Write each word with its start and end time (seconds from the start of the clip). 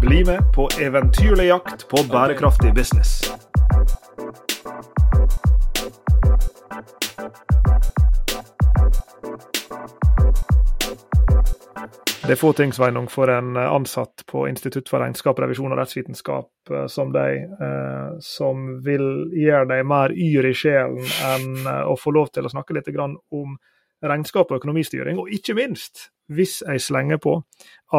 Bli 0.00 0.24
med 0.24 0.52
på 0.54 0.68
eventyrlig 0.80 1.44
jakt 1.44 1.88
på 1.88 1.96
bærekraftig 2.10 2.74
business. 2.74 3.32
Det 12.32 12.38
er 12.38 12.40
få 12.40 12.52
ting 12.56 12.70
Sveinung, 12.72 13.10
for 13.12 13.28
en 13.28 13.58
ansatt 13.60 14.22
på 14.24 14.46
Institutt 14.48 14.88
for 14.88 15.02
regnskap, 15.04 15.36
revisjon 15.42 15.74
og 15.74 15.76
rettsvitenskap 15.76 16.70
eh, 16.72 16.86
som 16.88 17.10
deg, 17.12 17.42
eh, 17.60 18.14
som 18.24 18.62
vil 18.86 19.04
gjøre 19.36 19.66
deg 19.68 19.82
mer 19.84 20.14
yr 20.16 20.48
i 20.48 20.54
sjelen 20.56 21.10
enn 21.28 21.58
eh, 21.60 21.82
å 21.84 21.92
få 22.00 22.14
lov 22.16 22.30
til 22.32 22.48
å 22.48 22.52
snakke 22.54 22.72
litt 22.72 22.88
om 22.96 23.52
regnskap 24.00 24.48
og 24.48 24.62
økonomistyring. 24.62 25.20
Og 25.20 25.28
ikke 25.28 25.58
minst, 25.60 26.06
hvis 26.32 26.62
jeg 26.64 26.80
slenger 26.80 27.20
på 27.20 27.36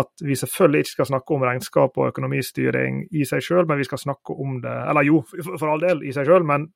at 0.01 0.25
vi 0.25 0.33
selvfølgelig 0.41 0.87
ikke 0.87 0.95
skal 0.95 1.11
snakke 1.11 1.37
om 1.37 1.45
regnskap 1.45 2.01
og 2.01 2.09
økonomistyring 2.09 3.03
i 3.13 3.29
seg 3.29 3.45
sjøl, 3.45 3.67
men 3.69 3.83
vi 3.83 3.85
skal 3.85 4.01
snakke 4.01 4.33
om 4.33 4.57
det 4.65 4.73
Eller 4.89 5.11
jo, 5.11 5.21
for 5.29 5.75
all 5.75 5.85
del 5.85 6.01
i 6.01 6.15
seg 6.17 6.25
sjøl, 6.25 6.41
men 6.41 6.71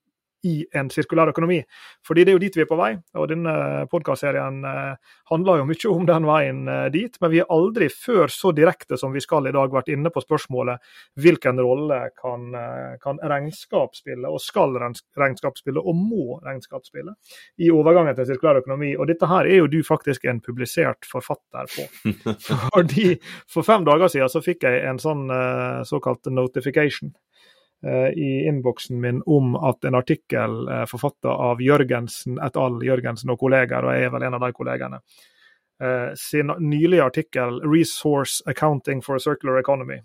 i 0.46 0.66
en 0.78 0.90
sirkulær 0.94 1.32
økonomi. 1.32 1.60
Fordi 2.06 2.24
det 2.24 2.32
er 2.32 2.38
jo 2.38 2.42
dit 2.42 2.58
vi 2.58 2.64
er 2.64 2.70
på 2.70 2.78
vei. 2.80 2.92
og 3.18 3.28
Denne 3.32 3.54
podkastserien 3.92 4.60
eh, 4.68 5.16
handler 5.32 5.62
jo 5.62 5.68
mye 5.70 5.92
om 5.92 6.08
den 6.10 6.28
veien 6.30 6.62
eh, 6.72 6.86
dit. 6.94 7.18
Men 7.22 7.34
vi 7.34 7.42
har 7.42 7.52
aldri 7.54 7.90
før 7.94 8.32
så 8.34 8.54
direkte 8.56 9.00
som 9.00 9.16
vi 9.16 9.24
skal 9.24 9.50
i 9.50 9.56
dag 9.56 9.74
vært 9.74 9.92
inne 9.94 10.12
på 10.14 10.24
spørsmålet 10.24 10.84
hvilken 11.22 11.62
rolle 11.64 12.00
kan, 12.20 12.48
eh, 12.56 12.96
kan 13.04 13.22
regnskap 13.24 13.98
spille, 13.98 14.30
og 14.30 14.42
skal 14.44 14.78
regnskap 14.78 15.60
spille, 15.60 15.82
og 15.82 15.98
må 15.98 16.40
regnskap 16.46 16.86
spille, 16.88 17.16
i 17.58 17.72
overgangen 17.74 18.16
til 18.18 18.30
sirkulær 18.32 18.62
økonomi. 18.62 18.94
Og 18.98 19.10
dette 19.10 19.30
her 19.30 19.50
er 19.50 19.62
jo 19.62 19.72
du 19.72 19.80
faktisk 19.86 20.28
en 20.30 20.42
publisert 20.44 21.08
forfatter 21.10 21.72
på. 21.74 21.88
Fordi 22.76 23.10
For 23.48 23.66
fem 23.66 23.86
dager 23.88 24.10
siden 24.12 24.30
så 24.30 24.42
fikk 24.44 24.66
jeg 24.68 24.84
en 24.86 25.00
sånn 25.02 25.30
såkalt 25.88 26.28
notification 26.32 27.12
i 28.18 28.48
innboksen 28.48 29.00
min 29.02 29.22
om 29.26 29.56
at 29.56 29.86
en 29.86 29.96
artikkel 29.96 30.68
eh, 30.68 30.86
forfatta 30.90 31.30
av 31.30 31.62
Jørgensen 31.62 32.40
et 32.42 32.58
al. 32.58 32.80
Jørgensen 32.84 33.30
og 33.30 33.40
kolleger, 33.40 33.86
og 33.86 33.94
jeg 33.94 34.08
er 34.08 34.14
vel 34.16 34.26
en 34.28 34.38
av 34.38 34.46
de 34.46 34.52
kollegene, 34.58 35.00
eh, 35.84 36.10
sin 36.18 36.54
nylige 36.60 37.06
artikkel 37.06 37.62
'Resource 37.62 38.42
Accounting 38.46 39.02
for 39.02 39.16
a 39.16 39.20
Circular 39.20 39.62
Economy', 39.62 40.02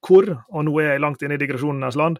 hvor, 0.00 0.44
og 0.48 0.64
nå 0.64 0.80
er 0.80 0.92
jeg 0.92 1.00
langt 1.00 1.22
inne 1.22 1.34
i 1.34 1.42
digresjonenes 1.42 1.96
land, 1.96 2.18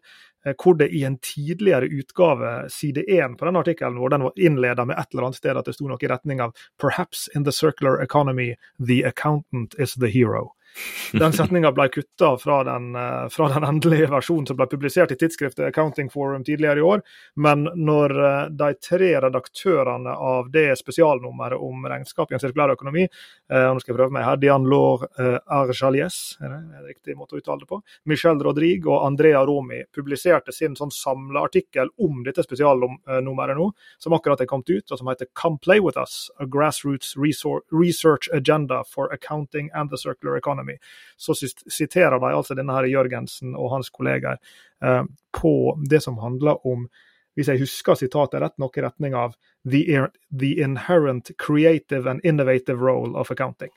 hvor 0.63 0.77
det 0.79 0.93
i 0.95 1.03
en 1.05 1.19
tidligere 1.19 1.89
utgave, 1.91 2.71
side 2.71 3.03
én 3.09 3.37
på 3.37 3.45
den 3.45 3.57
artikkelen, 3.57 3.99
hvor 3.99 4.09
den 4.09 4.23
var 4.23 4.33
innleda 4.37 4.85
med 4.85 4.99
et 4.99 5.07
eller 5.13 5.27
annet 5.27 5.37
sted 5.37 5.57
at 5.57 5.67
det 5.67 5.75
sto 5.75 5.89
noe 5.89 5.99
i 6.01 6.07
retning 6.09 6.41
av 6.41 6.53
'Perhaps 6.79 7.29
in 7.35 7.45
the 7.45 7.53
circular 7.53 8.03
economy, 8.03 8.55
the 8.79 9.03
accountant 9.05 9.75
is 9.79 9.95
the 9.95 10.07
hero'. 10.07 10.53
Den 11.13 11.33
setninga 11.33 11.73
ble 11.73 11.89
kutta 11.89 12.37
fra, 12.39 12.61
eh, 12.61 13.29
fra, 13.29 13.49
den 13.49 13.65
endelige 13.65 14.09
versjonen 14.11 14.47
som 14.47 14.59
ble 14.59 14.67
publisert 14.71 15.13
i 15.13 15.17
tidsskriftet 15.17 15.69
Accounting 15.69 16.11
Forum 16.11 16.45
tidligere 16.45 16.79
i 16.79 16.83
år. 16.83 17.03
Men 17.35 17.65
når 17.75 18.17
eh, 18.25 18.49
de 18.51 18.73
tre 18.89 19.13
redaktørene 19.25 20.13
av 20.13 20.51
det 20.53 20.69
spesialnummeret 20.79 21.63
om 21.63 21.87
regnskap 21.89 22.33
i 22.33 22.37
en 22.37 22.43
sirkulær 22.43 22.75
økonomi, 22.77 23.07
eh, 23.07 23.67
nå 23.67 23.81
skal 23.81 23.95
jeg 23.95 24.01
prøve 24.01 24.17
meg 24.17 24.27
her, 24.27 24.41
Dianlor 24.41 25.07
Arjalies, 25.17 26.19
er 26.45 26.53
det 26.53 26.85
riktig 26.91 27.17
måte 27.17 27.37
å 27.37 27.41
uttale 27.41 27.63
det 27.63 27.71
på, 27.71 27.81
Michel 28.11 28.43
Rodrigue 28.45 28.93
og 28.93 29.07
Andrea 29.07 29.43
Romi 29.47 29.83
publiserte 29.95 30.55
sin 30.55 30.77
sånn 30.79 30.93
samleartikkel 30.95 31.93
om 32.05 32.23
dette 32.27 32.45
spesialnummeret 32.45 33.59
nå, 33.59 33.71
som 34.03 34.17
akkurat 34.17 34.43
er 34.43 34.51
kommet 34.51 34.71
ut, 34.71 34.91
og 34.91 35.01
som 35.01 35.11
heter 35.11 35.31
Come 35.39 35.61
Play 35.63 35.81
With 35.83 35.99
Us, 36.01 36.27
A 36.41 36.47
Grassroots 36.47 37.15
Research 37.17 38.29
Agenda 38.33 38.83
for 38.85 39.13
Accounting 39.13 39.71
and 39.75 39.91
the 39.91 39.99
Circular 39.99 40.37
Economy 40.37 40.66
Economy, 40.67 40.79
så 41.17 41.35
siterer 41.35 42.19
de 42.19 42.35
altså 42.35 42.55
denne 42.55 42.75
her 42.75 42.87
Jørgensen 42.87 43.57
og 43.57 43.73
hans 43.73 43.91
kolleger 43.91 44.39
eh, 44.83 45.05
på 45.33 45.77
det 45.89 46.03
som 46.03 46.19
handler 46.19 46.67
om 46.67 46.89
hvis 47.37 47.51
jeg 47.51 47.61
husker 47.61 47.99
sitatet 48.01 48.41
rett, 48.41 48.55
noe 48.57 48.73
i 48.73 48.81
retning 48.81 49.13
av 49.15 49.35
the, 49.69 50.07
the, 50.33 50.55
inherent 50.57 51.31
creative 51.37 52.09
and 52.09 52.25
innovative 52.25 52.81
role 52.81 53.13
of 53.13 53.31
accounting. 53.31 53.69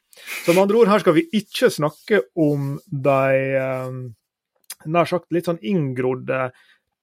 Så 0.45 0.53
med 0.53 0.61
andre 0.61 0.77
ord, 0.79 0.87
her 0.87 0.99
skal 1.03 1.17
vi 1.17 1.25
ikke 1.35 1.67
snakke 1.67 2.21
om 2.39 2.77
de 2.87 3.33
eh, 3.59 3.97
nær 4.87 5.11
sagt 5.11 5.27
litt 5.35 5.51
sånn 5.51 5.59
inngrodde 5.59 6.53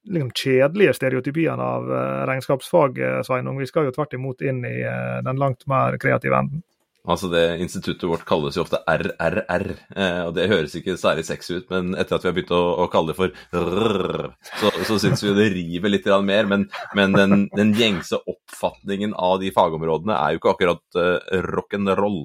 liksom 0.07 0.31
kjedelige 0.33 0.97
stereotypiene 0.97 1.61
av 1.77 1.93
eh, 1.93 2.25
regnskapsfaget, 2.31 3.29
Sveinung. 3.29 3.61
Vi 3.61 3.69
skal 3.69 3.91
jo 3.91 3.93
tvert 3.93 4.17
imot 4.17 4.41
inn 4.41 4.65
i 4.65 4.79
eh, 4.81 5.21
den 5.29 5.37
langt 5.43 5.69
mer 5.69 6.01
kreative 6.01 6.41
enden. 6.41 6.65
Altså 7.07 7.31
det 7.31 7.45
Instituttet 7.63 8.09
vårt 8.11 8.25
kalles 8.27 8.57
jo 8.59 8.65
ofte 8.65 8.81
RRR, 8.83 9.67
eh, 9.95 10.23
og 10.27 10.33
det 10.37 10.49
høres 10.51 10.75
ikke 10.79 10.97
særlig 10.99 11.27
sexy 11.29 11.61
ut, 11.61 11.69
men 11.71 11.95
etter 11.95 12.17
at 12.17 12.25
vi 12.25 12.31
har 12.31 12.37
begynt 12.37 12.55
å, 12.57 12.63
å 12.83 12.89
kalle 12.91 13.13
det 13.13 13.19
for 13.19 13.35
RRR, 13.55 14.33
så, 14.61 14.73
så 14.89 14.99
syns 15.03 15.23
vi 15.23 15.35
det 15.37 15.49
river 15.55 15.93
litt 15.93 16.09
mer. 16.27 16.51
Men, 16.51 16.67
men 16.99 17.15
den, 17.17 17.47
den, 17.55 17.73
gjengse 17.77 18.19
oppfatningen 18.31 19.15
av 19.19 19.39
de 19.43 19.51
fagområdene 19.55 20.17
er 20.17 20.35
jo 20.35 20.41
ikke 20.41 20.53
akkurat 20.55 20.99
uh, 20.99 21.41
rock'n'roll. 21.47 22.25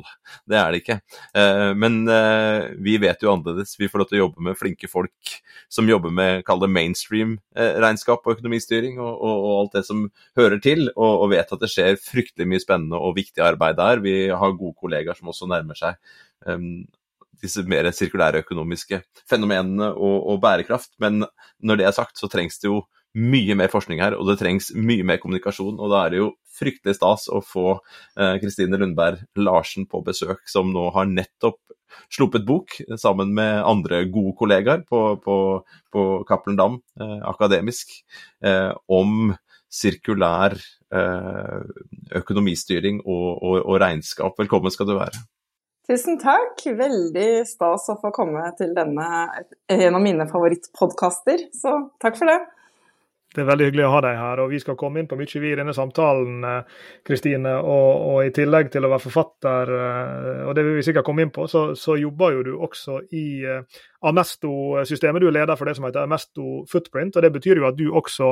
Det 0.49 0.57
er 0.57 0.71
det 0.71 0.81
ikke. 0.81 0.97
Uh, 1.35 1.71
men 1.77 2.01
uh, 2.07 2.69
vi 2.81 2.97
vet 3.01 3.21
jo 3.21 3.33
annerledes. 3.33 3.75
Vi 3.79 3.89
får 3.91 4.03
lov 4.03 4.09
til 4.11 4.19
å 4.19 4.23
jobbe 4.25 4.45
med 4.47 4.59
flinke 4.59 4.89
folk 4.91 5.33
som 5.71 5.89
jobber 5.89 6.13
med, 6.13 6.45
kall 6.47 6.61
det 6.61 6.71
mainstream 6.71 7.37
regnskap 7.55 8.25
og 8.25 8.37
økonomistyring 8.37 8.97
og, 8.99 9.11
og, 9.11 9.35
og, 9.35 9.51
alt 9.61 9.75
det 9.77 9.83
som 9.87 10.05
hører 10.39 10.61
til, 10.63 10.85
og, 10.95 11.25
og 11.25 11.31
vet 11.33 11.51
at 11.51 11.63
det 11.63 11.69
skjer 11.71 11.99
fryktelig 11.99 12.47
mye 12.47 12.63
spennende 12.63 12.99
og 12.99 13.17
viktig 13.17 13.43
arbeid 13.43 13.79
der. 13.79 14.03
Vi 14.03 14.15
har 14.31 14.55
gode 14.59 14.70
gode 14.71 14.79
kollegaer 14.79 15.17
som 15.17 15.31
også 15.31 15.49
nærmer 15.51 15.77
seg 15.77 15.99
um, 16.47 16.83
disse 17.41 17.63
mer 17.67 17.89
sirkulære 17.95 18.43
økonomiske 18.45 19.01
fenomenene 19.29 19.91
og, 19.91 20.17
og, 20.33 20.41
bærekraft. 20.43 20.93
Men 21.01 21.23
når 21.59 21.79
det 21.79 21.87
er 21.87 21.95
sagt, 21.95 22.19
så 22.19 22.29
trengs 22.31 22.59
det 22.61 22.69
jo 22.69 22.83
mye 23.17 23.57
mer 23.59 23.71
forskning 23.71 23.99
her, 23.99 24.15
og 24.15 24.29
det 24.29 24.37
trengs 24.39 24.69
mye 24.77 25.03
mer 25.07 25.19
kommunikasjon. 25.19 25.79
Og 25.81 25.91
da 25.91 26.05
er 26.05 26.13
det 26.13 26.21
jo 26.21 26.29
fryktelig 26.55 26.95
stas 26.95 27.27
å 27.31 27.41
få 27.43 27.65
eh, 27.73 28.37
Kristine 28.39 28.77
uh, 28.77 28.83
Lundberg 28.83 29.25
Larsen 29.39 29.87
på 29.89 30.03
besøk, 30.05 30.45
som 30.47 30.71
nå 30.71 30.87
har 30.95 31.09
nettopp 31.09 31.59
sluppet 32.11 32.45
bok 32.47 32.77
sammen 32.99 33.33
med 33.35 33.65
andre 33.67 34.05
gode 34.11 34.35
kollegaer 34.39 34.85
på, 34.87 35.01
på, 35.23 35.35
på 35.91 36.05
Cappelen 36.29 36.59
Dam 36.59 36.77
uh, 37.01 37.19
akademisk 37.33 37.91
uh, 38.45 38.71
om 38.87 39.33
sirkulær 39.71 40.59
Eh, 40.91 41.59
økonomistyring 42.19 42.97
og, 43.05 43.27
og, 43.39 43.53
og, 43.61 43.75
regnskap. 43.79 44.35
Velkommen 44.41 44.73
skal 44.73 44.89
du 44.89 44.97
være. 44.97 45.21
Tusen 45.87 46.17
takk. 46.19 46.59
Veldig 46.65 47.45
stas 47.47 47.87
å 47.93 47.95
få 48.01 48.11
komme 48.15 48.43
til 48.57 48.73
denne, 48.75 49.05
en 49.71 49.95
av 49.95 50.03
mine 50.03 50.27
favorittpodkaster, 50.27 51.45
så 51.55 51.77
takk 52.03 52.19
for 52.19 52.27
det. 52.27 52.41
Det 53.31 53.45
er 53.45 53.47
veldig 53.47 53.69
hyggelig 53.69 53.85
å 53.87 53.93
ha 53.93 54.01
deg 54.03 54.17
her, 54.19 54.41
og 54.43 54.51
vi 54.51 54.59
skal 54.59 54.75
komme 54.75 54.99
inn 54.99 55.07
på 55.07 55.15
mye 55.15 55.39
vi 55.39 55.53
i 55.53 55.55
denne 55.61 55.75
samtalen. 55.77 56.43
Eh, 56.43 56.83
Kristine, 57.07 57.55
og, 57.63 57.87
og, 58.09 58.19
i 58.27 58.35
tillegg 58.35 58.73
til 58.73 58.83
å 58.83 58.91
være 58.91 59.05
forfatter, 59.05 59.71
eh, 59.77 60.41
og 60.49 60.57
det 60.57 60.67
vil 60.67 60.75
vi 60.81 60.83
sikkert 60.89 61.07
komme 61.07 61.23
inn 61.23 61.31
på, 61.31 61.47
så, 61.47 61.69
så 61.79 61.95
jobber 62.01 62.35
jo 62.35 62.43
du 62.49 62.53
også 62.67 62.99
i 63.15 63.23
Amesto-systemet. 64.01 65.21
Du 65.21 65.27
er 65.29 65.35
leder 65.35 65.57
for 65.59 65.69
det 65.69 65.75
som 65.77 65.85
heter 65.85 66.05
Amesto 66.05 66.63
Footprint. 66.71 67.15
og 67.15 67.21
Det 67.21 67.31
betyr 67.33 67.61
jo 67.61 67.67
at 67.67 67.77
du 67.77 67.85
også 67.93 68.31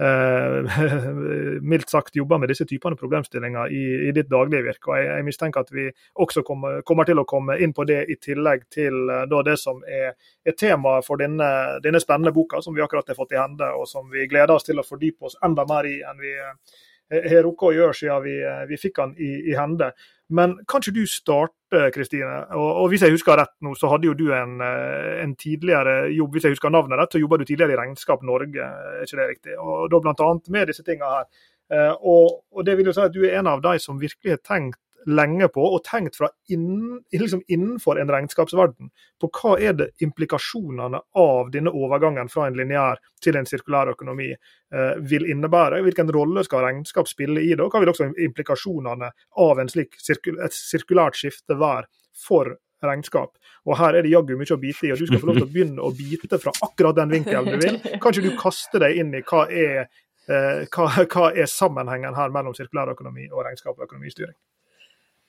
eh, 0.00 0.80
mildt 1.72 1.90
sagt 1.90 2.16
jobber 2.16 2.38
med 2.38 2.52
disse 2.52 2.66
typene 2.68 2.98
problemstillinger 3.00 3.72
i, 3.72 3.82
i 4.08 4.12
ditt 4.16 4.30
daglige 4.30 4.64
virke. 4.66 4.90
og 4.90 4.98
jeg, 4.98 5.08
jeg, 5.08 5.24
mistenker 5.24 5.60
at 5.64 5.72
vi 5.72 5.88
også 6.14 6.42
kommer, 6.42 6.82
kommer, 6.82 7.08
til 7.08 7.18
å 7.18 7.24
komme 7.28 7.58
inn 7.62 7.72
på 7.76 7.86
det 7.88 8.02
i 8.12 8.18
tillegg 8.20 8.66
til 8.72 9.08
eh, 9.08 9.24
da, 9.30 9.42
det 9.46 9.58
som 9.60 9.80
er, 9.88 10.12
er 10.44 10.58
tema 10.58 10.98
for 11.06 11.20
denne, 11.22 11.80
denne, 11.84 12.00
spennende 12.00 12.34
boka 12.36 12.60
som 12.62 12.76
vi 12.76 12.84
akkurat 12.84 13.08
har 13.08 13.18
fått 13.18 13.32
i 13.32 13.40
hende, 13.40 13.72
og 13.72 13.88
som 13.88 14.10
vi 14.12 14.28
gleder 14.28 14.54
oss 14.54 14.68
til 14.68 14.78
å 14.78 14.86
fordype 14.86 15.30
oss 15.30 15.38
enda 15.44 15.64
mer 15.68 15.88
i 15.88 15.96
enn 16.04 16.20
vi 16.20 16.34
eh, 16.36 17.30
har 17.30 17.44
rukket 17.46 17.70
å 17.70 17.74
gjøre 17.76 17.96
siden 17.96 18.22
vi, 18.24 18.36
eh, 18.44 18.64
vi 18.68 18.80
fikk 18.80 19.00
den 19.00 19.16
i, 19.16 19.32
i 19.52 19.56
hende. 19.56 19.92
Men 20.28 20.56
kan 20.66 20.82
ikke 20.82 20.94
du 20.96 21.04
starte, 21.06 21.90
Kristine? 21.94 22.40
Og, 22.54 22.68
og, 22.82 22.88
hvis 22.90 23.02
jeg 23.02 23.14
husker 23.14 23.38
rett 23.38 23.52
nå, 23.62 23.74
så 23.78 23.90
hadde 23.92 24.08
jo 24.08 24.14
du 24.18 24.24
en, 24.34 24.56
eh, 24.64 25.20
en, 25.22 25.34
tidligere 25.38 26.08
jobb, 26.14 26.34
hvis 26.34 26.48
jeg 26.48 26.56
husker 26.56 26.72
navnet 26.74 26.98
rett, 26.98 27.14
så 27.14 27.22
jobba 27.22 27.38
du 27.38 27.44
tidligere 27.46 27.76
i 27.76 27.78
Regnskap 27.78 28.24
Norge, 28.26 28.66
er 28.66 29.04
ikke 29.06 29.20
det 29.20 29.28
riktig? 29.30 29.58
Og 29.58 29.90
da 29.92 30.00
bl.a. 30.02 30.32
med 30.50 30.72
disse 30.72 30.82
tingene 30.86 31.12
her. 31.12 31.28
Eh, 31.70 31.92
og, 31.94 32.42
og, 32.50 32.66
det 32.66 32.76
vil 32.78 32.90
jo 32.90 32.96
si 32.96 33.02
at 33.02 33.14
du 33.14 33.22
er 33.26 33.38
en 33.38 33.50
av 33.50 33.62
de 33.62 33.78
som 33.82 34.00
virkelig 34.02 34.36
har 34.36 34.42
tenkt 34.46 34.80
lenge 35.06 35.48
på, 35.54 35.62
og 35.62 35.84
tenkt 35.86 36.18
fra 36.18 36.28
inn, 36.52 36.98
liksom 37.12 37.42
innenfor 37.52 38.00
en 38.00 38.10
regnskapsverden, 38.10 38.90
på 39.20 39.30
hva 39.38 39.54
er 39.62 39.76
det 39.78 39.88
implikasjonene 40.04 41.00
av 41.22 41.50
denne 41.54 41.72
overgangen 41.72 42.30
fra 42.32 42.48
en 42.48 42.58
lineær 42.58 43.00
til 43.22 43.38
en 43.38 43.48
sirkulær 43.48 43.92
økonomi 43.94 44.32
eh, 44.32 44.94
vil 45.10 45.28
innebære. 45.30 45.82
Hvilken 45.86 46.10
rolle 46.14 46.44
skal 46.46 46.66
regnskap 46.66 47.10
spille 47.10 47.44
i 47.44 47.54
det, 47.54 47.62
og 47.62 47.72
hva 47.72 47.82
vil 47.82 47.94
også 47.94 48.10
implikasjonene 48.28 49.12
av 49.46 49.62
en 49.62 49.72
slik 49.72 49.98
et 50.00 50.56
sirkulært 50.56 51.18
skifte 51.18 51.58
være 51.58 51.86
for 52.16 52.56
regnskap. 52.84 53.36
Og 53.66 53.78
her 53.80 53.96
er 53.96 54.04
det 54.04 54.12
jaggu 54.12 54.34
mye 54.38 54.54
å 54.54 54.60
bite 54.60 54.88
i, 54.88 54.92
og 54.94 55.00
du 55.00 55.06
skal 55.08 55.22
få 55.22 55.30
lov 55.30 55.40
til 55.40 55.46
å 55.46 55.52
begynne 55.52 55.86
å 55.86 55.92
bite 55.96 56.40
fra 56.42 56.54
akkurat 56.66 56.98
den 56.98 57.14
vinkelen 57.14 57.48
du 57.48 57.62
vil. 57.62 57.78
Kanskje 58.02 58.26
du 58.26 58.34
kaster 58.38 58.82
deg 58.82 59.00
inn 59.00 59.14
i 59.16 59.22
hva 59.26 59.46
er, 59.48 59.86
eh, 60.28 60.66
hva, 60.74 60.90
hva 61.06 61.30
er 61.32 61.50
sammenhengen 61.50 62.18
her 62.18 62.34
mellom 62.34 62.56
sirkulærøkonomi 62.58 63.30
og 63.32 63.46
regnskap 63.46 63.76
og 63.76 63.88
økonomistyring? 63.88 64.36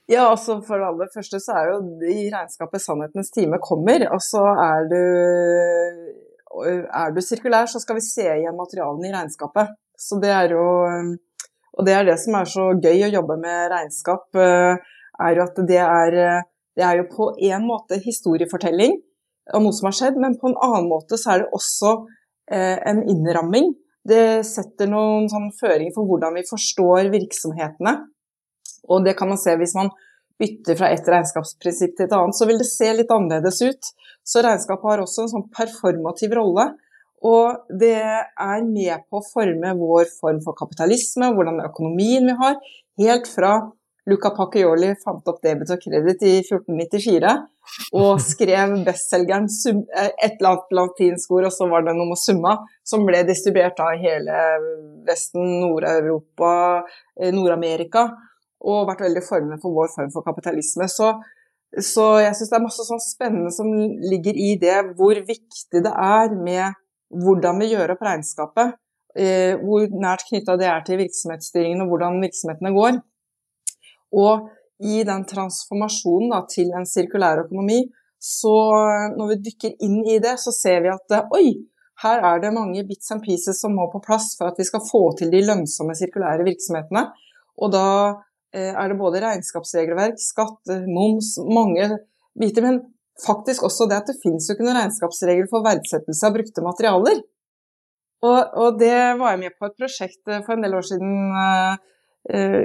Ja, 0.07 0.29
altså 0.31 0.61
For 0.63 0.79
det 0.79 0.87
aller 0.87 1.09
første 1.11 1.39
så 1.43 1.55
er 1.59 1.71
jo 1.73 1.79
i 2.07 2.29
regnskapet 2.31 2.83
sannhetens 2.83 3.31
time 3.35 3.59
kommer. 3.63 4.05
Og 4.15 4.21
så 4.23 4.43
er 4.63 4.85
du, 4.91 5.01
er 6.63 7.15
du 7.15 7.19
sirkulær, 7.23 7.67
så 7.67 7.81
skal 7.83 7.99
vi 7.99 8.05
se 8.05 8.27
igjen 8.37 8.55
materialene 8.55 9.09
i 9.09 9.15
regnskapet. 9.15 9.75
Så 9.99 10.21
det 10.23 10.31
er 10.31 10.53
jo 10.55 10.67
Og 11.77 11.85
det 11.85 11.93
er 11.93 12.07
det 12.07 12.15
som 12.17 12.33
er 12.39 12.47
så 12.49 12.71
gøy 12.73 13.03
å 13.05 13.11
jobbe 13.19 13.35
med 13.37 13.67
regnskap, 13.69 14.33
er 14.33 15.35
jo 15.37 15.43
at 15.43 15.59
det 15.69 15.77
er, 15.77 16.15
det 16.73 16.83
er 16.83 16.95
jo 16.97 17.03
på 17.11 17.27
en 17.51 17.67
måte 17.67 17.99
historiefortelling 18.01 18.95
om 19.53 19.67
noe 19.67 19.75
som 19.75 19.89
har 19.89 19.95
skjedd, 19.99 20.17
men 20.17 20.39
på 20.39 20.49
en 20.49 20.57
annen 20.57 20.89
måte 20.89 21.19
så 21.19 21.35
er 21.35 21.43
det 21.43 21.51
også 21.55 21.91
eh, 22.51 22.77
en 22.81 23.03
innramming. 23.05 23.75
Det 24.07 24.41
setter 24.47 24.89
noen 24.89 25.27
sånn 25.31 25.51
føringer 25.59 25.93
for 25.95 26.09
hvordan 26.09 26.37
vi 26.39 26.45
forstår 26.47 27.11
virksomhetene. 27.13 27.93
Og 28.87 29.05
det 29.05 29.17
kan 29.19 29.31
man 29.31 29.39
se 29.41 29.55
hvis 29.59 29.75
man 29.77 29.91
bytter 30.39 30.77
fra 30.77 30.91
ett 30.93 31.07
regnskapsprinsipp 31.09 31.95
til 31.97 32.05
et 32.05 32.17
annet, 32.17 32.37
så 32.37 32.45
vil 32.49 32.59
det 32.61 32.69
se 32.69 32.91
litt 32.93 33.13
annerledes 33.13 33.61
ut. 33.65 33.93
Så 34.27 34.43
regnskapet 34.45 34.91
har 34.91 35.01
også 35.03 35.25
en 35.25 35.33
sånn 35.33 35.47
performativ 35.53 36.35
rolle. 36.37 36.69
Og 37.25 37.73
det 37.81 37.97
er 37.97 38.67
med 38.67 39.07
på 39.09 39.17
å 39.17 39.25
forme 39.25 39.73
vår 39.79 40.05
form 40.19 40.43
for 40.43 40.57
kapitalisme, 40.57 41.31
hvordan 41.33 41.63
økonomien 41.65 42.29
vi 42.29 42.37
har, 42.37 42.59
helt 43.01 43.29
fra 43.31 43.55
Luca 44.07 44.29
Pacchioli 44.31 44.93
fant 45.01 45.25
opp 45.27 45.41
debet 45.43 45.71
og 45.73 45.81
kreditt 45.83 46.21
i 46.23 46.37
1494 46.39 47.33
og 47.99 48.21
skrev 48.23 48.77
bestselgeren 48.85 49.49
eh, 49.49 50.13
et 50.23 50.37
eller 50.37 50.53
annet 50.53 50.77
latinsk 50.77 51.33
ord, 51.35 51.49
og 51.49 51.51
så 51.51 51.67
var 51.67 51.83
det 51.83 51.97
noe 51.97 52.13
med 52.13 52.21
summa, 52.21 52.53
som 52.87 53.03
ble 53.07 53.25
distribuert 53.27 53.81
av 53.83 53.97
hele 53.99 54.37
Vesten, 55.07 55.57
Nord-Europa, 55.65 56.53
eh, 57.19 57.33
Nord-Amerika 57.35 58.07
og 58.65 58.87
vært 58.89 59.05
veldig 59.05 59.23
formende 59.25 59.59
for 59.61 59.75
vår 59.75 59.91
form 59.93 60.09
for 60.13 60.25
kapitalisme. 60.25 60.87
Så, 60.89 61.11
så 61.83 62.07
jeg 62.23 62.33
syns 62.37 62.51
det 62.51 62.57
er 62.57 62.65
masse 62.65 62.87
sånn 62.87 63.03
spennende 63.03 63.53
som 63.53 63.69
ligger 64.11 64.37
i 64.37 64.55
det, 64.61 64.77
hvor 64.97 65.19
viktig 65.27 65.83
det 65.85 65.93
er 65.93 66.33
med 66.33 66.77
hvordan 67.13 67.61
vi 67.61 67.71
gjør 67.73 67.95
opp 67.95 68.03
regnskapet. 68.07 68.75
Eh, 69.17 69.55
hvor 69.61 69.87
nært 69.97 70.27
knytta 70.27 70.57
det 70.61 70.67
er 70.69 70.83
til 70.85 70.99
virksomhetsstyringen 71.01 71.85
og 71.85 71.93
hvordan 71.93 72.19
virksomhetene 72.21 72.73
går. 72.75 72.99
Og 74.17 74.49
i 74.85 75.01
den 75.05 75.23
transformasjonen 75.25 76.33
da, 76.33 76.43
til 76.49 76.69
en 76.77 76.85
sirkulær 76.85 77.41
økonomi, 77.47 77.79
så 78.21 78.53
når 79.13 79.31
vi 79.31 79.41
dykker 79.47 79.73
inn 79.85 80.03
i 80.09 80.19
det, 80.21 80.35
så 80.41 80.53
ser 80.53 80.83
vi 80.85 80.91
at 80.93 81.33
oi, 81.33 81.47
her 82.03 82.21
er 82.29 82.41
det 82.43 82.53
mange 82.53 82.83
bits 82.85 83.09
and 83.13 83.23
pieces 83.25 83.57
som 83.61 83.73
må 83.73 83.87
på 83.89 84.01
plass 84.05 84.35
for 84.37 84.51
at 84.51 84.59
vi 84.61 84.65
skal 84.67 84.83
få 84.85 85.01
til 85.17 85.31
de 85.33 85.41
lønnsomme 85.45 85.95
sirkulære 85.97 86.45
virksomhetene. 86.45 87.07
Og 87.57 87.73
da 87.73 87.87
Eh, 88.03 88.26
er 88.57 88.91
det 88.91 88.99
både 88.99 89.23
regnskapsregelverk, 89.23 90.19
skatt, 90.21 90.73
moms, 90.89 91.35
mange 91.45 91.89
biter. 92.39 92.65
Men 92.65 92.79
faktisk 93.23 93.65
også 93.67 93.87
det 93.89 94.01
at 94.01 94.11
det 94.11 94.19
finnes 94.21 94.47
jo 94.47 94.55
ikke 94.55 94.67
noen 94.67 94.79
regnskapsregel 94.81 95.49
for 95.51 95.65
verdsettelse 95.65 96.29
av 96.29 96.37
brukte 96.37 96.65
materialer. 96.65 97.21
Og, 98.25 98.39
og, 98.57 98.79
det 98.81 98.95
var 99.19 99.35
jeg 99.35 99.43
med 99.43 99.57
på 99.59 99.67
et 99.67 99.77
prosjekt 99.77 100.23
eh, 100.25 100.41
for 100.45 100.55
en 100.55 100.65
del 100.65 100.73
år 100.73 100.85
siden 100.89 101.11
uh, 101.37 101.75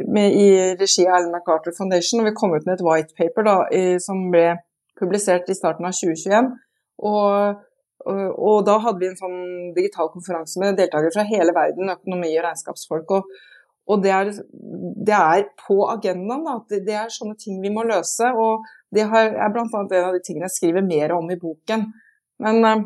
med, 0.09 0.33
i 0.33 0.47
regi 0.81 1.05
av 1.05 1.19
Alan 1.19 1.35
MacArthur 1.35 1.75
Foundation, 1.77 2.23
og 2.23 2.31
vi 2.31 2.37
kom 2.39 2.55
ut 2.57 2.65
med 2.65 2.79
et 2.79 2.87
white 2.87 3.15
paper 3.19 3.45
da, 3.47 3.57
som 4.03 4.25
ble 4.33 4.57
publisert 4.99 5.51
i 5.53 5.55
starten 5.55 5.87
av 5.87 5.95
2021. 5.95 6.49
Og, 7.07 7.61
og, 8.07 8.23
og, 8.33 8.57
da 8.67 8.79
hadde 8.83 9.03
vi 9.05 9.11
en 9.11 9.21
sånn 9.21 9.39
digital 9.77 10.11
konferanse 10.11 10.59
med 10.59 10.81
deltakere 10.81 11.15
fra 11.15 11.27
hele 11.29 11.55
verden, 11.55 11.93
økonomi- 11.95 12.35
og 12.35 12.47
regnskapsfolk. 12.49 13.15
Og, 13.19 13.31
og 13.91 14.03
det 14.05 14.13
er, 14.15 14.31
det 15.07 15.15
er 15.17 15.47
på 15.59 15.81
agendaen. 15.91 16.45
Da, 16.47 16.57
at 16.61 16.85
det 16.87 16.97
er 16.97 17.13
sånne 17.13 17.37
ting 17.41 17.59
vi 17.63 17.73
må 17.75 17.85
løse. 17.87 18.31
Og 18.39 18.67
det 18.95 19.05
er 19.09 19.53
bl.a. 19.53 19.65
en 19.67 20.05
av 20.07 20.15
de 20.15 20.23
tingene 20.23 20.47
jeg 20.47 20.59
skriver 20.59 20.87
mer 20.87 21.17
om 21.17 21.31
i 21.33 21.39
boken. 21.41 21.89
Men 22.43 22.69
eh, 22.69 22.85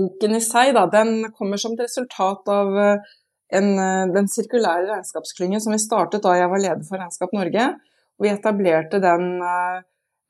boken 0.00 0.38
i 0.38 0.42
seg 0.42 0.74
da, 0.76 0.88
den 0.90 1.30
kommer 1.36 1.60
som 1.60 1.76
et 1.76 1.84
resultat 1.86 2.50
av 2.50 2.74
uh, 2.74 3.12
en, 3.54 3.68
uh, 3.78 4.10
den 4.10 4.26
sirkulære 4.30 4.88
regnskapsklyngen 4.88 5.62
som 5.62 5.74
vi 5.74 5.78
startet 5.82 6.24
da 6.24 6.32
jeg 6.40 6.50
var 6.50 6.62
leder 6.62 6.82
for 6.88 6.98
Regnskap 6.98 7.34
Norge. 7.36 7.68
Og 8.18 8.26
vi 8.26 8.32
etablerte 8.32 9.00
den 9.02 9.40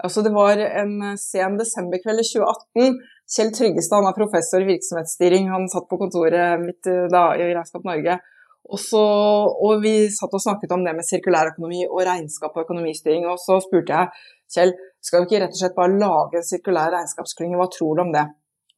altså 0.05 0.23
Det 0.25 0.33
var 0.35 0.59
en 0.59 1.15
sen 1.21 1.59
desemberkveld 1.61 2.21
i 2.21 2.25
2018. 2.27 2.95
Kjell 3.31 3.51
Tryggestad, 3.55 4.01
han 4.01 4.09
er 4.09 4.17
professor 4.17 4.65
i 4.65 4.69
virksomhetsstyring, 4.69 5.51
han 5.53 5.69
satt 5.73 5.87
på 5.89 5.99
kontoret 6.01 6.61
mitt 6.61 6.89
da, 7.13 7.27
i 7.37 7.51
Regnskap 7.53 7.85
Norge. 7.89 8.17
Og, 8.65 8.79
så, 8.81 9.01
og, 9.01 9.83
vi 9.85 10.09
satt 10.13 10.33
og 10.33 10.41
snakket 10.41 10.73
om 10.73 10.85
det 10.87 10.95
med 10.97 11.05
sirkulærøkonomi 11.05 11.83
og 11.91 12.01
regnskap 12.09 12.55
og 12.57 12.65
økonomistyring. 12.65 13.27
Og 13.29 13.37
så 13.43 13.59
spurte 13.65 13.93
jeg 13.93 14.31
Kjell 14.55 14.73
skal 15.05 15.21
vi 15.21 15.29
ikke 15.29 15.41
rett 15.43 15.53
og 15.57 15.61
slett 15.61 15.77
bare 15.77 15.99
lage 16.01 16.39
en 16.41 16.47
sirkulær 16.47 16.93
regnskapsklynge, 16.95 17.59
hva 17.61 17.67
tror 17.73 17.97
du 17.99 18.03
om 18.07 18.13
det? 18.15 18.25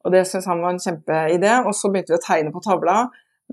Og 0.06 0.14
det 0.14 0.24
syntes 0.26 0.48
han 0.50 0.62
var 0.62 0.74
en 0.74 0.82
kjempeidé. 0.82 1.52
Og 1.62 1.74
så 1.74 1.90
begynte 1.90 2.14
vi 2.14 2.18
å 2.18 2.24
tegne 2.24 2.54
på 2.54 2.62
tavla 2.64 2.96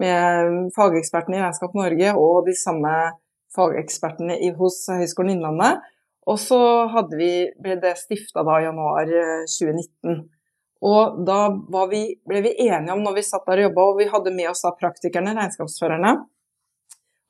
med 0.01 0.71
fagekspertene 0.73 1.37
i 1.37 1.43
Regnskap 1.43 1.75
Norge 1.77 2.13
og 2.17 2.47
de 2.47 2.55
samme 2.57 2.93
fagekspertene 3.53 4.37
hos 4.57 4.79
Høgskolen 4.89 5.35
Innlandet. 5.35 5.83
Og 6.29 6.39
så 6.39 6.59
vi, 7.13 7.31
ble 7.61 7.77
det 7.83 7.97
stifta 7.99 8.45
i 8.45 8.63
januar 8.65 9.09
2019. 9.49 10.23
Og 10.83 11.19
da 11.23 11.47
vi, 11.91 12.05
ble 12.27 12.41
vi 12.43 12.55
enige 12.65 12.91
om, 12.91 13.03
når 13.05 13.17
vi 13.19 13.25
satt 13.25 13.45
der 13.47 13.61
og 13.61 13.69
jobba, 13.69 13.85
og 13.89 13.99
vi 14.01 14.09
hadde 14.11 14.33
med 14.35 14.49
oss 14.51 14.65
da 14.65 14.73
praktikerne, 14.75 15.35
regnskapsførerne, 15.37 16.15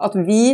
at 0.04 0.16
vi 0.26 0.46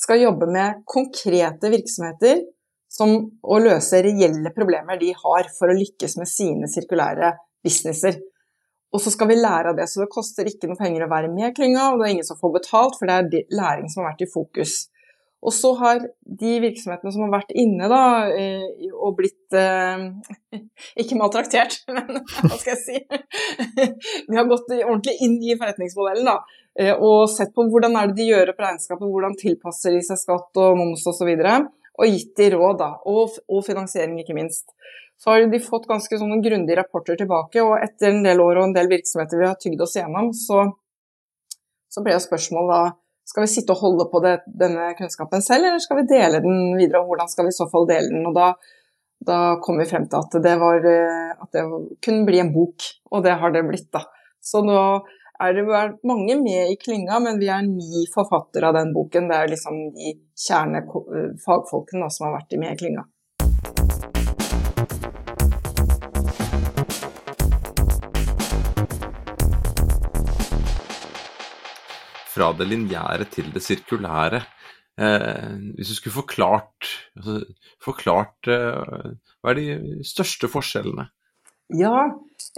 skal 0.00 0.24
jobbe 0.24 0.48
med 0.50 0.80
konkrete 0.88 1.70
virksomheter 1.70 2.42
som 2.90 3.12
å 3.42 3.60
løse 3.62 4.00
reelle 4.02 4.50
problemer 4.56 4.98
de 4.98 5.12
har 5.14 5.50
for 5.54 5.70
å 5.70 5.76
lykkes 5.78 6.16
med 6.18 6.28
sine 6.28 6.70
sirkulære 6.70 7.36
businesser. 7.62 8.18
Og 8.90 9.02
så 9.04 9.12
skal 9.14 9.30
vi 9.30 9.38
lære 9.38 9.70
av 9.70 9.76
det, 9.78 9.86
så 9.86 10.02
det 10.02 10.10
koster 10.10 10.48
ikke 10.50 10.66
noe 10.66 10.80
penger 10.80 11.04
å 11.06 11.12
være 11.12 11.30
med 11.30 11.52
i 11.52 11.54
klynga, 11.54 11.92
og 11.92 12.00
det 12.00 12.08
er 12.08 12.14
ingen 12.16 12.26
som 12.26 12.40
får 12.40 12.56
betalt, 12.56 12.96
for 12.98 13.06
det 13.06 13.18
er 13.20 13.52
læring 13.54 13.86
som 13.92 14.02
har 14.02 14.10
vært 14.10 14.24
i 14.26 14.32
fokus. 14.32 14.80
Og 15.40 15.54
så 15.56 15.70
har 15.78 16.02
de 16.40 16.50
virksomhetene 16.60 17.12
som 17.14 17.24
har 17.24 17.32
vært 17.32 17.52
inne 17.56 17.88
da, 17.88 18.02
og 18.92 19.14
blitt 19.16 19.56
eh, 19.56 20.02
Ikke 21.00 21.16
maltraktert, 21.16 21.78
men 21.96 22.20
hva 22.20 22.58
skal 22.60 22.74
jeg 22.74 22.80
si 22.82 22.98
De 24.28 24.36
har 24.36 24.48
gått 24.50 24.68
ordentlig 24.76 25.16
inn 25.24 25.38
i 25.40 25.56
forretningsmodellen 25.56 26.28
da, 26.28 26.36
eh, 26.76 26.92
og 26.92 27.24
sett 27.32 27.54
på 27.56 27.64
hvordan 27.72 27.96
er 27.96 28.10
det 28.10 28.20
de 28.20 28.30
gjør 28.34 28.52
opp 28.52 28.64
regnskapet, 28.66 29.08
hvordan 29.08 29.38
tilpasser 29.40 29.96
de 29.96 30.04
seg 30.04 30.20
skatt 30.20 30.60
og 30.60 30.76
moms 30.76 31.06
osv. 31.08 31.32
Og, 31.32 31.46
så 31.46 31.58
og 32.00 32.08
gitt 32.08 32.36
de 32.38 32.50
råd, 32.54 32.78
da, 32.80 32.90
og, 33.08 33.36
og, 33.48 33.64
finansiering, 33.66 34.20
ikke 34.22 34.36
minst. 34.36 34.70
Så 35.20 35.32
har 35.32 35.44
de 35.44 35.60
fått 35.60 35.88
ganske 35.88 36.16
sånne 36.16 36.38
grundige 36.44 36.78
rapporter 36.78 37.18
tilbake, 37.20 37.60
og 37.64 37.76
etter 37.80 38.12
en 38.12 38.24
del 38.24 38.40
år 38.40 38.60
og 38.60 38.68
en 38.68 38.76
del 38.76 38.88
virksomheter 38.88 39.40
vi 39.40 39.48
har 39.48 39.58
tygd 39.60 39.82
oss 39.84 39.98
gjennom, 39.98 40.30
så, 40.36 40.64
så 41.92 42.04
ble 42.04 42.16
det 42.16 42.24
spørsmål 42.24 42.72
da 42.72 42.80
skal 43.30 43.46
vi 43.46 43.52
sitte 43.52 43.74
og 43.76 43.84
holde 43.84 44.08
på 44.10 44.20
det, 44.24 44.40
denne 44.58 44.90
kunnskapen 44.98 45.44
selv, 45.44 45.68
eller 45.68 45.82
skal 45.82 46.00
vi 46.00 46.08
dele 46.10 46.42
den 46.42 46.74
videre? 46.78 47.02
Og 47.02 47.12
hvordan 47.12 47.30
skal 47.30 47.46
vi 47.46 47.54
i 47.54 47.58
så 47.60 47.68
fall 47.70 47.86
dele 47.90 48.10
den? 48.10 48.26
Og 48.26 48.34
da, 48.34 48.48
da 49.26 49.38
kom 49.62 49.78
vi 49.78 49.86
frem 49.86 50.08
til 50.10 50.18
at 50.18 50.34
det, 50.42 50.56
var, 50.58 50.82
eh, 50.90 51.30
at 51.36 51.54
det 51.54 51.64
kunne 52.02 52.26
bli 52.26 52.42
en 52.42 52.50
bok, 52.54 52.88
og 53.14 53.22
det 53.26 53.36
har 53.38 53.54
det 53.54 53.62
blitt, 53.68 53.86
da. 53.94 54.02
Så 54.42 54.64
nå 54.66 54.80
er 55.40 55.54
det 55.56 55.64
mange 56.08 56.36
med 56.42 56.72
i 56.72 56.76
klynga, 56.80 57.20
men 57.22 57.38
vi 57.40 57.48
er 57.52 57.62
ni 57.64 58.04
forfattere 58.12 58.68
av 58.68 58.76
den 58.80 58.90
boken. 58.96 59.30
Det 59.30 59.38
er 59.38 59.54
liksom 59.54 59.78
de 59.94 60.16
kjernefagfolkene 60.48 62.10
som 62.12 62.28
har 62.28 62.40
vært 62.40 62.58
med 62.60 62.74
i 62.74 62.80
klynga. 62.82 63.06
Fra 72.40 72.54
det 72.56 72.70
lineære 72.70 73.28
til 73.34 73.52
det 73.52 73.60
sirkulære. 73.64 74.40
Eh, 75.00 75.56
hvis 75.76 75.92
du 75.92 75.96
skulle 75.96 76.16
forklart, 76.16 76.88
altså, 77.16 77.40
forklart 77.84 78.48
eh, 78.48 79.10
hva 79.40 79.52
er 79.52 79.58
de 79.58 80.04
største 80.08 80.48
forskjellene? 80.48 81.06
Ja, 81.76 82.08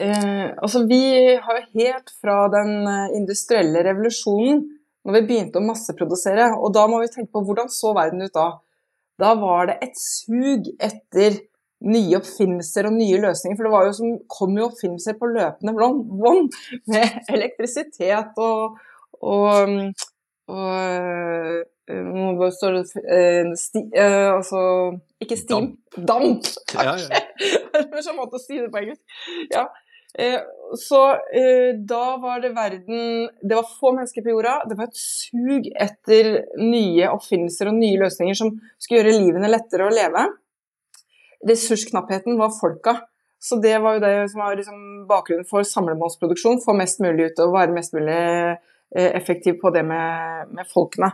eh, 0.00 0.48
altså 0.54 0.84
vi 0.88 1.02
har 1.42 1.58
jo 1.58 1.80
helt 1.82 2.12
fra 2.22 2.46
den 2.54 2.86
eh, 2.86 3.16
industrielle 3.18 3.82
revolusjonen, 3.88 4.62
når 5.02 5.18
vi 5.18 5.26
begynte 5.28 5.58
å 5.58 5.66
masseprodusere, 5.66 6.52
og 6.54 6.70
da 6.74 6.86
må 6.86 7.02
vi 7.02 7.10
tenke 7.10 7.34
på 7.34 7.42
hvordan 7.46 7.70
så 7.70 7.90
verden 7.96 8.22
ut 8.22 8.34
da? 8.36 8.52
Da 9.18 9.34
var 9.38 9.66
det 9.68 9.80
et 9.82 9.98
sug 9.98 10.70
etter 10.78 11.42
nye 11.82 12.20
oppfinnelser 12.20 12.86
og 12.86 12.94
nye 12.94 13.18
løsninger. 13.24 13.58
For 13.58 13.66
det 13.66 13.74
var 13.74 13.88
jo 13.88 13.96
som, 13.98 14.14
kom 14.30 14.54
jo 14.56 14.68
oppfinnelser 14.68 15.18
på 15.18 15.30
løpende 15.34 15.74
bånd 15.74 16.54
med 16.90 17.18
elektrisitet 17.34 18.38
og, 18.38 18.78
og, 19.22 19.76
Og 20.52 21.92
nå 22.06 22.48
står 22.56 22.78
det 22.78 22.82
sti, 23.60 23.84
Altså 23.96 24.62
ikke 25.22 25.38
steam, 25.38 25.70
damp! 25.96 26.08
damp. 26.08 26.50
Ja, 26.74 26.96
ja. 26.98 27.22
det 27.72 28.02
er 28.02 28.18
måte 28.18 28.38
å 28.38 28.42
si 28.42 28.58
det 28.58 28.70
på 28.72 28.82
engelsk. 28.82 29.02
Ja. 29.52 29.68
Så 30.76 30.98
da 31.88 32.00
var 32.20 32.42
det 32.42 32.50
verden 32.52 33.30
Det 33.40 33.56
var 33.56 33.70
få 33.78 33.94
mennesker 33.96 34.24
på 34.24 34.34
jorda. 34.34 34.58
Det 34.68 34.76
var 34.76 34.90
et 34.90 34.98
sug 34.98 35.70
etter 35.72 36.34
nye 36.60 37.08
oppfinnelser 37.08 37.70
og 37.70 37.78
nye 37.78 38.00
løsninger 38.02 38.36
som 38.36 38.52
skulle 38.76 39.00
gjøre 39.00 39.16
livene 39.22 39.48
lettere 39.48 39.88
å 39.88 39.94
leve. 39.94 40.26
Ressursknappheten 41.48 42.36
var 42.38 42.52
folka. 42.58 42.98
Så 43.42 43.56
det 43.58 43.74
var 43.82 43.96
jo 43.96 44.04
det 44.04 44.12
som 44.30 44.44
var 44.44 44.54
liksom 44.54 44.82
bakgrunnen 45.08 45.48
for 45.48 45.66
samlemålsproduksjon. 45.66 46.60
Få 46.62 46.76
mest 46.78 47.00
mulig 47.02 47.32
ut 47.32 47.40
og 47.42 47.56
være 47.56 47.74
mest 47.74 47.96
mulig 47.96 48.20
effektiv 48.92 49.60
på 49.62 49.70
det 49.74 49.84
med, 49.88 50.50
med 50.52 50.68
folkene. 50.68 51.12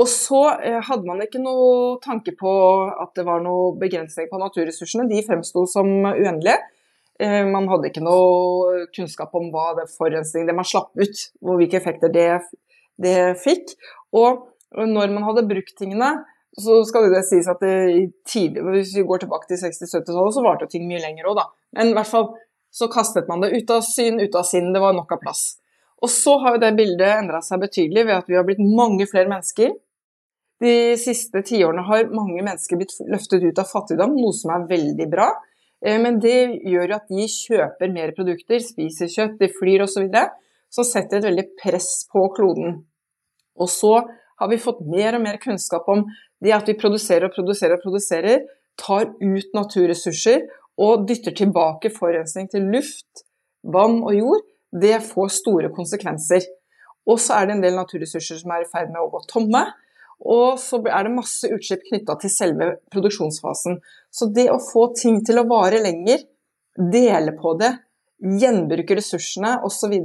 Og 0.00 0.08
så 0.10 0.40
eh, 0.58 0.80
hadde 0.82 1.06
man 1.06 1.22
ikke 1.22 1.42
noe 1.42 1.98
tanke 2.02 2.34
på 2.38 2.52
at 2.90 3.12
det 3.14 3.26
var 3.26 3.42
noe 3.44 3.74
begrensning 3.78 4.26
på 4.30 4.40
naturressursene. 4.42 5.06
De 5.10 5.22
fremsto 5.26 5.66
som 5.70 5.90
uendelige. 6.08 6.58
Eh, 7.22 7.44
man 7.46 7.68
hadde 7.70 7.92
ikke 7.92 8.02
noe 8.02 8.88
kunnskap 8.94 9.34
om 9.38 9.52
hva 9.54 9.70
det 9.78 9.86
forurensning 9.92 10.48
det 10.48 10.56
man 10.56 10.66
slapp 10.66 10.90
ut, 10.98 11.26
og 11.46 11.60
hvilke 11.60 11.78
effekter 11.78 12.10
det, 12.14 12.28
det 12.98 13.16
fikk. 13.42 13.76
Og 14.18 14.48
når 14.74 15.14
man 15.14 15.26
hadde 15.28 15.46
brukt 15.46 15.76
tingene, 15.78 16.10
så 16.58 16.80
skal 16.86 17.06
det 17.10 17.22
sies 17.26 17.46
at 17.50 17.62
det 17.62 18.10
tidlig, 18.30 18.62
hvis 18.66 18.96
vi 18.98 19.06
går 19.06 19.22
tilbake 19.22 19.46
til 19.50 19.58
60-70-tallet, 19.62 20.34
så 20.34 20.42
varte 20.42 20.70
ting 20.70 20.86
mye 20.90 21.02
lenger 21.02 21.30
òg, 21.30 21.38
da. 21.38 21.46
Men 21.78 21.90
i 21.90 21.96
hvert 21.96 22.10
fall 22.10 22.28
så 22.74 22.90
kastet 22.90 23.30
man 23.30 23.42
det 23.42 23.54
ut 23.54 23.70
av 23.70 23.82
syn, 23.86 24.18
ut 24.18 24.34
av 24.38 24.46
sinn. 24.46 24.72
Det 24.74 24.82
var 24.82 24.94
nok 24.96 25.14
av 25.14 25.22
plass. 25.22 25.44
Og 26.04 26.10
så 26.12 26.36
har 26.42 26.56
jo 26.56 26.62
det 26.62 26.74
bildet 26.76 27.16
endra 27.22 27.40
seg 27.44 27.62
betydelig 27.62 28.04
ved 28.04 28.18
at 28.18 28.28
vi 28.28 28.36
har 28.36 28.44
blitt 28.46 28.60
mange 28.60 29.06
flere 29.08 29.30
mennesker. 29.30 29.72
De 30.62 30.74
siste 31.00 31.40
tiårene 31.48 31.84
har 31.88 32.12
mange 32.12 32.44
mennesker 32.44 32.78
blitt 32.78 32.94
løftet 33.10 33.44
ut 33.44 33.60
av 33.60 33.68
fattigdom, 33.70 34.12
noe 34.16 34.36
som 34.36 34.52
er 34.54 34.66
veldig 34.68 35.06
bra. 35.12 35.30
Eh, 35.84 35.96
men 36.00 36.20
det 36.22 36.36
gjør 36.60 36.92
jo 36.92 36.98
at 36.98 37.08
de 37.10 37.28
kjøper 37.30 37.94
mer 37.94 38.12
produkter, 38.16 38.60
spiser 38.62 39.10
kjøtt, 39.10 39.38
de 39.40 39.50
flyr 39.56 39.86
osv. 39.86 40.10
Som 40.74 40.86
setter 40.88 41.20
et 41.20 41.28
veldig 41.30 41.46
press 41.60 41.90
på 42.12 42.26
kloden. 42.36 42.82
Og 43.56 43.70
så 43.70 43.96
har 44.40 44.50
vi 44.50 44.60
fått 44.60 44.82
mer 44.90 45.16
og 45.16 45.24
mer 45.24 45.38
kunnskap 45.42 45.86
om 45.90 46.04
det 46.42 46.54
at 46.54 46.68
vi 46.68 46.76
produserer 46.78 47.28
og 47.28 47.36
produserer 47.36 47.78
og 47.78 47.84
produserer, 47.84 48.44
tar 48.80 49.12
ut 49.20 49.54
naturressurser 49.54 50.48
og 50.82 51.06
dytter 51.08 51.36
tilbake 51.38 51.92
forurensning 51.94 52.50
til 52.50 52.66
luft, 52.74 53.22
vann 53.62 54.00
og 54.02 54.16
jord. 54.16 54.42
Det 54.74 54.98
får 55.06 55.32
store 55.38 55.70
konsekvenser. 55.74 56.44
Og 57.06 57.20
så 57.20 57.38
er 57.38 57.46
det 57.46 57.56
en 57.56 57.64
del 57.64 57.76
naturressurser 57.78 58.40
som 58.40 58.54
er 58.54 58.64
i 58.64 58.70
ferd 58.70 58.92
med 58.92 59.02
å 59.02 59.10
gå 59.12 59.22
tomme. 59.30 59.64
Og 60.24 60.60
så 60.62 60.80
er 60.88 61.04
det 61.04 61.16
masse 61.16 61.48
utslipp 61.52 61.84
knytta 61.88 62.16
til 62.22 62.32
selve 62.32 62.70
produksjonsfasen. 62.94 63.80
Så 64.14 64.30
det 64.32 64.48
å 64.52 64.60
få 64.62 64.88
ting 64.96 65.20
til 65.26 65.40
å 65.40 65.48
vare 65.50 65.82
lenger, 65.84 66.24
dele 66.74 67.34
på 67.38 67.54
det, 67.60 67.74
gjenbruke 68.40 68.96
ressursene 68.98 69.58
osv., 69.66 69.98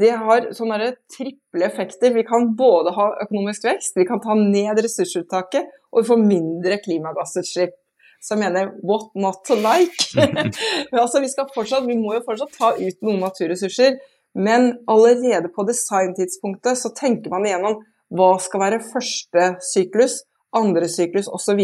det 0.00 0.12
har 0.16 0.46
sånne 0.56 0.92
triple 1.12 1.66
effekter. 1.66 2.14
Vi 2.14 2.22
kan 2.24 2.52
både 2.56 2.94
ha 2.96 3.10
økonomisk 3.24 3.66
vekst, 3.66 3.98
vi 3.98 4.06
kan 4.08 4.22
ta 4.22 4.36
ned 4.38 4.78
ressursuttaket, 4.80 5.66
og 5.90 6.00
vi 6.00 6.08
får 6.08 6.22
mindre 6.22 6.78
klimagassutslipp. 6.80 7.74
Så 8.20 8.36
jeg 8.36 8.42
mener 8.42 8.72
what 8.84 9.14
not 9.16 9.44
to 9.48 9.56
like? 9.56 10.10
altså, 10.92 11.22
vi, 11.22 11.30
fortsatt, 11.54 11.86
vi 11.88 11.96
må 11.96 12.14
jo 12.18 12.24
fortsatt 12.26 12.52
ta 12.58 12.74
ut 12.76 12.98
noen 13.06 13.22
naturressurser, 13.24 13.96
men 14.36 14.74
allerede 14.90 15.48
på 15.54 15.64
designtidspunktet 15.66 16.78
så 16.78 16.92
tenker 16.94 17.32
man 17.32 17.46
igjennom 17.48 17.80
hva 18.14 18.34
skal 18.42 18.64
være 18.64 18.82
første 18.84 19.54
syklus, 19.64 20.20
andre 20.56 20.88
syklus 20.90 21.30
osv. 21.30 21.62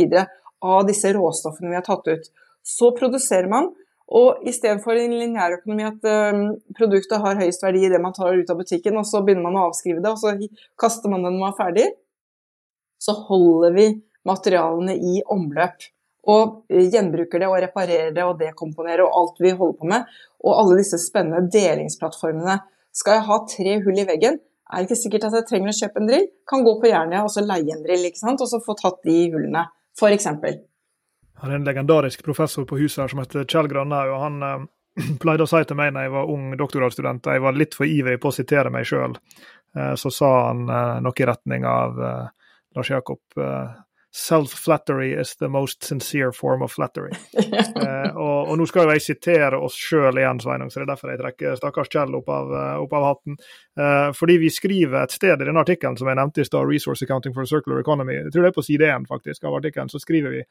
av 0.65 0.87
disse 0.89 1.13
råstoffene 1.15 1.71
vi 1.71 1.79
har 1.79 1.85
tatt 1.87 2.09
ut. 2.09 2.31
Så 2.67 2.91
produserer 2.97 3.51
man, 3.51 3.69
og 4.07 4.47
istedenfor 4.47 4.97
i 4.97 5.05
en 5.09 5.17
lineær 5.19 5.59
økonomi 5.59 5.85
at 5.87 6.05
um, 6.07 6.43
produktet 6.79 7.21
har 7.23 7.39
høyest 7.41 7.65
verdi 7.67 7.83
i 7.87 7.91
det 7.91 7.99
man 8.03 8.15
tar 8.15 8.39
ut 8.39 8.51
av 8.51 8.61
butikken, 8.61 8.97
og 8.99 9.07
så 9.07 9.23
begynner 9.27 9.49
man 9.49 9.59
å 9.59 9.69
avskrive 9.69 10.03
det, 10.03 10.13
og 10.15 10.21
så 10.23 10.35
kaster 10.79 11.11
man 11.13 11.27
det 11.27 11.33
når 11.35 11.43
man 11.43 11.53
er 11.53 11.59
ferdig, 11.59 11.87
så 13.03 13.17
holder 13.27 13.75
vi 13.77 13.89
materialene 14.27 14.95
i 14.97 15.21
omløp. 15.35 15.91
Og 16.33 16.65
gjenbruker 16.71 17.43
det 17.43 17.49
og 17.51 17.61
reparerer 17.63 18.11
det 18.15 18.25
og 18.27 18.41
dekomponerer 18.41 19.05
og 19.05 19.19
alt 19.21 19.43
vi 19.45 19.53
holder 19.55 19.79
på 19.79 19.91
med. 19.93 20.17
Og 20.43 20.59
alle 20.59 20.81
disse 20.81 20.99
spennende 21.03 21.47
delingsplattformene. 21.53 22.59
Skal 22.97 23.19
jeg 23.19 23.27
ha 23.29 23.41
tre 23.51 23.75
hull 23.85 24.01
i 24.01 24.07
veggen, 24.09 24.39
er 24.67 24.83
det 24.83 24.89
ikke 24.89 24.99
sikkert 24.99 25.27
at 25.29 25.37
jeg 25.39 25.47
trenger 25.47 25.71
å 25.71 25.77
kjøpe 25.79 26.01
en 26.03 26.09
drill. 26.09 26.25
Kan 26.51 26.65
gå 26.67 26.73
på 26.81 26.89
Jernia 26.91 27.23
og 27.23 27.31
så 27.31 27.45
leie 27.45 27.75
en 27.75 27.85
drill, 27.85 28.07
ikke 28.09 28.23
sant? 28.23 28.43
og 28.43 28.51
så 28.51 28.59
få 28.63 28.75
tatt 28.79 28.99
de 29.07 29.19
hullene, 29.35 29.67
f.eks. 29.99 30.27
Jeg 30.27 31.43
har 31.45 31.53
en 31.53 31.69
legendarisk 31.69 32.25
professor 32.27 32.67
på 32.67 32.79
huset 32.81 33.05
her 33.05 33.13
som 33.13 33.21
heter 33.23 33.47
Kjell 33.47 33.69
Grandhaug. 33.71 34.15
og 34.17 34.23
Han 34.25 34.41
eh, 34.43 34.65
pleide 35.23 35.47
å 35.47 35.51
si 35.51 35.63
til 35.69 35.79
meg 35.79 35.93
når 35.95 36.09
jeg 36.09 36.15
var 36.17 36.33
ung 36.33 36.49
doktorgradsstudent 36.59 37.29
og 37.29 37.37
jeg 37.37 37.45
var 37.47 37.61
litt 37.61 37.77
for 37.79 37.87
ivrig 37.87 38.19
på 38.23 38.33
å 38.33 38.35
sitere 38.35 38.73
meg 38.75 38.89
sjøl. 38.89 39.15
Eh, 39.77 39.95
så 40.01 40.13
sa 40.15 40.33
han 40.49 40.67
eh, 40.67 40.95
noe 41.05 41.23
i 41.23 41.29
retning 41.31 41.69
av 41.71 42.03
eh, 42.03 42.51
Lars 42.77 42.91
Jakob 42.91 43.39
eh, 43.39 43.77
Self-flattery 44.17 45.13
is 45.13 45.35
the 45.35 45.49
most 45.49 45.85
sincere 45.85 46.33
form 46.33 46.63
of 46.63 46.73
flattery. 46.73 47.11
eh, 47.37 48.17
og, 48.17 48.49
og, 48.49 48.55
nå 48.57 48.65
skal 48.65 48.87
jo 48.87 48.95
jeg 48.97 49.03
sitere 49.05 49.59
oss 49.61 49.77
sjøl 49.77 50.17
igjen, 50.17 50.41
Sveinung, 50.41 50.71
så 50.73 50.81
det 50.81 50.87
er 50.87 50.93
derfor 50.95 51.13
jeg 51.13 51.21
trekker 51.21 51.59
stakkars 51.61 51.91
Kjell 51.93 52.17
opp 52.17 52.31
av, 52.33 52.55
eh, 52.57 52.79
opp 52.81 52.97
av 52.97 53.05
hatten. 53.11 53.37
Eh, 53.77 54.09
fordi 54.17 54.39
vi 54.41 54.49
skriver 54.49 55.03
et 55.03 55.13
sted 55.13 55.37
i 55.37 55.51
denne 55.51 55.61
artikkelen 55.61 56.01
som 56.01 56.09
jeg 56.09 56.17
nevnte 56.17 56.41
i 56.41 56.49
stad, 56.49 56.65
'Resource 56.65 57.05
Accounting 57.05 57.37
for 57.37 57.45
a 57.45 57.51
Circular 57.51 57.83
Economy', 57.85 58.17
jeg 58.23 58.33
tror 58.33 58.49
det 58.49 58.55
er 58.55 58.57
på 58.57 58.65
side 58.65 58.89
én 58.89 59.05
faktisk 59.05 59.45
av 59.45 59.61
artikkelen, 59.61 59.93
så 59.93 60.01
skriver 60.01 60.33
vi 60.33 60.43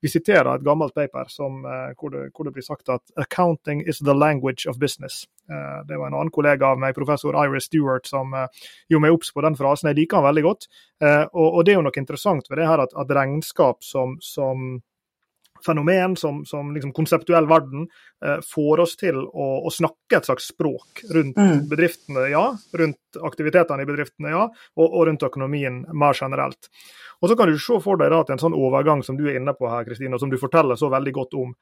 vi 0.00 0.10
siterer 0.12 0.50
et 0.54 0.64
gammelt 0.64 0.94
paper 0.94 1.30
som, 1.32 1.64
eh, 1.64 1.92
hvor, 1.96 2.12
det, 2.12 2.30
hvor, 2.34 2.44
det, 2.44 2.52
blir 2.52 2.64
sagt 2.64 2.88
at 2.88 3.02
'accounting 3.16 3.82
is 3.88 3.98
the 3.98 4.14
language 4.14 4.68
of 4.68 4.76
business'. 4.76 5.26
Eh, 5.50 5.86
det 5.88 5.96
var 5.96 6.06
en 6.06 6.14
annen 6.14 6.30
kollega 6.30 6.66
av 6.66 6.78
meg, 6.78 6.94
professor 6.94 7.36
Iris 7.44 7.64
Stewart, 7.64 8.06
som 8.06 8.34
eh, 8.34 8.48
gjorde 8.88 9.02
meg 9.02 9.12
obs 9.12 9.32
på 9.32 9.42
den 9.42 9.56
frasen. 9.56 9.88
Jeg 9.88 9.96
liker 9.96 10.20
den 10.20 10.28
veldig 10.28 10.42
godt. 10.42 10.68
Og, 11.32 11.48
og, 11.54 11.64
det 11.64 11.72
er 11.72 11.76
jo 11.76 11.84
noe 11.84 12.00
interessant 12.00 12.46
ved 12.50 12.56
det 12.56 12.66
her 12.68 12.80
at, 12.80 12.92
at 12.96 13.10
regnskap 13.12 13.84
som, 13.84 14.16
som 14.20 14.80
fenomen, 15.64 16.16
som, 16.16 16.44
som 16.44 16.74
liksom 16.74 16.92
konseptuell 16.92 17.46
verden, 17.48 17.86
eh, 18.24 18.38
får 18.54 18.82
oss 18.84 18.96
til 19.00 19.18
å, 19.18 19.46
å, 19.66 19.72
snakke 19.72 20.18
et 20.18 20.28
slags 20.28 20.50
språk 20.52 21.04
rundt 21.14 21.38
mm. 21.38 21.66
bedriftene, 21.70 22.26
ja. 22.32 22.44
Rundt 22.80 23.20
aktivitetene 23.30 23.84
i 23.84 23.88
bedriftene, 23.88 24.34
ja. 24.34 24.44
Og, 24.76 24.86
og, 24.86 25.06
rundt 25.08 25.26
økonomien 25.26 25.82
mer 25.96 26.18
generelt. 26.18 26.70
Og 27.20 27.30
så 27.30 27.38
kan 27.38 27.48
du 27.48 27.56
se 27.60 27.78
for 27.82 28.00
deg 28.00 28.12
da 28.12 28.20
at 28.24 28.34
en 28.34 28.42
sånn 28.42 28.56
overgang 28.56 29.02
som 29.06 29.16
du 29.16 29.24
er 29.30 29.40
inne 29.40 29.54
på 29.56 29.70
her, 29.72 29.86
Kristine, 29.88 30.14
og 30.16 30.22
som 30.22 30.32
du 30.32 30.38
forteller 30.40 30.78
så 30.78 30.90
veldig 30.92 31.14
godt 31.16 31.38
om, 31.40 31.54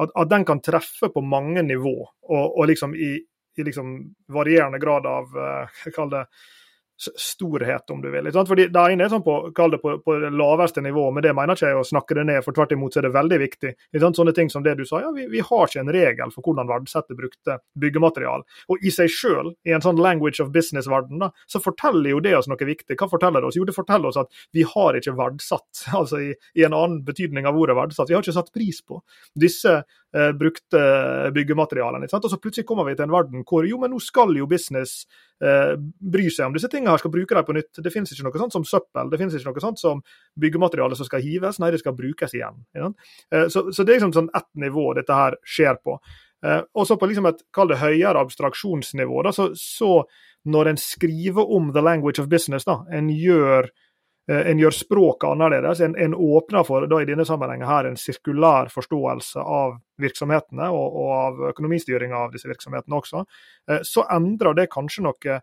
at, 0.00 0.14
at 0.16 0.32
den 0.32 0.46
kan 0.48 0.62
treffe 0.64 1.12
på 1.12 1.24
mange 1.24 1.64
nivå, 1.66 1.96
og, 2.06 2.44
og 2.46 2.66
liksom 2.70 2.96
i, 2.96 3.14
i 3.58 3.66
liksom 3.66 3.98
varierende 4.32 4.80
grad 4.80 5.06
av 5.08 5.36
uh, 5.36 5.86
kall 5.96 6.12
det 6.14 6.24
storhet, 7.16 7.90
om 7.90 8.02
du 8.02 8.10
vil. 8.10 8.30
Fordi 8.32 8.66
Det 8.72 8.84
ene 8.92 9.06
er 9.06 9.12
sånn 9.12 9.24
på, 9.24 9.36
kall 9.56 9.74
det 9.74 9.80
på, 9.82 9.96
på, 10.04 10.16
det 10.22 10.30
laveste 10.36 10.82
nivå, 10.84 11.08
men 11.14 11.24
det 11.24 11.34
mener 11.36 11.56
ikke 11.56 11.72
jeg 11.72 11.78
å 11.80 11.86
snakke 11.86 12.16
det 12.18 12.24
ned, 12.28 12.40
for 12.44 12.56
tvert 12.56 12.74
imot 12.76 12.96
er 12.96 13.08
det 13.08 13.12
veldig 13.14 13.38
viktig. 13.42 13.72
Sånne 14.02 14.34
ting 14.36 14.50
som 14.52 14.64
det 14.64 14.76
du 14.78 14.84
sa, 14.88 15.00
ja, 15.02 15.12
vi, 15.14 15.26
vi, 15.32 15.42
har 15.42 15.68
ikke 15.68 15.82
en 15.82 15.92
regel 15.94 16.34
for 16.34 16.46
hvordan 16.46 16.70
verdsette 16.70 17.16
brukte 17.18 17.58
byggematerial. 17.80 18.44
Og 18.72 18.84
i 18.84 18.92
seg 18.94 19.10
selv, 19.12 19.54
i 19.66 19.74
en 19.74 19.84
sånn 19.84 20.00
language 20.02 20.42
of 20.44 20.52
business-verden, 20.54 21.24
så 21.48 21.62
forteller 21.62 22.12
jo 22.12 22.22
det 22.24 22.36
oss 22.38 22.50
noe 22.50 22.68
viktig. 22.68 22.98
Hva 22.98 23.10
forteller 23.10 23.42
det 23.42 23.50
oss? 23.50 23.58
Jo, 23.58 23.66
det 23.68 23.76
forteller 23.76 24.12
oss 24.12 24.20
at 24.20 24.44
vi 24.54 24.66
har 24.68 24.98
ikke 24.98 25.16
verdsatt, 25.18 25.86
altså 26.00 26.22
i, 26.22 26.32
i 26.58 26.66
en 26.66 26.76
annen 26.76 27.02
betydning 27.06 27.48
av 27.48 27.58
ordet 27.58 27.78
verdsatt, 27.78 28.10
vi 28.10 28.18
har 28.18 28.24
ikke 28.24 28.36
satt 28.36 28.52
pris 28.54 28.82
på 28.86 29.00
disse 29.38 29.72
eh, 29.72 30.32
brukte 30.36 30.80
byggematerialene. 31.34 32.08
Og 32.12 32.30
så 32.30 32.38
plutselig 32.40 32.66
kommer 32.68 32.86
vi 32.88 32.96
til 32.96 33.06
en 33.06 33.14
verden 33.14 33.46
hvor 33.48 33.66
jo, 33.68 33.80
men 33.80 33.94
nå 33.94 34.00
skal 34.02 34.34
jo 34.36 34.48
business 34.50 35.02
eh, 35.42 35.74
bry 36.14 36.26
seg 36.30 36.48
om 36.48 36.56
disse 36.56 36.70
tingene, 36.72 36.94
her, 36.94 37.02
skal 37.02 37.12
bruke 37.14 37.36
dem 37.36 37.46
på 37.46 37.56
nytt. 37.56 37.82
Det 37.84 37.92
finnes 37.94 38.12
ikke 38.14 38.26
noe 38.28 38.42
sånt 38.44 38.56
som 38.56 38.66
søppel, 38.68 39.10
det 39.12 39.20
finnes 39.20 39.36
ikke 39.36 39.52
noe 39.52 39.64
sånt 39.64 39.82
som 39.82 40.02
byggemateriale 40.40 40.98
som 40.98 41.08
skal 41.08 41.24
hives, 41.24 41.60
nei, 41.62 41.72
det 41.74 41.82
skal 41.82 41.96
brukes 41.98 42.36
igjen. 42.38 42.64
Eh, 42.78 43.48
så, 43.52 43.68
så, 43.70 43.82
det 43.82 43.94
er 43.94 44.00
liksom 44.00 44.16
sånn 44.18 44.32
ett 44.38 44.50
nivå 44.66 44.92
dette 44.98 45.18
her 45.18 45.38
skjer 45.42 45.78
på. 45.82 45.98
Eh, 46.46 46.60
og 46.74 46.88
så 46.88 46.98
på 46.98 47.10
liksom 47.10 47.30
et 47.30 47.46
kall 47.54 47.72
det 47.72 47.80
høyere 47.82 48.22
abstraksjonsnivå, 48.22 49.22
da, 49.26 49.34
så, 49.34 49.50
så 49.58 50.02
når 50.50 50.72
en 50.72 50.82
skriver 50.82 51.56
om 51.56 51.72
the 51.74 51.84
language 51.84 52.22
of 52.22 52.30
business, 52.30 52.66
da, 52.68 52.82
en 52.92 53.10
gjør 53.12 53.70
en 54.30 54.60
gjør 54.60 54.70
språket 54.70 55.26
annerledes. 55.26 55.80
En, 55.82 55.96
en, 55.98 56.12
åpner 56.14 56.62
for 56.62 56.84
da 56.86 57.00
i 57.02 57.06
denne 57.08 57.24
sammenhengen 57.26 57.66
her 57.66 57.88
en 57.88 57.98
sirkulær 57.98 58.70
forståelse 58.70 59.42
av 59.42 59.72
virksomhetene 60.02 60.68
og, 60.74 60.98
og 61.02 61.10
av 61.16 61.42
økonomistyringa 61.52 62.26
av 62.26 62.34
disse 62.34 62.50
virksomhetene 62.50 62.98
også. 62.98 63.24
Eh, 63.70 63.82
så 63.86 64.06
endrer 64.12 64.58
det 64.58 64.70
kanskje 64.72 65.06
noe 65.08 65.40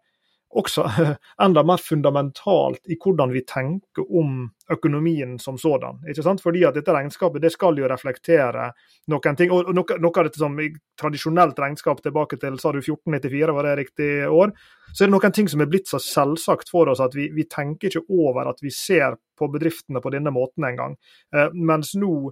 også 0.50 0.86
enda 1.44 1.64
mer 1.64 1.78
fundamentalt 1.78 2.90
i 2.90 2.98
hvordan 2.98 3.34
vi 3.34 3.44
tenker 3.48 4.06
om 4.18 4.50
økonomien 4.72 5.38
som 5.40 5.58
sådan. 5.58 6.02
ikke 6.10 6.24
sant? 6.26 6.42
Fordi 6.42 6.64
at 6.66 6.78
dette 6.78 6.94
regnskapet 6.94 7.42
det 7.42 7.52
skal 7.54 7.78
jo 7.78 7.90
reflektere 7.90 8.72
noen 9.14 9.38
ting. 9.38 9.54
og 9.54 9.72
Noe, 9.76 10.00
noe 10.02 10.14
av 10.16 10.30
dette 10.30 10.42
som 10.42 10.58
i 10.62 10.72
tradisjonelt 11.00 11.60
regnskap 11.60 12.02
tilbake 12.04 12.40
til 12.42 12.60
sa 12.62 12.74
du 12.74 12.82
1494, 12.82 13.56
var 13.56 13.70
det 13.70 13.78
riktig 13.84 14.12
år? 14.26 14.54
Så 14.94 15.04
er 15.04 15.10
det 15.10 15.16
noen 15.16 15.38
ting 15.38 15.50
som 15.50 15.62
er 15.62 15.70
blitt 15.70 15.90
så 15.90 16.02
selvsagt 16.02 16.70
for 16.74 16.90
oss 16.90 17.02
at 17.04 17.18
vi, 17.18 17.30
vi 17.34 17.46
tenker 17.50 17.90
ikke 17.90 18.08
over 18.10 18.50
at 18.50 18.62
vi 18.66 18.74
ser 18.74 19.18
på 19.40 19.48
bedriftene 19.54 20.02
på 20.02 20.14
denne 20.14 20.34
måten 20.34 20.66
engang. 20.68 20.98
Eh, 21.36 21.54
mens 21.54 21.94
nå 21.98 22.32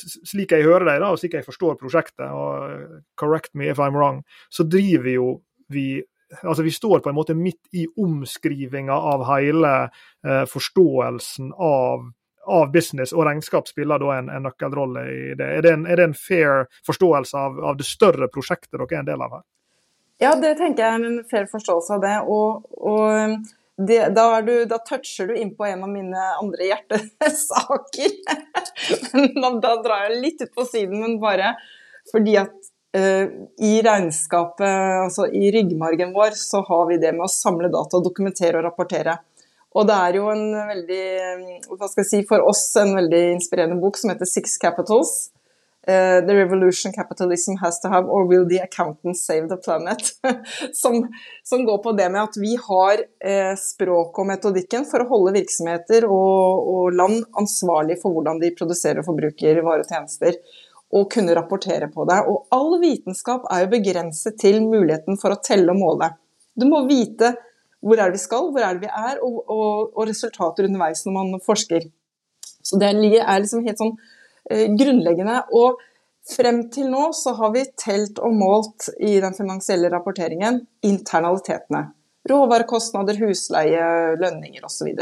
slik 0.00 0.54
jeg 0.54 0.66
hører 0.66 0.88
da, 0.90 1.10
og 1.10 1.20
slik 1.20 1.36
jeg 1.38 1.46
forstår 1.46 1.78
prosjektet, 1.80 2.26
og 2.28 3.02
correct 3.20 3.52
me 3.54 3.70
if 3.70 3.80
I'm 3.82 3.96
wrong, 3.96 4.22
så 4.50 4.66
driver 4.66 5.10
jo 5.14 5.28
vi 5.70 6.02
altså 6.42 6.62
Vi 6.62 6.70
står 6.70 7.00
på 7.02 7.08
en 7.10 7.14
måte 7.14 7.34
midt 7.34 7.74
i 7.74 7.86
omskrivinga 7.98 8.94
av 8.94 9.24
hele 9.26 9.72
eh, 9.82 10.44
forståelsen 10.46 11.52
av, 11.58 12.04
av, 12.46 12.68
business, 12.72 13.12
og 13.12 13.24
regnskap 13.26 13.68
spiller 13.68 13.98
da 13.98 14.12
en, 14.18 14.28
en 14.30 14.46
nøkkelrolle 14.46 15.02
i 15.10 15.32
det. 15.38 15.48
Er 15.58 15.66
det 15.66 15.72
en, 15.74 15.86
er 15.90 15.98
det 15.98 16.10
en 16.10 16.14
fair 16.14 16.68
forståelse 16.86 17.38
av, 17.38 17.58
av, 17.72 17.80
det 17.80 17.88
større 17.88 18.30
prosjektet 18.30 18.78
dere 18.78 18.86
er 18.92 19.02
en 19.02 19.10
del 19.10 19.24
av 19.26 19.40
her? 19.40 19.46
Ja, 20.20 20.34
det 20.36 20.54
tenker 20.60 20.84
jeg 20.84 21.00
er 21.00 21.08
en 21.08 21.20
fair 21.30 21.50
forståelse 21.50 21.96
av 21.98 22.04
det. 22.04 22.16
og, 22.28 22.70
og 22.78 23.40
det, 23.86 24.00
da, 24.14 24.24
du, 24.44 24.64
da, 24.68 24.78
toucher 24.84 25.30
du 25.30 25.36
inn 25.36 25.54
på 25.56 25.64
en 25.64 25.84
av 25.86 25.88
mine 25.88 26.24
andre 26.40 26.66
hjertesaker. 26.68 28.16
da, 29.40 29.50
da, 29.62 29.72
drar 29.82 30.08
jeg 30.08 30.20
litt 30.20 30.44
ut 30.44 30.52
på 30.56 30.66
siden, 30.68 31.00
men 31.00 31.16
bare 31.22 31.54
fordi 32.10 32.36
at 32.40 32.52
uh, 32.96 33.26
I 33.62 33.72
regnskapet, 33.86 34.68
altså 35.06 35.28
i 35.32 35.50
ryggmargen 35.54 36.12
vår, 36.16 36.36
så 36.36 36.62
har 36.66 36.86
vi 36.90 37.00
det 37.00 37.14
med 37.16 37.24
å 37.28 37.32
samle 37.32 37.70
data, 37.72 38.02
dokumentere 38.04 38.60
og 38.60 38.66
rapportere. 38.68 39.16
Og 39.78 39.86
det 39.86 39.96
er 39.96 40.18
jo 40.18 40.30
en 40.32 40.46
veldig, 40.72 41.04
hva 41.70 41.86
skal 41.86 42.02
jeg 42.02 42.10
si, 42.10 42.22
for 42.26 42.42
oss 42.42 42.64
en 42.80 42.96
veldig 42.98 43.22
inspirerende 43.36 43.78
bok 43.80 44.00
som 44.00 44.10
heter 44.10 44.28
Six 44.28 44.58
Capitals. 44.60 45.30
Uh, 45.88 46.20
the 46.26 46.34
revolution 46.36 46.92
capitalism 46.92 47.56
has 47.56 47.80
to 47.80 47.88
have, 47.88 48.04
or 48.04 48.26
will 48.26 48.46
the 48.46 48.58
accountants 48.58 49.24
save 49.24 49.48
the 49.48 49.56
planet? 49.56 50.12
som, 50.72 51.08
som, 51.42 51.64
går 51.64 51.78
på 51.78 51.92
det 51.92 52.10
med 52.12 52.22
at 52.22 52.36
vi 52.36 52.58
har 52.68 53.00
eh, 53.24 53.54
språk 53.56 54.18
og 54.20 54.28
metodikken 54.28 54.84
for 54.84 55.00
å 55.00 55.08
holde 55.08 55.32
virksomheter 55.38 56.04
og, 56.04 56.68
og 56.74 56.98
land 57.00 57.22
ansvarlig 57.40 57.96
for 58.02 58.12
hvordan 58.12 58.42
de 58.42 58.52
produserer 58.58 59.00
og 59.00 59.08
forbruker 59.08 59.62
varer 59.64 59.86
og 59.86 59.88
tjenester 59.88 60.36
og 60.92 61.08
kunne 61.14 61.34
rapportere 61.38 61.88
på 61.88 62.04
det. 62.10 62.18
Og 62.28 62.50
all 62.52 62.76
vitenskap 62.82 63.48
er 63.48 63.64
jo 63.64 63.72
begrenset 63.72 64.36
til 64.42 64.60
muligheten 64.66 65.16
for 65.20 65.32
å 65.32 65.40
telle 65.40 65.72
og 65.72 65.80
måle. 65.80 66.12
Du 66.52 66.66
må 66.68 66.84
vite 66.90 67.34
hvor 67.80 67.96
er 67.96 68.10
det 68.10 68.18
vi 68.18 68.26
skal, 68.26 68.50
hvor 68.52 68.64
er 68.64 68.76
det 68.76 68.84
vi 68.84 68.92
er, 68.92 69.20
og, 69.24 69.40
og, 69.48 69.92
og 69.96 70.08
resultater 70.08 70.68
underveis 70.68 71.06
når 71.06 71.16
man 71.16 71.44
forsker. 71.44 71.88
Så 72.60 72.76
det 72.80 72.90
er 72.90 73.40
liksom 73.40 73.64
helt 73.64 73.80
sånn 73.80 73.94
eh, 73.96 74.18
grunnleggende. 74.50 75.38
Og 75.56 75.80
frem 76.30 76.64
til 76.74 76.90
nå 76.92 77.10
så 77.16 77.34
har 77.38 77.54
vi 77.54 77.64
telt 77.78 78.20
og 78.22 78.34
målt 78.36 78.90
i 78.98 79.16
den 79.22 79.36
finansielle 79.36 79.90
rapporteringen 79.92 80.62
internalitetene. 80.86 81.86
Råvarekostnader, 82.30 83.16
husleie, 83.22 84.16
lønninger 84.20 84.66
osv. 84.68 84.92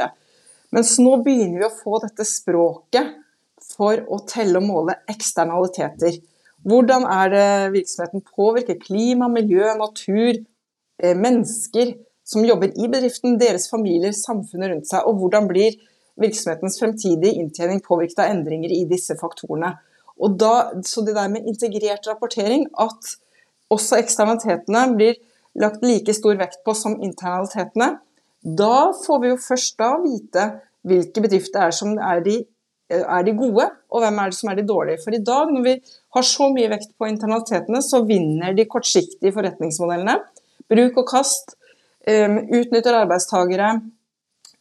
Mens 0.74 0.94
nå 1.02 1.16
begynner 1.24 1.62
vi 1.62 1.66
å 1.66 1.74
få 1.74 1.98
dette 2.04 2.26
språket 2.28 3.16
for 3.74 4.04
å 4.08 4.20
telle 4.28 4.60
og 4.60 4.68
måle 4.68 4.98
eksternaliteter. 5.10 6.20
Hvordan 6.68 7.06
er 7.08 7.32
det 7.32 7.48
virksomheten 7.74 8.24
påvirker 8.36 8.78
klima, 8.82 9.28
miljø, 9.30 9.66
natur, 9.78 10.40
eh, 11.02 11.14
mennesker 11.16 11.94
som 12.24 12.44
jobber 12.44 12.72
i 12.76 12.88
bedriften, 12.90 13.38
deres 13.40 13.68
familier, 13.70 14.12
samfunnet 14.12 14.72
rundt 14.72 14.90
seg, 14.90 15.06
og 15.06 15.20
hvordan 15.20 15.48
blir 15.48 15.78
virksomhetens 16.20 16.78
fremtidige 16.80 17.38
inntjening 17.40 17.80
påvirket 17.84 18.24
av 18.24 18.32
endringer 18.32 18.72
i 18.74 18.84
disse 18.90 19.16
faktorene. 19.20 19.74
Og 20.18 20.34
da, 20.40 20.52
så 20.86 21.04
det 21.06 21.14
der 21.16 21.30
med 21.30 21.46
integrert 21.46 22.06
rapportering, 22.10 22.66
at 22.78 23.14
også 23.70 24.00
eksternalitetene 24.02 24.84
blir 24.96 25.18
lagt 25.58 25.84
like 25.86 26.14
stor 26.14 26.38
vekt 26.40 26.62
på 26.66 26.74
som 26.74 26.98
internalitetene, 27.02 27.96
da 28.42 28.90
får 29.04 29.22
vi 29.22 29.32
jo 29.32 29.40
først 29.42 29.78
da 29.78 29.94
vite 30.02 30.46
hvilke 30.88 31.22
bedrifter 31.22 31.68
er 31.68 31.74
som 31.74 31.96
er 31.98 32.22
de 32.24 32.38
Eh, 32.88 33.04
er 33.04 33.24
de 33.24 33.34
gode, 33.36 33.66
og 33.92 34.00
hvem 34.00 34.18
er 34.22 34.30
det 34.30 34.38
som 34.38 34.48
er 34.48 34.56
de 34.56 34.64
dårlige. 34.68 35.02
For 35.04 35.12
i 35.12 35.20
dag, 35.20 35.50
når 35.52 35.64
vi 35.66 35.74
har 36.16 36.24
så 36.24 36.48
mye 36.54 36.70
vekt 36.72 36.94
på 36.96 37.08
internalitetene, 37.10 37.82
så 37.84 38.00
vinner 38.08 38.54
de 38.56 38.64
kortsiktige 38.64 39.34
forretningsmodellene. 39.36 40.14
Bruk 40.72 41.02
og 41.02 41.08
kast, 41.10 41.52
um, 42.08 42.38
utnytter 42.48 42.96
arbeidstagere, 42.96 43.74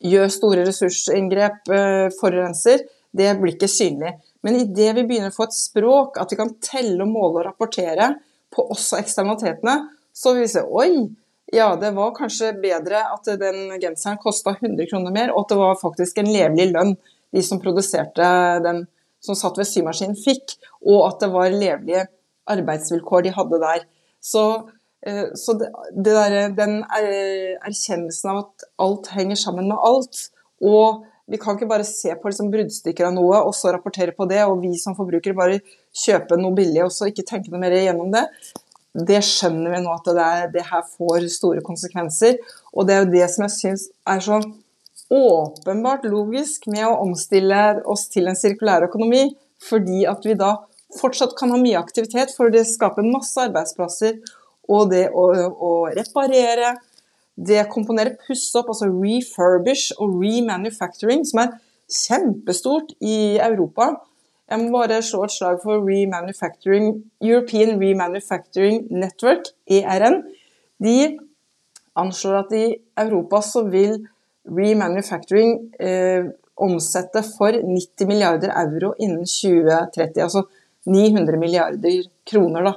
gjør 0.04 0.32
store 0.32 0.66
ressursinngrep, 0.68 1.62
uh, 1.72 2.07
forurenser. 2.20 2.86
Det 3.18 3.29
blir 3.40 3.55
ikke 3.55 3.72
synlig. 3.72 4.16
Men 4.46 4.60
idet 4.62 4.94
vi 4.98 5.05
begynner 5.07 5.33
å 5.33 5.38
få 5.38 5.48
et 5.48 5.57
språk, 5.57 6.20
at 6.22 6.31
vi 6.31 6.40
kan 6.40 6.53
telle, 6.64 7.01
og 7.03 7.12
måle 7.12 7.42
og 7.42 7.48
rapportere 7.50 8.14
på 8.53 8.68
også 8.74 9.00
eksternalitetene, 9.01 9.79
så 10.16 10.33
vil 10.33 10.46
vi 10.46 10.51
se 10.51 10.64
oi, 10.64 10.92
ja, 11.53 11.70
det 11.79 11.94
var 11.96 12.16
kanskje 12.16 12.51
bedre 12.60 13.05
at 13.14 13.27
den 13.40 13.77
genseren 13.79 14.20
kosta 14.20 14.55
100 14.57 14.90
kroner 14.90 15.14
mer, 15.16 15.31
og 15.31 15.46
at 15.46 15.53
det 15.53 15.60
var 15.62 15.79
faktisk 15.79 16.20
en 16.20 16.31
levelig 16.31 16.72
lønn 16.74 16.96
de 17.36 17.44
som 17.44 17.62
produserte 17.64 18.27
den, 18.64 18.83
som 19.24 19.38
satt 19.38 19.60
ved 19.60 19.68
symaskinen, 19.70 20.18
fikk, 20.20 20.57
og 20.86 21.05
at 21.07 21.24
det 21.24 21.31
var 21.33 21.53
levelige 21.53 22.07
arbeidsvilkår 22.51 23.27
de 23.27 23.36
hadde 23.36 23.62
der. 23.64 23.86
Så, 24.24 24.44
eh, 24.55 24.76
så 25.38 25.53
det, 25.60 25.68
det 25.94 26.16
der, 26.16 26.38
den 26.57 26.79
erkjennelsen 26.90 28.31
av 28.31 28.40
at 28.42 28.66
alt 28.81 29.12
henger 29.14 29.40
sammen 29.40 29.70
med 29.70 29.77
alt, 29.77 30.24
og 30.66 31.05
vi 31.27 31.38
kan 31.38 31.57
ikke 31.57 31.68
bare 31.68 31.86
se 31.88 32.14
på 32.16 32.29
liksom 32.31 32.50
bruddstykker 32.53 33.10
av 33.10 33.16
noe 33.18 33.42
og 33.44 33.51
så 33.55 33.74
rapportere 33.75 34.14
på 34.16 34.25
det, 34.29 34.40
og 34.48 34.62
vi 34.64 34.77
som 34.79 34.96
forbrukere 34.96 35.36
bare 35.36 35.60
kjøpe 36.05 36.38
noe 36.40 36.55
billig 36.55 36.86
og 36.86 36.94
så 36.96 37.10
ikke 37.10 37.25
tenke 37.27 37.51
noe 37.51 37.62
mer 37.62 37.75
igjennom 37.75 38.14
det. 38.14 38.24
Det 39.07 39.20
skjønner 39.25 39.75
vi 39.75 39.81
nå 39.83 39.92
at 39.94 40.07
det, 40.07 40.24
er, 40.24 40.46
det 40.53 40.64
her 40.70 40.86
får 40.88 41.27
store 41.29 41.62
konsekvenser. 41.66 42.40
Og 42.74 42.88
det 42.88 42.96
er 42.96 43.03
jo 43.03 43.12
det 43.12 43.27
som 43.33 43.44
jeg 43.46 43.55
syns 43.57 43.83
er 44.07 44.24
så 44.24 44.40
åpenbart 45.14 46.07
logisk 46.10 46.66
med 46.72 46.88
å 46.88 46.96
omstille 47.03 47.60
oss 47.88 48.07
til 48.12 48.31
en 48.31 48.40
sirkulær 48.40 48.88
økonomi, 48.88 49.29
fordi 49.64 50.05
at 50.10 50.25
vi 50.25 50.36
da 50.40 50.55
fortsatt 50.98 51.36
kan 51.38 51.51
ha 51.51 51.60
mye 51.60 51.79
aktivitet, 51.79 52.31
for 52.36 52.51
det 52.53 52.66
skaper 52.72 53.05
masse 53.05 53.40
arbeidsplasser. 53.44 54.18
Og 54.68 54.90
det 54.92 55.08
å, 55.16 55.27
å 55.48 55.72
reparere, 55.96 56.75
dekomponere, 57.38 58.18
pusse 58.25 58.58
opp, 58.60 58.72
altså 58.74 58.90
refurbish 58.90 59.94
og 60.01 60.18
remanufacturing, 60.22 61.24
som 61.27 61.44
er 61.46 61.56
kjempestort 61.88 62.92
i 63.00 63.38
Europa. 63.44 63.94
Jeg 64.48 64.64
må 64.64 64.72
bare 64.80 65.01
slå 65.03 65.25
et 65.25 65.36
slag 65.36 65.60
for 65.64 65.84
remanufacturing, 65.84 67.01
European 67.24 67.77
Remanufacturing 67.82 68.86
Network, 68.92 69.51
ERN. 69.68 70.22
De 70.84 70.98
anslår 72.00 72.42
at 72.42 72.53
i 72.56 72.66
Europa 73.03 73.42
så 73.44 73.66
vil 73.68 73.98
remanufacturing 74.48 75.58
eh, 75.80 76.30
omsette 76.64 77.24
for 77.36 77.53
90 77.60 78.08
milliarder 78.10 78.53
euro 78.56 78.94
innen 79.03 79.25
2030. 79.27 80.24
Altså 80.24 80.46
900 80.88 81.40
milliarder 81.42 82.08
kroner, 82.27 82.70
da. 82.70 82.74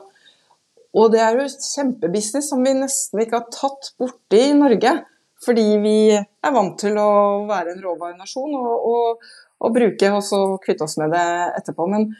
Og 0.98 1.12
det 1.12 1.20
er 1.22 1.38
jo 1.38 1.46
kjempebusiness 1.46 2.50
som 2.50 2.64
vi 2.66 2.74
nesten 2.74 3.22
ikke 3.22 3.38
har 3.38 3.52
tatt 3.54 3.92
borti 4.00 4.40
i 4.48 4.56
Norge. 4.58 4.96
Fordi 5.40 5.66
vi 5.80 5.98
er 6.12 6.52
vant 6.52 6.74
til 6.80 6.98
å 7.00 7.10
være 7.48 7.72
en 7.74 7.84
råvarenasjon 7.84 8.56
og, 8.58 8.88
og, 8.90 9.30
og 9.64 9.76
bruke 9.76 10.10
og 10.12 10.24
så 10.26 10.40
kvitte 10.60 10.84
oss 10.84 10.98
med 11.00 11.14
det 11.14 11.28
etterpå. 11.60 11.86
Men 11.88 12.10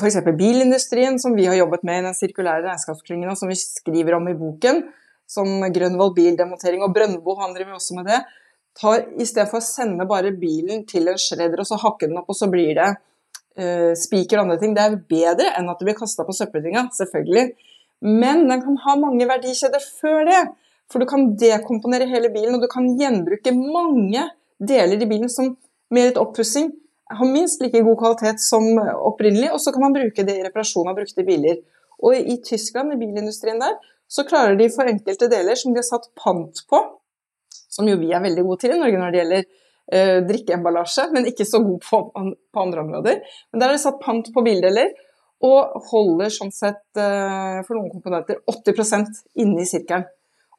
f.eks. 0.00 0.18
bilindustrien, 0.38 1.20
som 1.22 1.36
vi 1.36 1.46
har 1.46 1.58
jobbet 1.60 1.84
med 1.86 2.00
i 2.00 2.06
den 2.08 2.16
sirkulære 2.16 2.64
regnskapsklyngen, 2.66 3.30
og 3.30 3.38
som 3.38 3.52
vi 3.52 3.58
skriver 3.60 4.18
om 4.18 4.26
i 4.32 4.36
boken, 4.38 4.82
som 5.30 5.62
Grønvoll 5.70 6.10
bildemontering 6.16 6.82
og 6.82 6.96
Brøndbo, 6.96 7.36
han 7.38 7.54
driver 7.54 7.78
også 7.78 8.00
med 8.00 8.10
det 8.10 8.18
tar, 8.78 9.06
Istedenfor 9.20 9.60
å 9.60 9.64
sende 9.64 10.06
bare 10.10 10.32
bilen 10.36 10.84
til 10.88 11.10
en 11.10 11.20
shredder 11.20 11.62
og 11.62 11.68
så 11.68 11.78
hakke 11.80 12.08
den 12.08 12.20
opp, 12.20 12.30
og 12.30 12.38
så 12.38 12.50
blir 12.52 12.72
det 12.78 12.88
uh, 12.90 13.92
spiker 13.98 14.40
og 14.40 14.46
andre 14.46 14.60
ting. 14.62 14.76
Det 14.76 14.84
er 14.84 15.00
bedre 15.10 15.54
enn 15.58 15.70
at 15.70 15.80
det 15.80 15.90
blir 15.90 15.98
kasta 15.98 16.26
på 16.26 16.36
søppeldynga, 16.36 16.88
selvfølgelig. 16.98 17.46
Men 18.00 18.46
den 18.48 18.62
kan 18.64 18.76
ha 18.84 18.96
mange 19.00 19.28
verdikjeder 19.28 19.82
før 20.00 20.24
det. 20.28 20.42
For 20.90 21.02
du 21.02 21.06
kan 21.06 21.28
dekomponere 21.38 22.08
hele 22.10 22.32
bilen, 22.34 22.56
og 22.56 22.64
du 22.64 22.70
kan 22.70 22.88
gjenbruke 22.98 23.52
mange 23.54 24.24
deler 24.58 25.00
i 25.00 25.08
bilen 25.08 25.30
som 25.30 25.52
med 25.90 26.10
litt 26.10 26.18
oppussing 26.20 26.70
har 27.10 27.26
minst 27.26 27.62
like 27.62 27.82
god 27.82 27.98
kvalitet 27.98 28.42
som 28.42 28.66
opprinnelig, 28.78 29.50
og 29.52 29.60
så 29.62 29.72
kan 29.74 29.82
man 29.86 29.94
bruke 29.94 30.24
det 30.26 30.36
i 30.38 30.44
reparasjon 30.46 30.90
av 30.90 30.98
brukte 30.98 31.26
biler. 31.26 31.58
Og 32.00 32.16
i 32.16 32.36
Tyskland, 32.44 32.94
i 32.94 33.00
bilindustrien 33.00 33.58
der, 33.60 33.76
så 34.10 34.24
klarer 34.26 34.56
de 34.58 34.70
for 34.74 34.90
enkelte 34.90 35.28
deler 35.30 35.58
som 35.58 35.74
de 35.74 35.82
har 35.82 35.86
satt 35.86 36.08
pant 36.18 36.62
på, 36.70 36.80
som 37.70 37.88
jo 37.88 37.98
vi 38.00 38.12
er 38.14 38.22
veldig 38.22 38.44
gode 38.46 38.62
til 38.62 38.74
i 38.74 38.78
Norge 38.78 38.98
når 38.98 39.12
det 39.12 39.20
gjelder 39.20 39.44
eh, 39.44 40.16
drikkeemballasje, 40.26 41.06
men 41.14 41.28
ikke 41.30 41.46
så 41.46 41.60
god 41.62 41.84
på, 41.86 42.00
på, 42.10 42.62
andre 42.62 42.84
områder. 42.86 43.20
Men 43.50 43.62
der 43.62 43.70
har 43.70 43.78
de 43.78 43.82
satt 43.84 44.00
pant 44.02 44.32
på 44.34 44.44
bildeler, 44.46 44.90
og 45.46 45.84
holder 45.90 46.32
sånn 46.32 46.52
sett 46.52 46.82
uh, 47.00 47.60
for 47.64 47.76
noen 47.76 47.92
komponenter 47.92 48.42
80% 48.50 49.22
inne 49.40 49.64
i 49.64 49.68
sirkelen. 49.68 50.04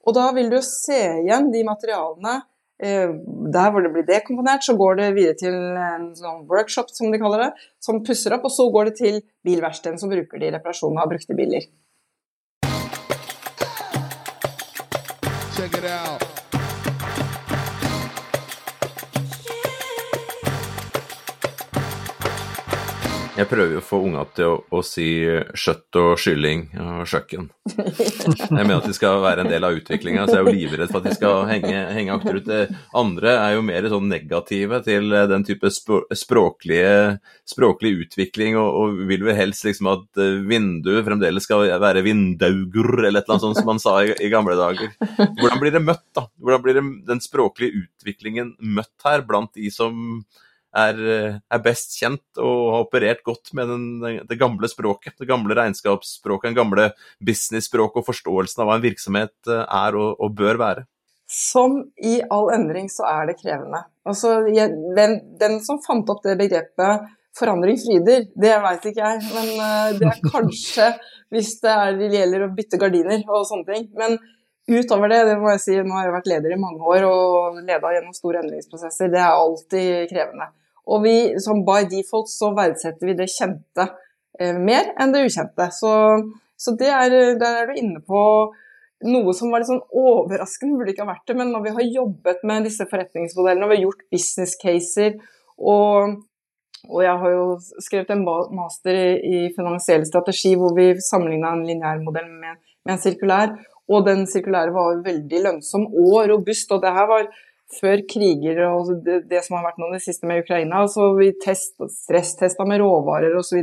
Og 0.02 0.16
da 0.18 0.32
vil 0.34 0.50
du 0.50 0.58
se 0.66 1.02
igjen 1.22 1.52
de 1.54 1.62
materialene. 1.68 2.40
Eh, 2.82 3.12
der 3.54 3.68
hvor 3.70 3.84
det 3.86 3.92
blir 3.94 4.08
dekomponert, 4.08 4.66
så 4.66 4.74
går 4.74 4.96
det 4.98 5.12
videre 5.14 5.38
til 5.38 5.54
en 5.78 6.08
sånn 6.18 6.48
workshop, 6.50 6.90
som 6.90 7.14
de 7.14 7.20
kaller 7.22 7.44
det, 7.46 7.52
som 7.78 8.02
pusser 8.02 8.34
opp. 8.34 8.50
Og 8.50 8.56
så 8.56 8.66
går 8.74 8.90
det 8.90 8.96
til 8.98 9.22
bilverkstedet 9.46 10.02
som 10.02 10.10
bruker 10.10 10.42
de 10.42 10.50
i 10.50 10.56
reparasjon 10.58 10.98
av 10.98 11.14
brukte 11.14 11.38
biler. 11.38 11.70
Check 15.54 15.78
it 15.78 15.86
out. 15.86 16.31
Jeg 23.42 23.50
prøver 23.50 23.72
jo 23.74 23.80
å 23.82 23.86
få 23.86 23.98
unga 24.06 24.22
til 24.38 24.52
å, 24.52 24.58
å 24.70 24.80
si 24.86 25.08
skjøtt 25.58 25.98
og 25.98 26.10
kylling 26.22 26.68
og 26.78 27.08
kjøkken. 27.10 27.48
Jeg 27.72 28.52
mener 28.52 28.76
at 28.76 28.86
de 28.86 28.94
skal 28.94 29.18
være 29.24 29.42
en 29.42 29.50
del 29.50 29.66
av 29.66 29.78
utviklinga, 29.80 30.28
så 30.28 30.36
jeg 30.36 30.44
er 30.44 30.46
jo 30.46 30.54
livredd 30.60 30.92
for 30.92 31.02
at 31.02 31.08
de 31.10 31.16
skal 31.18 31.48
henge, 31.50 31.80
henge 31.96 32.14
akterut. 32.14 32.52
Andre 33.02 33.34
er 33.40 33.56
jo 33.56 33.64
mer 33.66 33.88
sånn 33.90 34.12
negative 34.12 34.82
til 34.86 35.16
den 35.32 35.46
type 35.48 35.72
språklige, 35.74 36.92
språklig 37.50 37.96
utvikling, 38.04 38.60
og, 38.62 38.78
og, 38.78 39.02
vil 39.10 39.26
vel 39.26 39.40
helst 39.40 39.66
liksom 39.66 39.90
at 39.90 40.22
vinduet 40.46 41.02
fremdeles 41.08 41.50
skal 41.50 41.66
være 41.82 42.06
vindaugur, 42.06 42.94
eller 43.00 43.24
et 43.24 43.26
eller 43.26 43.40
annet 43.40 43.48
sånt 43.48 43.62
som 43.64 43.72
man 43.74 43.82
sa 43.82 43.98
i, 44.06 44.14
i 44.22 44.30
gamle 44.34 44.60
dager. 44.60 44.94
Hvordan 45.18 45.64
blir 45.64 45.74
det 45.74 45.86
møtt, 45.88 46.06
da? 46.14 46.28
Hvordan 46.38 46.68
blir 46.68 46.78
det, 46.78 46.86
den 47.10 47.26
språklige 47.26 47.88
utviklingen 47.88 48.54
møtt 48.78 49.10
her 49.10 49.26
blant 49.26 49.56
de 49.58 49.74
som 49.74 50.22
er, 50.78 51.00
er, 51.42 51.62
best 51.64 51.98
kjent 52.00 52.40
og 52.40 52.58
har 52.74 52.86
operert 52.86 53.24
godt 53.28 53.52
med 53.58 53.72
den, 53.72 53.86
det 54.28 54.40
gamle 54.40 54.70
språket. 54.72 55.18
Det 55.20 55.28
gamle 55.30 55.56
regnskapsspråket, 55.58 56.52
den 56.52 56.58
gamle 56.58 56.90
business-språket 57.20 58.02
og 58.02 58.08
forståelsen 58.08 58.64
av 58.64 58.70
hva 58.70 58.80
en 58.80 58.86
virksomhet 58.86 59.52
eh, 59.52 59.64
er 59.66 60.00
og, 60.00 60.14
og, 60.18 60.36
bør 60.38 60.62
være. 60.62 60.86
Som 61.32 61.78
i 62.04 62.20
all 62.32 62.52
endring 62.56 62.90
så 62.92 63.08
er 63.08 63.32
det 63.32 63.40
krevende. 63.40 63.84
Altså, 64.08 64.42
jeg, 64.52 64.72
den, 64.98 65.18
den, 65.40 65.60
som 65.64 65.80
fant 65.84 66.10
opp 66.12 66.24
det 66.26 66.38
begrepet 66.40 67.08
forandring 67.38 67.78
fryder, 67.80 68.26
det 68.36 68.58
veit 68.66 68.88
ikke 68.90 69.06
jeg. 69.06 69.24
Men 69.32 69.52
uh, 69.56 69.90
det 69.96 70.10
er 70.12 70.22
kanskje 70.34 70.92
hvis 71.32 71.56
det, 71.64 71.72
er, 71.72 71.98
det 72.00 72.12
gjelder 72.12 72.48
å 72.48 72.54
bytte 72.56 72.80
gardiner 72.80 73.24
og 73.30 73.46
sånne 73.48 73.68
ting. 73.70 73.86
Men 73.96 74.18
utover 74.72 75.12
det, 75.12 75.22
det 75.30 75.38
må 75.40 75.54
jeg 75.54 75.64
si, 75.64 75.78
nå 75.80 75.96
har 75.96 76.10
jeg 76.10 76.18
vært 76.18 76.32
leder 76.34 76.56
i 76.56 76.60
mange 76.60 76.84
år 76.96 77.08
og 77.08 77.62
leda 77.64 77.94
gjennom 77.96 78.16
store 78.16 78.44
endringsprosesser. 78.44 79.12
Det 79.14 79.22
er 79.22 79.32
alltid 79.32 80.12
krevende. 80.12 80.52
Og 80.90 81.04
vi, 81.06 81.16
som 81.44 81.62
by 81.68 81.86
default 81.92 82.32
så 82.32 82.52
verdsetter 82.58 83.12
vi 83.12 83.18
det 83.20 83.30
kjente 83.32 83.88
eh, 84.40 84.58
mer 84.58 84.94
enn 85.00 85.14
det 85.14 85.26
ukjente. 85.28 85.70
Så, 85.76 85.94
så 86.58 86.76
er, 86.80 87.16
der 87.40 87.62
er 87.62 87.70
du 87.70 87.78
inne 87.80 88.02
på 88.06 88.24
noe 89.02 89.34
som 89.34 89.50
var 89.50 89.62
litt 89.62 89.70
sånn 89.70 89.82
overraskende, 89.98 90.78
burde 90.78 90.94
ikke 90.94 91.06
ha 91.06 91.14
vært 91.14 91.30
det. 91.30 91.38
Men 91.38 91.54
når 91.54 91.64
vi 91.66 91.76
har 91.78 91.94
jobbet 92.00 92.44
med 92.48 92.68
disse 92.70 92.86
forretningsmodellene, 92.90 93.66
og 93.66 93.72
vi 93.72 93.80
har 93.80 93.88
gjort 93.88 94.10
business 94.14 94.58
caser 94.62 95.18
og, 95.62 96.18
og 96.90 97.04
jeg 97.06 97.18
har 97.24 97.34
jo 97.36 97.46
skrevet 97.84 98.14
en 98.16 98.24
master 98.58 98.98
i, 98.98 99.10
i 99.22 99.42
finansiell 99.56 100.06
strategi 100.08 100.56
hvor 100.58 100.74
vi 100.78 100.94
sammenligna 100.98 101.54
en 101.56 101.66
lineær 101.68 102.02
modell 102.02 102.30
med 102.32 102.58
en 102.90 103.02
sirkulær. 103.02 103.54
Og 103.92 104.06
den 104.08 104.26
sirkulære 104.30 104.74
var 104.74 105.02
veldig 105.06 105.42
lønnsom 105.46 105.88
og 105.90 106.30
robust. 106.32 106.72
Og 106.72 106.82
det 106.84 106.94
her 106.96 107.10
var 107.10 107.28
før 107.80 108.04
kriger 108.10 108.64
og 108.68 108.94
det, 109.06 109.22
det, 109.30 109.44
som 109.46 109.58
har 109.58 109.70
vært 109.70 109.82
nå 109.82 109.92
det 109.94 110.02
siste 110.04 110.28
med 110.30 110.44
Ukraina, 110.44 110.84
så 110.92 111.12
vi 111.18 111.32
test, 111.42 111.78
stresstesta 111.94 112.66
med 112.68 112.82
råvarer 112.84 113.36
osv. 113.40 113.62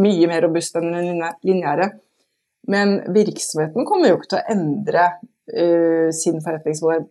Mye 0.00 0.30
mer 0.30 0.46
robust 0.46 0.78
enn 0.80 0.92
den 0.94 1.24
lineære. 1.46 1.90
Men 2.70 2.98
virksomheten 3.14 3.86
kommer 3.88 4.10
jo 4.10 4.18
ikke 4.18 4.32
til 4.34 4.40
å 4.40 4.54
endre 4.54 5.06
uh, 5.16 6.08
sin 6.14 6.40
forretningsmodell 6.44 7.06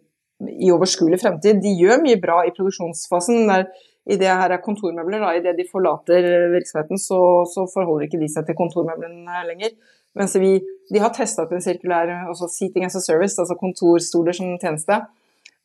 i 0.47 0.71
overskuelig 0.71 1.19
fremtid. 1.21 1.59
De 1.63 1.71
gjør 1.81 2.03
mye 2.03 2.19
bra 2.21 2.41
i 2.47 2.53
produksjonsfasen. 2.55 3.47
Der, 3.49 3.65
I 4.09 4.17
det 4.19 4.29
her 4.29 4.55
er 4.55 4.63
kontormøbler, 4.63 5.23
da, 5.23 5.33
det 5.43 5.57
de 5.57 5.67
forlater 5.69 6.27
virksomheten, 6.53 7.01
så, 7.01 7.19
så, 7.49 7.67
forholder 7.73 8.07
ikke 8.07 8.21
de 8.21 8.29
seg 8.31 8.47
til 8.47 8.57
kontormøblene 8.59 9.43
lenger. 9.49 9.75
Mens 10.17 10.33
vi, 10.41 10.55
de 10.89 11.01
har 11.03 11.11
testa 11.13 11.45
ut 11.45 11.51
en 11.53 11.63
sirkulær 11.63 12.09
altså 12.21 12.47
seating 12.49 12.87
as 12.87 12.97
a 12.97 13.03
service, 13.03 13.37
altså 13.41 13.57
kontorstoler 13.59 14.35
som 14.35 14.55
tjeneste. 14.61 15.01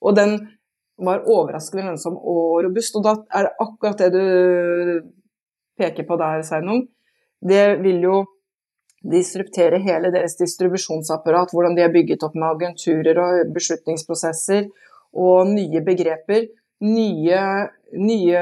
Og 0.05 0.17
den 0.17 0.37
var 1.01 1.25
overraskende 1.27 1.89
lønnsom 1.89 2.17
og 2.19 2.63
robust. 2.67 2.97
Og 2.99 3.05
da 3.07 3.17
er 3.35 3.49
det 3.49 3.55
akkurat 3.65 4.03
det 4.05 4.11
du 4.15 5.11
peker 5.81 6.07
på 6.07 6.19
der, 6.21 6.45
Sveinung. 6.47 6.85
Det 7.45 7.65
vil 7.83 8.05
jo 8.05 8.23
disruptere 9.05 9.83
hele 9.85 10.13
deres 10.15 10.37
distribusjonsapparat, 10.39 11.53
hvordan 11.53 11.75
de 11.77 11.85
er 11.85 11.93
bygget 11.93 12.23
opp 12.25 12.37
med 12.39 12.55
agenturer 12.55 13.19
og 13.21 13.51
beslutningsprosesser 13.57 14.69
og 15.21 15.51
nye 15.51 15.83
begreper. 15.85 16.47
Nye, 16.85 17.41
nye 17.97 18.41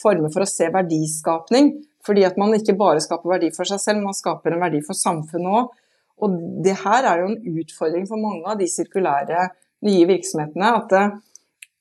former 0.00 0.32
for 0.32 0.44
å 0.44 0.48
se 0.48 0.68
verdiskapning. 0.72 1.72
Fordi 2.06 2.24
at 2.24 2.38
man 2.40 2.54
ikke 2.56 2.78
bare 2.80 3.02
skaper 3.04 3.34
verdi 3.34 3.50
for 3.52 3.68
seg 3.68 3.80
selv, 3.82 4.04
man 4.04 4.16
skaper 4.16 4.54
en 4.54 4.62
verdi 4.62 4.80
for 4.84 4.96
samfunnet 4.96 5.58
òg. 5.60 5.74
Og 6.20 6.36
det 6.64 6.76
her 6.82 7.06
er 7.08 7.22
jo 7.22 7.30
en 7.30 7.60
utfordring 7.60 8.06
for 8.08 8.20
mange 8.20 8.44
av 8.48 8.58
de 8.60 8.68
sirkulære 8.68 9.46
nye 9.86 10.06
virksomhetene 10.08 10.70
at 10.76 10.94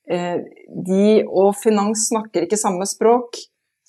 eh, 0.10 0.42
de 0.70 1.06
og 1.28 1.54
finans 1.60 2.08
snakker 2.12 2.46
ikke 2.46 2.60
samme 2.60 2.88
språk. 2.90 3.40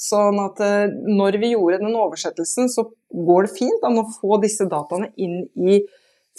Sånn 0.00 0.38
at 0.40 0.60
eh, 0.64 0.92
når 1.06 1.40
vi 1.42 1.54
gjorde 1.54 1.82
den 1.82 1.96
oversettelsen, 1.96 2.70
så 2.72 2.86
går 3.10 3.46
det 3.46 3.56
fint 3.58 3.82
an 3.86 4.00
å 4.00 4.08
få 4.14 4.40
disse 4.42 4.66
dataene 4.70 5.10
inn 5.20 5.42
i 5.60 5.82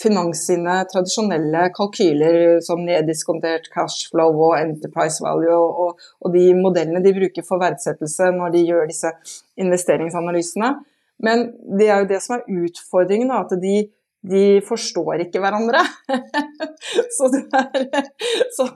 finans 0.02 0.46
sine 0.48 0.78
tradisjonelle 0.90 1.68
kalkyler 1.76 2.60
som 2.64 2.82
neddiskontert 2.82 3.68
cashflow 3.74 4.34
og 4.48 4.56
enterprise 4.58 5.22
value 5.22 5.54
og, 5.54 6.00
og, 6.20 6.32
de 6.34 6.48
modellene 6.58 7.02
de 7.04 7.12
bruker 7.16 7.46
for 7.46 7.62
verdsettelse 7.62 8.32
når 8.34 8.54
de 8.56 8.64
gjør 8.70 8.88
disse 8.90 9.12
investeringsanalysene. 9.60 10.72
Men 11.22 11.50
det 11.78 11.90
er 11.90 12.02
jo 12.02 12.10
det 12.10 12.22
som 12.24 12.38
er 12.38 12.64
utfordringen, 12.64 13.30
at 13.30 13.52
de 13.62 13.84
de 14.22 14.60
forstår 14.62 15.24
ikke 15.24 15.40
hverandre. 15.42 15.80
så, 17.16 17.28
er, 17.58 17.86
så, 18.54 18.68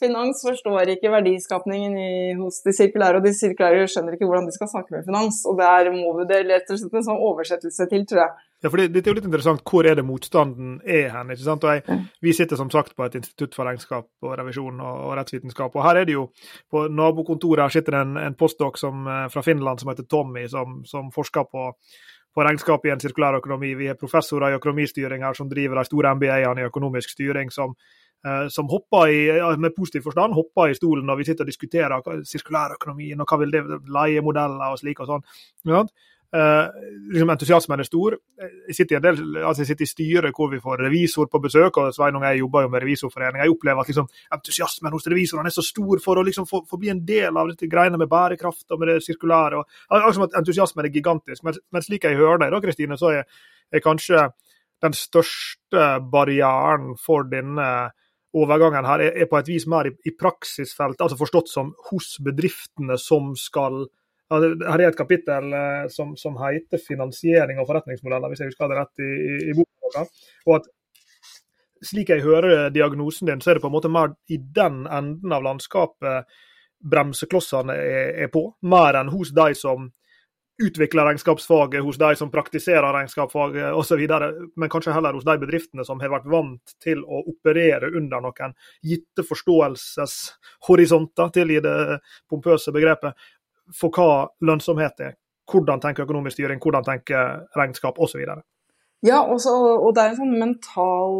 finans 0.00 0.40
forstår 0.46 0.94
ikke 0.94 1.12
verdiskapningen 1.12 1.96
i, 2.00 2.12
hos 2.38 2.62
de 2.64 2.72
sirkulære, 2.76 3.20
og 3.20 3.26
de 3.28 3.34
sirkulære 3.36 3.84
skjønner 3.92 4.16
ikke 4.16 4.28
hvordan 4.28 4.48
de 4.48 4.56
skal 4.56 4.70
snakke 4.72 4.96
med 4.96 5.04
finans. 5.04 5.42
Og 5.50 5.60
der 5.60 5.92
må 5.92 6.14
vi 6.20 6.28
det 6.30 6.40
rett 6.48 6.72
og 6.72 6.80
slett 6.80 7.00
en 7.02 7.08
sånn 7.10 7.26
oversettelse 7.28 7.88
til, 7.92 8.08
tror 8.08 8.24
jeg. 8.24 8.44
Ja, 8.58 8.72
for 8.72 8.80
det, 8.80 9.04
er 9.04 9.12
jo 9.12 9.14
litt 9.20 9.28
interessant 9.28 9.60
hvor 9.70 9.86
er 9.86 9.94
det 9.94 10.02
motstanden 10.08 10.80
er 10.82 11.12
hen. 11.14 11.30
ikke 11.30 11.44
sant? 11.44 11.68
Og 11.68 11.76
jeg, 11.76 12.00
Vi 12.24 12.32
sitter 12.34 12.58
som 12.58 12.72
sagt 12.74 12.96
på 12.96 13.04
et 13.04 13.14
institutt 13.20 13.54
for 13.54 13.68
regnskap 13.68 14.08
og 14.24 14.34
revisjon 14.40 14.80
og, 14.80 15.04
og 15.04 15.16
rettsvitenskap. 15.20 15.76
og 15.76 15.84
Her 15.84 16.00
er 16.00 16.08
det 16.08 16.16
jo, 16.16 16.30
på 16.72 16.88
nabokontoret 16.90 17.76
sitter 17.76 17.98
det 17.98 18.04
en, 18.08 18.16
en 18.24 18.38
postdok 18.40 18.80
som, 18.80 19.06
eh, 19.06 19.26
fra 19.30 19.44
Finland 19.46 19.78
som 19.78 19.92
heter 19.92 20.08
Tommy, 20.10 20.48
som, 20.50 20.80
som 20.88 21.12
forsker 21.14 21.46
på 21.52 21.68
på 22.34 22.44
regnskap 22.44 22.84
i 22.86 22.92
en 22.92 23.00
sirkulær 23.02 23.38
økonomi. 23.40 23.74
Vi 23.78 23.88
er 23.90 23.98
professorer 23.98 24.52
i 24.52 24.58
økonomistyring 24.58 25.24
her 25.26 25.38
som 25.38 25.48
driver 25.50 25.80
de 25.80 25.88
store 25.88 26.14
MBA-ene 26.14 26.62
i 26.62 26.68
økonomisk 26.68 27.14
styring, 27.16 27.50
som, 27.54 27.74
eh, 28.26 28.46
som 28.48 28.68
hopper 28.68 29.08
i, 29.08 29.22
med 29.58 29.74
positiv 29.76 30.06
forstand 30.06 30.36
hopper 30.36 30.70
i 30.70 30.76
stolen 30.78 31.06
når 31.06 31.16
vi 31.16 31.24
sitter 31.24 31.46
og 31.46 31.52
diskuterer 31.52 32.22
sirkulærøkonomien 32.24 33.20
og 33.20 33.26
hva 33.26 33.40
vil 33.42 33.56
det 33.56 33.64
leiemodeller 33.88 34.72
og 34.72 34.78
slik 34.78 35.00
og 35.00 35.12
sånn. 35.12 35.26
Uh, 36.28 36.68
liksom 37.08 37.30
entusiasmen 37.32 37.80
er 37.80 37.86
stor. 37.88 38.18
Jeg 38.68 38.76
sitter, 38.76 39.00
del, 39.00 39.20
altså 39.40 39.62
jeg 39.62 39.70
sitter, 39.70 39.86
i 39.86 39.92
styret 39.92 40.36
hvor 40.36 40.50
vi 40.52 40.60
får 40.60 40.82
revisor 40.84 41.30
på 41.32 41.40
besøk, 41.40 41.78
og 41.80 41.94
Sveinung 41.96 42.26
jeg 42.26 42.42
jobber 42.42 42.66
jo 42.66 42.72
med 42.74 42.82
Revisorforeningen. 42.84 43.46
Jeg 43.46 43.54
opplever 43.54 43.80
at 43.80 43.88
liksom, 43.88 44.10
entusiasmen 44.36 44.92
hos 44.92 45.08
revisorene 45.08 45.48
er 45.48 45.56
så 45.56 45.64
stor 45.64 46.02
for 46.04 46.20
å 46.20 46.24
liksom 46.28 46.44
få, 46.50 46.60
få, 46.68 46.80
bli 46.82 46.92
en 46.92 47.00
del 47.08 47.32
av 47.32 47.48
dette 47.48 47.70
greiene 47.72 48.00
med 48.00 48.10
bærekraft 48.12 48.76
og 48.76 48.82
med 48.82 48.92
det 48.92 48.98
sirkulære. 49.06 49.62
Og, 49.62 49.78
altså 49.96 50.28
Entusiasmen 50.28 50.84
er 50.84 50.92
gigantisk. 50.92 51.46
Men, 51.48 51.56
men 51.72 51.86
slik 51.86 52.04
jeg 52.04 52.20
hører 52.20 52.44
deg, 52.44 52.52
da, 52.52 52.60
Kristine, 52.66 53.00
så 53.00 53.14
er, 53.16 53.40
er 53.72 53.84
kanskje 53.84 54.28
den 54.84 54.94
største 54.94 55.86
barrieren 56.12 56.92
for 57.00 57.24
denne 57.30 57.70
overgangen 58.36 58.84
her 58.84 59.00
er, 59.00 59.14
er 59.16 59.28
på 59.30 59.38
et 59.38 59.48
vis 59.48 59.64
mer 59.70 59.88
i, 59.88 59.94
i 60.04 60.12
praksisfelt, 60.12 61.00
altså 61.00 61.16
forstått 61.18 61.48
som 61.50 61.72
hos 61.88 62.18
bedriftene 62.24 62.98
som 63.00 63.32
skal 63.38 63.86
her 64.30 64.80
er 64.80 64.88
et 64.88 64.98
kapittel 64.98 65.54
eh, 65.56 65.86
som, 65.92 66.16
som 66.16 66.36
heter 66.42 66.78
'Finansiering 66.78 67.60
og 67.60 67.68
forretningsmodeller', 67.68 68.28
hvis 68.28 68.40
jeg 68.40 68.52
husker 68.52 68.68
det 68.68 68.80
rett 68.80 69.04
i, 69.04 69.12
i, 69.50 69.54
boka. 69.56 70.04
Og 70.46 70.58
at 70.58 70.68
slik 71.82 72.10
jeg 72.10 72.26
hører 72.26 72.70
diagnosen 72.74 73.28
din, 73.28 73.40
så 73.40 73.50
er 73.50 73.54
det 73.54 73.62
på 73.62 73.70
en 73.70 73.78
måte 73.78 73.92
mer 73.92 74.14
i 74.28 74.36
den 74.36 74.86
enden 74.86 75.32
av 75.32 75.42
landskapet 75.42 76.26
bremseklossene 76.78 77.74
er, 77.74 78.10
er 78.24 78.28
på, 78.28 78.44
mer 78.62 79.00
enn 79.00 79.14
hos 79.14 79.32
de 79.34 79.54
som 79.54 79.88
utvikler 80.58 81.04
regnskapsfaget, 81.06 81.82
hos 81.82 81.98
de 81.98 82.16
som 82.18 82.30
praktiserer 82.30 82.92
regnskapsfaget 82.92 83.74
osv., 83.78 84.00
men 84.58 84.68
kanskje 84.70 84.92
heller 84.94 85.12
hos 85.14 85.24
de 85.26 85.38
bedriftene 85.38 85.84
som 85.86 86.00
har 86.02 86.10
vært 86.16 86.26
vant 86.30 86.74
til 86.82 87.04
å 87.06 87.22
operere 87.30 87.86
under 87.94 88.20
noen 88.24 88.54
gitte 88.82 89.22
forståelseshorisonter, 89.26 91.28
til 91.34 91.50
i 91.54 91.60
det 91.62 91.98
pompøse 92.30 92.72
begrepet, 92.74 93.12
for 93.76 93.94
hva 93.94 94.28
lønnsomhet 94.44 95.02
er. 95.04 95.16
Hvordan 95.48 95.80
tenker 95.80 96.04
økonomisk 96.04 96.36
styring, 96.36 96.60
hvordan 96.60 96.84
tenker 96.84 97.42
regnskap 97.56 97.98
osv. 98.00 98.20
Ja, 99.06 99.22
også, 99.22 99.54
og 99.78 99.92
det 99.96 100.04
er 100.04 100.16
sånn 100.18 100.36
mental, 100.40 101.18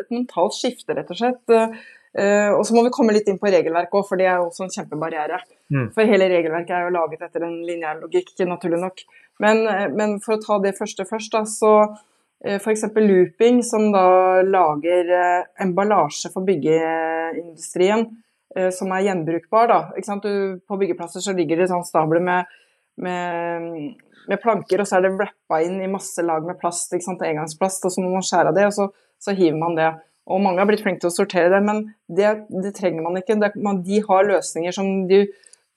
et 0.00 0.10
mentalt 0.12 0.56
skifte, 0.56 0.96
rett 0.96 1.10
og 1.12 1.18
slett. 1.20 1.56
Uh, 2.10 2.50
og 2.56 2.64
så 2.66 2.74
må 2.74 2.82
vi 2.82 2.90
komme 2.90 3.14
litt 3.14 3.28
inn 3.30 3.38
på 3.38 3.50
regelverket 3.52 3.94
òg, 3.94 4.06
for 4.08 4.18
det 4.18 4.26
er 4.26 4.40
også 4.42 4.64
en 4.66 4.72
kjempebarriere. 4.74 5.38
Mm. 5.70 5.90
For 5.94 6.10
hele 6.10 6.26
regelverket 6.32 6.74
er 6.74 6.88
jo 6.88 6.94
laget 6.96 7.22
etter 7.22 7.44
en 7.46 7.60
lineær 7.66 8.00
logikk, 8.00 8.32
naturlig 8.48 8.80
nok. 8.82 9.04
Men, 9.42 9.62
men, 9.94 10.16
for 10.24 10.34
å 10.34 10.42
ta 10.42 10.58
det 10.64 10.74
første 10.78 11.06
først, 11.06 11.36
da, 11.36 11.44
så 11.46 11.74
f.eks. 12.40 12.88
looping, 12.96 13.60
som 13.62 13.92
da 13.94 14.40
lager 14.42 15.12
emballasje 15.62 16.32
for 16.34 16.48
byggeindustrien 16.48 18.08
som 18.74 18.92
er 18.94 19.04
gjenbrukbar. 19.06 19.70
Da. 19.70 20.16
Du, 20.24 20.60
på 20.66 20.78
byggeplasser 20.80 21.22
så 21.24 21.34
ligger 21.36 21.60
det 21.60 21.70
sånn 21.70 21.86
stabler 21.86 22.22
med, 22.24 22.50
med, 23.00 23.68
med, 24.26 24.40
planker, 24.42 24.82
og 24.82 24.88
så 24.88 24.98
er 24.98 25.06
det 25.06 25.14
wrappa 25.16 25.60
inn 25.66 25.78
i 25.82 25.90
masse 25.90 26.24
lag 26.26 26.46
med 26.46 26.58
plast, 26.60 26.94
engangsplast, 26.94 27.86
og 27.86 27.94
så 27.94 28.04
må 28.04 28.14
man 28.16 28.26
skjære 28.26 28.52
av 28.52 28.58
det, 28.58 28.66
og 28.70 28.76
så, 28.76 28.88
så 29.22 29.36
hiver 29.38 29.60
man 29.60 29.78
det. 29.78 29.92
Og 30.30 30.42
mange 30.42 30.62
har 30.62 30.68
blitt 30.68 30.82
flinke 30.84 31.02
til 31.02 31.10
å 31.10 31.14
sortere 31.14 31.54
det, 31.54 31.62
men 31.66 31.84
det, 32.10 32.34
det 32.50 32.74
trenger 32.76 33.06
man 33.06 33.18
ikke. 33.18 33.38
Det, 33.40 33.54
man, 33.62 33.80
de 33.86 34.02
har 34.06 34.28
løsninger 34.28 34.74
som 34.74 34.90
de 35.10 35.24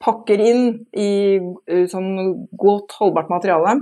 pakker 0.03 0.41
inn 0.43 0.65
i 0.99 1.39
sånn 1.89 2.12
godt 2.59 2.97
holdbart 2.99 3.31
materiale 3.31 3.79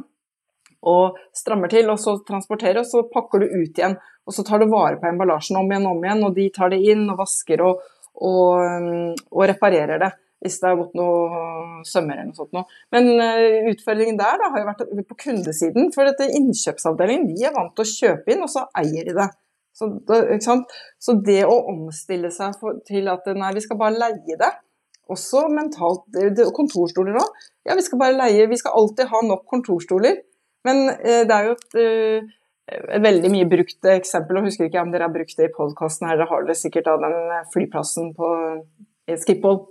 og 0.82 1.18
strammer 1.38 1.70
til, 1.70 1.90
og 1.94 2.00
så 2.02 2.16
transporterer, 2.26 2.82
og 2.82 2.90
så 2.90 3.04
pakker 3.10 3.44
du 3.44 3.48
ut 3.52 3.78
igjen. 3.78 3.98
Og 4.26 4.36
så 4.36 4.46
tar 4.46 4.62
du 4.62 4.70
vare 4.70 4.98
på 5.02 5.10
emballasjen 5.10 5.60
om 5.60 5.70
igjen 5.70 5.88
og 5.88 5.98
om 5.98 6.06
igjen, 6.06 6.24
og 6.26 6.38
de 6.38 6.48
tar 6.54 6.72
det 6.74 6.82
inn 6.94 7.04
og 7.10 7.20
vasker 7.22 7.62
og, 7.66 7.84
og, 8.22 9.16
og 9.32 9.48
reparerer 9.50 10.02
det 10.02 10.12
hvis 10.42 10.58
det 10.58 10.72
har 10.72 10.80
gått 10.80 10.96
noe 10.98 11.84
sømmer 11.86 12.18
eller 12.18 12.32
noe 12.32 12.38
sånt 12.38 12.56
noe. 12.56 12.66
Men 12.94 13.12
uh, 13.22 13.70
utfordringen 13.70 14.18
der 14.18 14.40
da, 14.42 14.50
har 14.50 14.64
jo 14.64 14.70
vært 14.72 15.12
på 15.12 15.18
kundesiden. 15.28 15.92
For 15.94 16.10
dette 16.10 16.32
innkjøpsavdelingen 16.40 17.28
de 17.30 17.46
er 17.46 17.54
vant 17.54 17.76
til 17.78 17.86
å 17.86 17.92
kjøpe 17.92 18.34
inn, 18.34 18.42
og 18.42 18.50
så 18.50 18.66
eier 18.82 19.06
de 19.06 19.14
det. 19.20 19.28
Så, 19.78 19.88
så, 21.00 21.16
det 21.24 21.44
å 21.48 21.54
omstille 21.72 22.34
seg 22.34 22.58
for, 22.60 22.82
til 22.88 23.08
at 23.14 23.30
nei, 23.38 23.54
vi 23.56 23.64
skal 23.64 23.80
bare 23.80 24.02
leie 24.02 24.36
det, 24.42 24.50
også 25.12 25.46
mentalt 25.54 26.04
det, 26.12 26.50
Kontorstoler 26.56 27.22
òg. 27.22 27.40
Ja, 27.68 27.78
vi 27.78 27.86
skal 27.86 28.00
bare 28.02 28.18
leie 28.18 28.50
Vi 28.50 28.58
skal 28.60 28.76
alltid 28.80 29.10
ha 29.12 29.22
nok 29.28 29.46
kontorstoler. 29.50 30.22
Men 30.68 30.92
eh, 30.94 31.24
det 31.28 31.36
er 31.36 31.48
jo 31.48 31.56
et, 31.56 31.78
eh, 31.82 32.30
et, 32.70 33.02
veldig 33.04 33.32
mye 33.34 33.50
brukt 33.50 33.90
eksempel, 33.94 34.40
og 34.40 34.48
husker 34.50 34.68
ikke 34.68 34.82
om 34.84 34.94
dere 34.94 35.08
har 35.08 35.14
brukt 35.14 35.38
det 35.38 35.50
i 35.50 35.54
podkasten 35.56 36.10
her, 36.10 36.20
dere 36.20 36.30
har 36.30 36.48
det 36.48 36.58
sikkert 36.60 36.90
av 36.92 37.04
den 37.04 37.18
flyplassen 37.54 38.14
på 38.18 38.32
Skiphol 39.22 39.64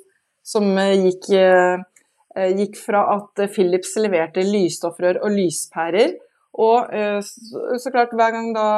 som 0.46 0.66
eh, 0.78 0.96
gikk, 1.06 1.30
eh, 1.36 2.50
gikk 2.58 2.78
fra 2.80 3.04
at 3.16 3.44
Philips 3.54 3.94
leverte 4.00 4.44
lysstoffrør 4.46 5.22
og 5.24 5.34
lyspærer, 5.36 6.14
og 6.60 6.92
eh, 6.94 7.18
så 7.22 7.92
klart 7.92 8.14
hver 8.16 8.36
gang 8.36 8.54
da 8.56 8.68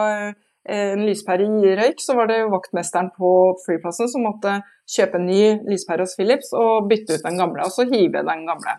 en 0.62 1.00
lyspære 1.02 1.48
røyk, 1.74 1.98
så 1.98 2.14
var 2.14 2.28
det 2.30 2.44
vaktmesteren 2.52 3.08
på 3.16 3.30
flyplassen 3.64 4.06
som 4.06 4.22
måtte 4.22 4.60
kjøpe 4.86 5.18
en 5.18 5.26
ny 5.26 5.40
lyspære 5.66 6.04
hos 6.04 6.14
Philips 6.14 6.52
og 6.54 6.86
bytte 6.90 7.16
ut 7.16 7.24
den 7.24 7.40
gamle, 7.40 7.64
og 7.66 7.74
så 7.74 7.88
hive 7.90 8.22
den 8.22 8.44
gamle. 8.46 8.76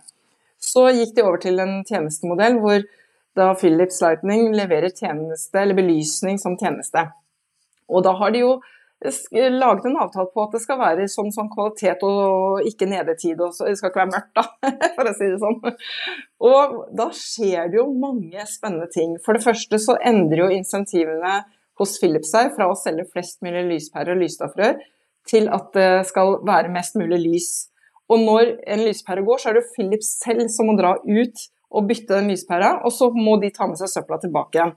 Så 0.63 0.85
gikk 0.95 1.11
de 1.17 1.25
over 1.25 1.41
til 1.43 1.59
en 1.59 1.81
tjenestemodell 1.83 2.55
hvor 2.63 2.85
da 3.37 3.53
Philips 3.57 4.01
Lightning 4.03 4.53
leverer 4.55 4.93
tjeneste, 4.93 5.59
eller 5.59 5.77
belysning 5.77 6.39
som 6.41 6.57
tjeneste. 6.59 7.07
Og 7.89 8.05
da 8.05 8.13
har 8.17 8.33
de 8.33 8.43
jo 8.43 8.53
laget 9.51 9.85
en 9.85 9.97
avtale 9.99 10.29
på 10.31 10.43
at 10.45 10.53
det 10.55 10.61
skal 10.63 10.79
være 10.79 11.07
sånn, 11.11 11.31
sånn 11.35 11.49
kvalitet 11.51 12.03
og 12.07 12.63
ikke 12.67 12.87
nedetid. 12.87 13.41
Og 13.41 13.55
så, 13.55 13.67
det 13.67 13.77
skal 13.79 13.91
ikke 13.91 14.03
være 14.03 14.13
mørkt, 14.13 14.37
da, 14.37 14.71
for 14.95 15.09
å 15.09 15.15
si 15.17 15.27
det 15.27 15.41
sånn. 15.41 15.59
Og 16.47 16.77
da 16.95 17.09
skjer 17.17 17.73
det 17.73 17.81
jo 17.81 17.89
mange 17.91 18.45
spennende 18.49 18.87
ting. 18.93 19.17
For 19.25 19.35
det 19.35 19.43
første 19.45 19.81
så 19.81 19.97
endrer 19.99 20.45
jo 20.45 20.53
insentivene 20.55 21.41
hos 21.81 21.97
Philips 21.99 22.31
seg 22.31 22.53
fra 22.55 22.69
å 22.69 22.77
selge 22.77 23.09
flest 23.11 23.41
mulig 23.43 23.65
lyspærer 23.71 24.13
og 24.13 24.23
lysstoffrør 24.23 24.79
til 25.27 25.47
at 25.55 25.69
det 25.75 25.91
skal 26.09 26.37
være 26.45 26.71
mest 26.71 26.97
mulig 26.99 27.19
lys. 27.23 27.51
Og 28.11 28.21
når 28.21 28.57
en 28.69 28.83
lyspære 28.83 29.23
går, 29.25 29.39
så 29.39 29.49
er 29.49 29.57
det 29.57 29.63
jo 29.63 29.73
Philips 29.77 30.09
selv 30.19 30.45
som 30.53 30.67
må 30.69 30.75
dra 30.77 30.97
ut 30.99 31.45
og 31.73 31.87
bytte 31.89 32.13
den 32.15 32.29
lyspæra, 32.31 32.75
og 32.85 32.93
så 32.93 33.09
må 33.13 33.37
de 33.41 33.51
ta 33.53 33.67
med 33.69 33.79
seg 33.79 33.91
søpla 33.91 34.19
tilbake 34.21 34.59
igjen. 34.59 34.73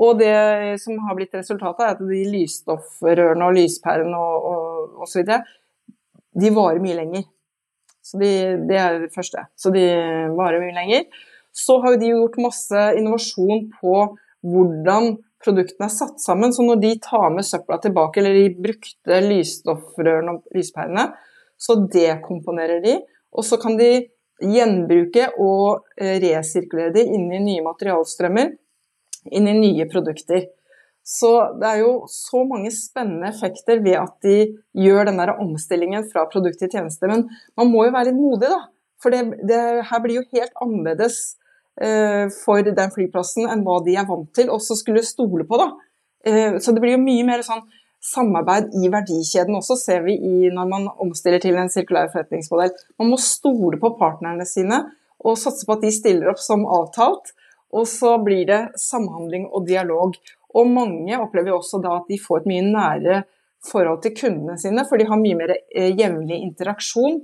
Og 0.00 0.20
det 0.20 0.80
som 0.80 1.00
har 1.04 1.16
blitt 1.16 1.34
resultatet, 1.36 1.82
er 1.84 1.96
at 1.96 2.00
de 2.00 2.20
lysstoffrørene 2.32 3.48
og 3.48 3.56
lyspærene 3.56 4.16
og, 4.16 4.46
og, 4.50 4.94
og, 5.02 5.08
så 5.10 5.20
videre, 5.20 5.42
de 6.40 6.52
varer 6.56 6.80
mye 6.80 6.96
lenger. 6.96 7.26
Så 8.04 8.20
de, 8.20 8.30
det 8.68 8.78
er 8.80 9.00
det 9.02 9.10
første. 9.12 9.44
Så 9.60 9.72
de 9.74 9.84
varer 10.38 10.62
mye 10.62 10.76
lenger. 10.76 11.04
Så 11.52 11.80
har 11.82 11.98
de 12.00 12.12
gjort 12.14 12.38
masse 12.40 12.84
innovasjon 12.96 13.66
på 13.80 13.96
hvordan 14.46 15.16
produktene 15.44 15.88
er 15.88 15.92
satt 15.92 16.22
sammen. 16.22 16.54
Så 16.54 16.64
når 16.64 16.80
de 16.80 16.94
tar 17.04 17.28
med 17.34 17.44
søpla 17.48 17.80
tilbake, 17.82 18.22
eller 18.22 18.38
de 18.38 18.62
brukte 18.68 19.20
lysstoffrørene 19.26 20.36
og 20.36 20.56
lyspærene, 20.56 21.10
så 21.60 21.76
dekomponerer 21.92 22.80
de, 22.84 22.96
og 23.36 23.44
så 23.44 23.58
kan 23.60 23.76
de 23.76 23.90
gjenbruke 24.40 25.28
og 25.40 25.84
eh, 26.00 26.18
resirkulere 26.22 26.94
de 26.94 27.04
inn 27.04 27.28
i 27.32 27.42
nye 27.44 27.66
materialstrømmer, 27.66 28.54
inn 29.30 29.50
i 29.50 29.56
nye 29.58 29.86
produkter. 29.90 30.48
Så 31.06 31.30
det 31.58 31.68
er 31.68 31.80
jo 31.82 31.92
så 32.12 32.42
mange 32.46 32.70
spennende 32.74 33.30
effekter 33.32 33.80
ved 33.82 33.96
at 33.98 34.14
de 34.24 34.36
gjør 34.76 35.08
den 35.08 35.18
der 35.20 35.34
omstillingen 35.40 36.04
fra 36.12 36.26
produkt 36.30 36.60
til 36.60 36.70
tjeneste. 36.70 37.08
Men 37.10 37.26
man 37.58 37.72
må 37.72 37.86
jo 37.86 37.94
være 37.94 38.10
litt 38.10 38.20
modig, 38.20 38.52
da. 38.52 38.62
For 39.00 39.12
det, 39.12 39.40
det 39.48 39.60
her 39.88 40.02
blir 40.04 40.20
jo 40.20 40.28
helt 40.36 40.58
annerledes 40.60 41.22
Eh, 41.80 42.26
for 42.44 42.60
den 42.60 42.90
flyplassen 42.92 43.46
enn 43.48 43.62
hva 43.64 43.78
de 43.86 43.94
er 43.96 44.04
vant 44.08 44.28
til 44.36 44.50
også 44.52 44.76
skulle 44.76 45.04
stole 45.06 45.46
på. 45.48 45.60
Da. 45.60 45.68
Eh, 46.28 46.58
så 46.60 46.74
det 46.76 46.82
blir 46.82 46.98
jo 46.98 47.04
mye 47.04 47.24
mer 47.28 47.44
sånn 47.46 47.62
samarbeid 48.00 48.72
i 48.80 48.88
verdikjeden 48.92 49.58
også, 49.58 49.76
ser 49.76 50.04
vi 50.06 50.16
i 50.16 50.50
når 50.52 50.68
man 50.70 50.88
omstiller 51.02 51.42
til 51.42 51.58
en 51.60 51.70
sirkulær 51.72 52.10
forretningsmodell. 52.12 52.72
Man 52.98 53.12
må 53.12 53.20
stole 53.20 53.80
på 53.80 53.92
partnerne 54.00 54.46
sine 54.48 54.82
og 55.20 55.38
satse 55.38 55.68
på 55.68 55.76
at 55.76 55.84
de 55.84 55.92
stiller 55.92 56.32
opp 56.32 56.40
som 56.40 56.64
avtalt. 56.64 57.34
Og 57.76 57.86
så 57.86 58.16
blir 58.24 58.46
det 58.48 58.60
samhandling 58.80 59.46
og 59.46 59.68
dialog. 59.68 60.16
Og 60.58 60.70
mange 60.70 61.18
opplever 61.20 61.54
også 61.54 61.78
da 61.84 62.00
at 62.00 62.08
de 62.10 62.18
får 62.18 62.42
et 62.42 62.48
mye 62.50 62.64
nærere 62.66 63.20
forhold 63.70 64.00
til 64.02 64.16
kundene 64.16 64.56
sine, 64.58 64.82
for 64.88 64.98
de 64.98 65.06
har 65.06 65.20
mye 65.20 65.36
mer 65.36 65.52
eh, 65.52 65.92
jevnlig 65.92 66.40
interaksjon. 66.40 67.20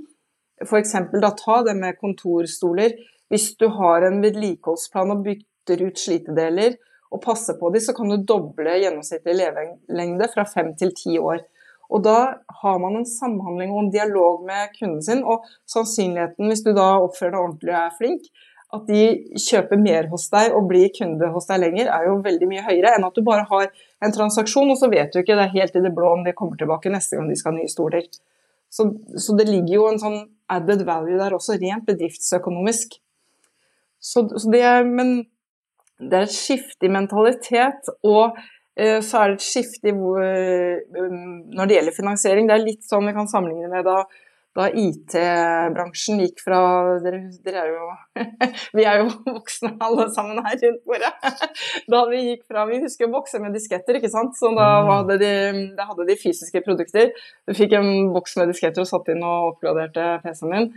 F.eks. 0.63 0.93
da 1.23 1.33
ta 1.37 1.63
det 1.67 1.75
med 1.79 1.99
kontorstoler. 1.99 2.95
Hvis 3.33 3.55
du 3.59 3.67
har 3.75 4.07
en 4.07 4.21
vedlikeholdsplan 4.23 5.17
og 5.17 5.25
bytter 5.25 5.83
ut 5.89 5.99
slitedeler 5.99 6.77
og 7.13 7.23
passer 7.23 7.59
på 7.61 7.71
dem, 7.75 7.83
så 7.83 7.95
kan 7.97 8.11
du 8.11 8.17
doble 8.27 8.79
gjennomsnittlig 8.81 9.37
levelengde 9.39 10.31
fra 10.33 10.47
fem 10.49 10.73
til 10.79 10.95
ti 10.97 11.19
år. 11.19 11.45
Og 11.87 12.03
da 12.03 12.19
har 12.63 12.79
man 12.83 12.99
en 12.99 13.07
samhandling 13.07 13.71
og 13.71 13.85
en 13.85 13.93
dialog 13.95 14.43
med 14.47 14.75
kunden 14.75 15.03
sin, 15.07 15.23
og 15.23 15.47
sannsynligheten, 15.71 16.51
hvis 16.51 16.65
du 16.67 16.73
da 16.75 16.97
oppfører 16.99 17.37
deg 17.37 17.43
ordentlig 17.45 17.75
og 17.75 17.81
er 17.85 17.97
flink, 18.01 18.31
at 18.75 18.89
de 18.91 19.03
kjøper 19.39 19.79
mer 19.79 20.09
hos 20.11 20.27
deg 20.33 20.55
og 20.57 20.67
blir 20.71 20.91
kunde 20.95 21.29
hos 21.31 21.47
deg 21.47 21.61
lenger, 21.63 21.91
er 21.95 22.09
jo 22.09 22.17
veldig 22.25 22.49
mye 22.51 22.65
høyere 22.67 22.97
enn 22.97 23.07
at 23.07 23.15
du 23.15 23.23
bare 23.27 23.47
har 23.47 23.69
en 24.03 24.15
transaksjon, 24.15 24.73
og 24.75 24.81
så 24.81 24.91
vet 24.91 25.13
du 25.15 25.21
ikke 25.23 25.37
det 25.39 25.47
er 25.47 25.55
helt 25.55 25.79
i 25.79 25.85
det 25.85 25.95
blå 25.95 26.17
om 26.17 26.25
de 26.27 26.35
kommer 26.37 26.59
tilbake 26.59 26.91
neste 26.93 27.19
gang 27.19 27.31
de 27.31 27.39
skal 27.39 27.55
ha 27.55 27.61
nye 27.61 27.71
stoler. 27.71 28.09
Så, 28.73 28.89
så 29.23 29.37
det 29.39 29.47
ligger 29.47 29.77
jo 29.77 29.87
en 29.93 30.03
sånn 30.03 30.19
added 30.51 30.83
value 30.89 31.19
der 31.21 31.37
også, 31.37 31.61
rent 31.63 31.87
bedriftsøkonomisk. 31.87 32.99
Så, 34.03 34.27
så 34.35 34.51
det 34.51 34.67
men 34.91 35.21
det 35.99 36.19
er 36.19 36.27
et 36.27 36.35
skifte 36.35 36.89
i 36.89 36.93
mentalitet, 36.93 37.89
og 38.05 38.37
eh, 38.77 39.01
så 39.05 39.23
er 39.23 39.33
det 39.33 39.41
et 39.41 39.49
skifte 39.49 39.89
i 39.89 39.95
eh, 39.95 41.03
når 41.57 41.69
det 41.69 41.79
gjelder 41.79 41.97
finansiering. 41.97 42.49
Det 42.49 42.57
er 42.57 42.65
litt 42.65 42.87
sånn 42.87 43.09
vi 43.09 43.17
kan 43.17 43.29
sammenligne 43.31 43.71
med 43.73 43.87
da, 43.89 44.03
da 44.57 44.67
IT-bransjen 44.83 46.21
gikk 46.21 46.43
fra 46.45 46.59
dere, 47.05 47.23
dere, 47.45 47.63
er 47.65 47.73
jo 47.73 48.27
Vi 48.77 48.85
er 48.85 49.01
jo 49.01 49.07
voksne 49.39 49.73
alle 49.87 50.09
sammen 50.13 50.43
her 50.45 50.59
rundt 50.67 50.85
bordet. 50.85 51.13
Da 51.93 52.03
vi 52.11 52.23
gikk 52.27 52.45
fra 52.51 52.67
Vi 52.69 52.83
husker 52.85 53.09
å 53.09 53.15
bokse 53.15 53.41
med 53.41 53.57
disketter, 53.57 53.97
ikke 53.97 54.13
sant. 54.13 54.37
Så 54.37 54.53
da 54.53 54.69
mm. 54.83 54.91
hadde 54.93 55.19
de, 55.23 55.33
da 55.79 55.89
hadde 55.89 56.09
de 56.11 56.19
fysiske 56.21 56.61
produkter. 56.67 57.15
Du 57.49 57.57
fikk 57.57 57.79
en 57.81 58.13
boks 58.13 58.37
med 58.37 58.53
disketter 58.53 58.85
og 58.85 58.93
satte 58.93 59.17
inn 59.17 59.25
og 59.25 59.55
oppgraderte 59.55 60.19
PC-en 60.27 60.55
din 60.59 60.71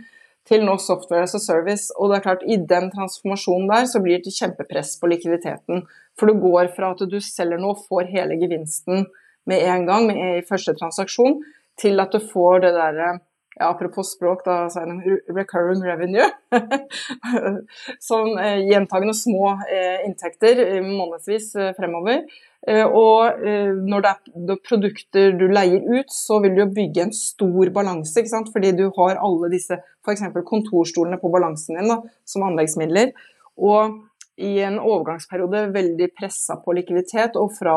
til 0.50 0.64
nå 0.66 0.74
software 0.82 1.28
as 1.28 1.36
a 1.38 1.40
service. 1.42 1.94
Og 1.96 2.10
det 2.10 2.18
er 2.18 2.26
klart, 2.26 2.44
i 2.44 2.58
den 2.58 2.90
transformasjonen 2.92 3.70
der 3.70 3.86
så 3.90 4.02
blir 4.02 4.22
det 4.24 4.34
kjempepress 4.34 4.96
på 5.00 5.10
likviditeten. 5.12 5.84
For 6.18 6.26
du 6.26 6.40
går 6.42 6.72
fra 6.76 6.92
at 6.94 7.06
du 7.06 7.18
selger 7.22 7.60
noe 7.60 7.76
og 7.76 7.86
får 7.86 8.10
hele 8.10 8.38
gevinsten 8.40 9.06
med 9.48 9.64
en 9.64 9.86
gang 9.88 10.06
med 10.10 10.20
i 10.40 10.46
første 10.46 10.74
transaksjon, 10.76 11.38
til 11.80 12.02
at 12.02 12.12
du 12.12 12.20
får 12.20 12.66
det 12.66 12.74
derre 12.76 13.12
ja, 13.58 13.68
apropos 13.68 14.12
språk, 14.14 14.44
da 14.46 14.68
så 14.70 14.84
er 14.84 14.90
det 14.90 15.16
recurring 15.34 15.82
revenue. 15.84 16.28
sånn 18.08 18.38
eh, 18.38 18.60
gjentagende 18.68 19.14
små 19.16 19.56
eh, 19.66 20.06
inntekter 20.06 20.62
eh, 20.68 20.78
månedsvis 20.86 21.50
eh, 21.58 21.72
fremover. 21.76 22.22
Eh, 22.68 22.84
og 22.84 23.40
eh, 23.42 23.72
når 23.74 24.04
det 24.04 24.12
er 24.12 24.60
produkter 24.68 25.34
du 25.40 25.48
leier 25.50 25.82
ut, 25.82 26.12
så 26.14 26.38
vil 26.44 26.54
du 26.60 26.62
bygge 26.76 27.08
en 27.08 27.16
stor 27.16 27.72
balanse. 27.74 28.22
Fordi 28.52 28.70
du 28.78 28.86
har 28.96 29.18
alle 29.18 29.50
disse 29.52 29.80
f.eks. 30.06 30.22
kontorstolene 30.46 31.18
på 31.20 31.32
balansen 31.32 31.80
din 31.80 31.90
da, 31.90 31.98
som 32.28 32.46
anleggsmidler. 32.46 33.10
Og 33.58 33.98
i 34.40 34.54
en 34.64 34.78
overgangsperiode 34.78 35.66
veldig 35.74 36.12
pressa 36.16 36.56
på 36.62 36.78
likviditet, 36.78 37.36
og 37.36 37.52
fra 37.58 37.74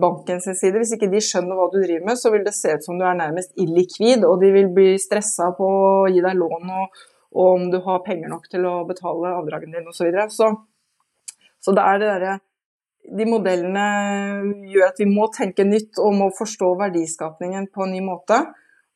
bankens 0.00 0.46
side, 0.48 0.78
hvis 0.80 0.94
ikke 0.96 1.10
de 1.12 1.20
skjønner 1.22 1.58
hva 1.58 1.66
du 1.72 1.78
driver 1.82 2.06
med, 2.08 2.20
så 2.20 2.32
vil 2.32 2.44
det 2.46 2.54
se 2.56 2.72
ut 2.76 2.86
som 2.86 2.96
du 2.98 3.04
er 3.04 3.18
nærmest 3.18 3.52
illikvid, 3.60 4.24
og 4.24 4.40
de 4.40 4.52
vil 4.54 4.70
bli 4.72 4.94
stressa 5.00 5.50
på 5.58 5.68
å 5.68 6.08
gi 6.12 6.22
deg 6.24 6.38
lån 6.40 6.72
og, 6.78 7.04
og, 7.34 7.44
om 7.44 7.68
du 7.72 7.80
har 7.84 8.04
penger 8.06 8.32
nok 8.32 8.48
til 8.50 8.64
å 8.68 8.78
betale 8.88 9.34
avdragene 9.40 9.78
dine 9.78 9.92
osv. 9.92 10.00
Så, 10.00 10.08
videre. 10.08 10.28
så 10.30 10.50
Så 11.60 11.72
det 11.76 11.84
er 11.84 12.00
det 12.00 12.10
derre 12.10 12.34
De 13.04 13.24
modellene 13.28 13.86
gjør 14.72 14.88
at 14.88 15.00
vi 15.00 15.06
må 15.10 15.28
tenke 15.32 15.66
nytt 15.68 16.00
og 16.00 16.14
må 16.16 16.30
forstå 16.32 16.70
verdiskapningen 16.80 17.68
på 17.68 17.84
en 17.84 17.92
ny 17.92 18.00
måte. 18.04 18.38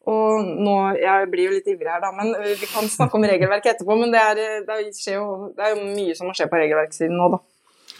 Og 0.08 0.46
nå, 0.64 0.76
Jeg 0.96 1.28
blir 1.28 1.50
jo 1.50 1.56
litt 1.58 1.68
ivrig 1.68 1.90
her, 1.90 2.00
da, 2.00 2.14
men 2.16 2.32
vi 2.32 2.66
kan 2.70 2.88
snakke 2.88 3.18
om 3.18 3.26
regelverket 3.28 3.74
etterpå. 3.74 3.96
Men 4.00 4.14
det 4.14 4.22
er, 4.22 4.40
det, 4.64 4.78
jo, 5.12 5.50
det 5.52 5.66
er, 5.66 5.74
jo, 5.74 5.90
mye 5.92 6.16
som 6.16 6.30
må 6.30 6.36
skje 6.36 6.48
på 6.48 6.60
regelverkssiden 6.62 7.18
nå, 7.18 7.28
da. 7.34 7.42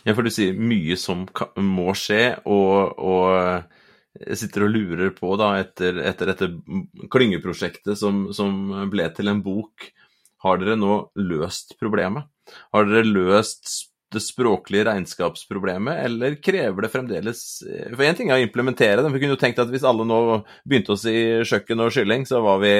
Ja, 0.06 0.14
for 0.14 0.26
du 0.26 0.30
sier 0.32 0.54
mye 0.54 0.96
som 1.00 1.26
må 1.58 1.92
skje, 1.98 2.38
og, 2.46 2.98
og 2.98 4.36
sitter 4.38 4.66
og 4.66 4.74
lurer 4.74 5.12
på, 5.16 5.34
da, 5.40 5.52
etter, 5.62 6.00
etter 6.06 6.32
dette 6.32 6.50
klyngeprosjektet 7.12 7.98
som, 7.98 8.28
som, 8.34 8.56
ble 8.90 9.08
til 9.14 9.30
en 9.32 9.42
bok, 9.44 9.90
har 10.44 10.58
dere 10.60 10.78
nå 10.78 11.00
løst 11.18 11.76
problemet? 11.80 12.28
Har 12.74 12.88
dere 12.88 13.06
løst 13.06 13.88
det 14.08 14.22
språklige 14.24 14.86
regnskapsproblemet, 14.88 15.98
eller 16.06 16.38
krever 16.40 16.86
det 16.86 16.88
fremdeles 16.88 17.40
eh, 17.68 17.90
For 17.92 18.06
én 18.06 18.16
ting 18.16 18.30
er 18.30 18.38
å 18.38 18.44
implementere 18.46 19.02
det, 19.04 19.10
vi 19.12 19.20
kunne 19.20 19.34
jo 19.34 19.40
tenkt 19.42 19.60
at 19.60 19.68
hvis 19.68 19.84
alle 19.84 20.06
nå 20.08 20.20
begynte 20.64 20.94
å 20.94 21.00
si 21.00 21.12
kjøkken 21.44 21.84
og 21.84 21.92
kylling, 21.92 22.24
så 22.28 22.40
var 22.40 22.62
vi 22.62 22.72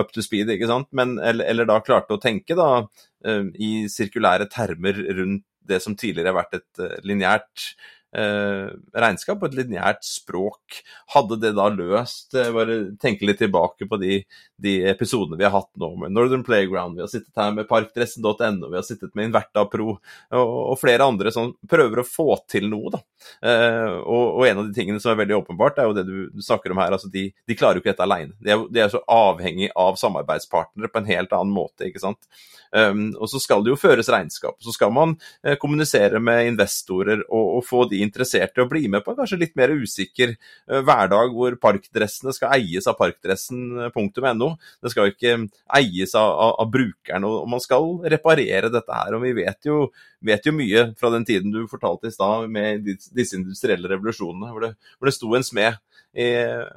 up 0.00 0.10
to 0.10 0.24
speed, 0.24 0.50
ikke 0.50 0.66
sant? 0.70 0.90
Men, 0.90 1.14
eller, 1.22 1.46
eller 1.52 1.70
da 1.70 1.78
klarte 1.84 2.16
å 2.16 2.22
tenke 2.22 2.58
da 2.58 2.70
eh, 2.82 3.46
i 3.54 3.70
sirkulære 3.92 4.50
termer 4.50 4.98
rundt 5.20 5.46
det 5.68 5.80
som 5.82 5.96
tidligere 5.96 6.32
har 6.32 6.38
vært 6.42 6.58
et 6.60 6.82
eh, 6.84 6.96
lineært 7.06 7.68
regnskap 8.14 9.40
på 9.40 9.48
et 9.50 9.56
lineært 9.58 10.04
språk. 10.06 10.80
Hadde 11.14 11.38
det 11.42 11.52
da 11.56 11.66
løst 11.72 12.34
eh, 12.38 12.50
Bare 12.54 12.76
tenke 13.02 13.26
litt 13.26 13.40
tilbake 13.42 13.88
på 13.90 13.98
de, 14.00 14.20
de, 14.60 14.74
episodene 14.90 15.38
vi 15.38 15.46
har 15.46 15.54
hatt 15.54 15.70
nå 15.80 15.90
med 16.00 16.14
Northern 16.14 16.44
Playground, 16.46 16.96
vi 16.96 17.04
har 17.04 17.10
sittet 17.10 17.34
her 17.38 17.52
med 17.56 17.68
parkdressen.no, 17.70 18.70
vi 18.70 18.78
har 18.78 18.86
sittet 18.86 19.14
med 19.14 19.28
Inverta 19.28 19.66
Pro 19.70 19.96
og, 19.96 20.00
og, 20.38 20.76
flere 20.80 21.06
andre 21.06 21.32
som 21.34 21.52
prøver 21.70 22.02
å 22.02 22.06
få 22.06 22.28
til 22.50 22.68
noe. 22.72 22.94
da. 22.94 23.02
Eh, 23.42 23.98
og, 24.00 24.24
og, 24.38 24.46
en 24.48 24.62
av 24.62 24.68
de 24.68 24.76
tingene 24.76 25.02
som 25.02 25.12
er 25.12 25.20
veldig 25.22 25.38
åpenbart, 25.42 25.78
er 25.78 25.90
jo 25.90 25.98
det 25.98 26.06
du, 26.08 26.16
du 26.32 26.42
snakker 26.44 26.74
om 26.74 26.82
her. 26.82 26.96
altså 26.96 27.10
De, 27.12 27.28
de 27.48 27.58
klarer 27.58 27.78
jo 27.78 27.84
ikke 27.84 27.94
dette 27.94 28.06
alene. 28.06 28.34
De 28.40 28.54
er, 28.54 28.66
de 28.70 28.84
er 28.84 28.92
så 28.92 29.02
avhengig 29.10 29.70
av 29.78 29.98
samarbeidspartnere 30.00 30.92
på 30.92 31.02
en 31.02 31.10
helt 31.10 31.34
annen 31.36 31.54
måte. 31.54 31.88
ikke 31.88 32.02
sant? 32.02 32.28
Um, 32.74 33.12
og 33.22 33.28
så 33.30 33.38
skal 33.38 33.62
det 33.62 33.70
jo 33.70 33.78
føres 33.78 34.10
regnskap. 34.10 34.56
Så 34.64 34.74
skal 34.74 34.90
man 34.94 35.14
kommunisere 35.62 36.18
med 36.22 36.48
investorer 36.52 37.22
og, 37.28 37.58
og, 37.58 37.62
få 37.68 37.84
de 37.90 38.00
interessert 38.04 38.56
i 38.58 38.64
å 38.64 38.68
bli 38.70 38.86
med 38.92 39.04
på 39.04 39.12
en 39.12 39.18
kanskje 39.20 39.40
litt 39.40 39.54
mer 39.58 39.72
usikker 39.74 40.34
uh, 40.34 40.80
hverdag, 40.80 41.34
hvor 41.34 41.56
parkdressene 41.62 42.34
skal 42.36 42.54
eies 42.58 42.88
av 42.90 42.98
parkdressen.no. 43.00 44.50
Det 44.84 44.92
skal 44.92 45.12
ikke 45.12 45.36
eies 45.80 46.14
av, 46.18 46.30
av, 46.30 46.54
av 46.64 46.72
brukeren, 46.74 47.28
og, 47.28 47.48
man 47.50 47.62
skal 47.62 47.98
reparere 48.14 48.72
dette 48.72 49.00
her. 49.00 49.16
Og 49.16 49.24
vi 49.24 49.34
vet 49.40 49.70
jo, 49.70 49.88
vet 50.24 50.46
jo 50.46 50.54
mye 50.56 50.90
fra 51.00 51.12
den 51.14 51.26
tiden 51.28 51.54
du 51.54 51.64
fortalte 51.70 52.10
i 52.10 52.14
stad 52.14 52.48
med 52.52 52.86
disse 52.86 53.38
industrielle 53.38 53.90
revolusjonene, 53.90 54.52
hvor 54.52 54.68
det, 54.68 54.74
hvor 54.98 55.10
det 55.10 55.16
sto 55.16 55.34
en 55.36 55.46
smed 55.46 55.80
i, 56.14 56.26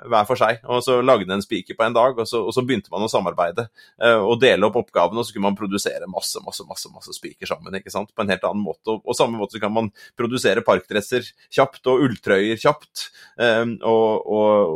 hver 0.10 0.26
for 0.28 0.40
seg. 0.40 0.62
Og 0.66 0.82
så 0.86 0.98
lagde 1.06 1.30
en 1.34 1.44
spiker 1.44 1.78
på 1.78 1.86
en 1.86 1.96
dag, 1.96 2.18
og 2.18 2.30
så, 2.30 2.42
og 2.48 2.56
så 2.56 2.64
begynte 2.66 2.92
man 2.94 3.06
å 3.06 3.12
samarbeide 3.12 3.68
uh, 4.02 4.24
og 4.24 4.40
dele 4.42 4.68
opp 4.68 4.80
oppgavene. 4.82 5.22
Og 5.22 5.28
så 5.28 5.36
kunne 5.36 5.50
man 5.52 5.60
produsere 5.60 6.10
masse 6.10 6.42
masse, 6.46 6.66
masse, 6.68 6.90
masse 6.94 7.16
spiker 7.16 7.50
sammen 7.50 7.78
ikke 7.80 7.94
sant? 7.94 8.14
på 8.16 8.24
en 8.24 8.34
helt 8.34 8.46
annen 8.48 8.66
måte. 8.66 8.94
Og, 8.94 9.04
og 9.06 9.18
samme 9.18 9.40
måte 9.40 9.58
så 9.58 9.64
kan 9.64 9.74
man 9.74 9.92
produsere 10.18 10.66
parkdresser 10.66 11.28
kjapt 11.54 11.90
og 11.92 12.06
ulltrøyer 12.08 12.60
kjapt. 12.62 13.08
Um, 13.38 13.78
og, 13.86 14.26
og, 14.26 14.74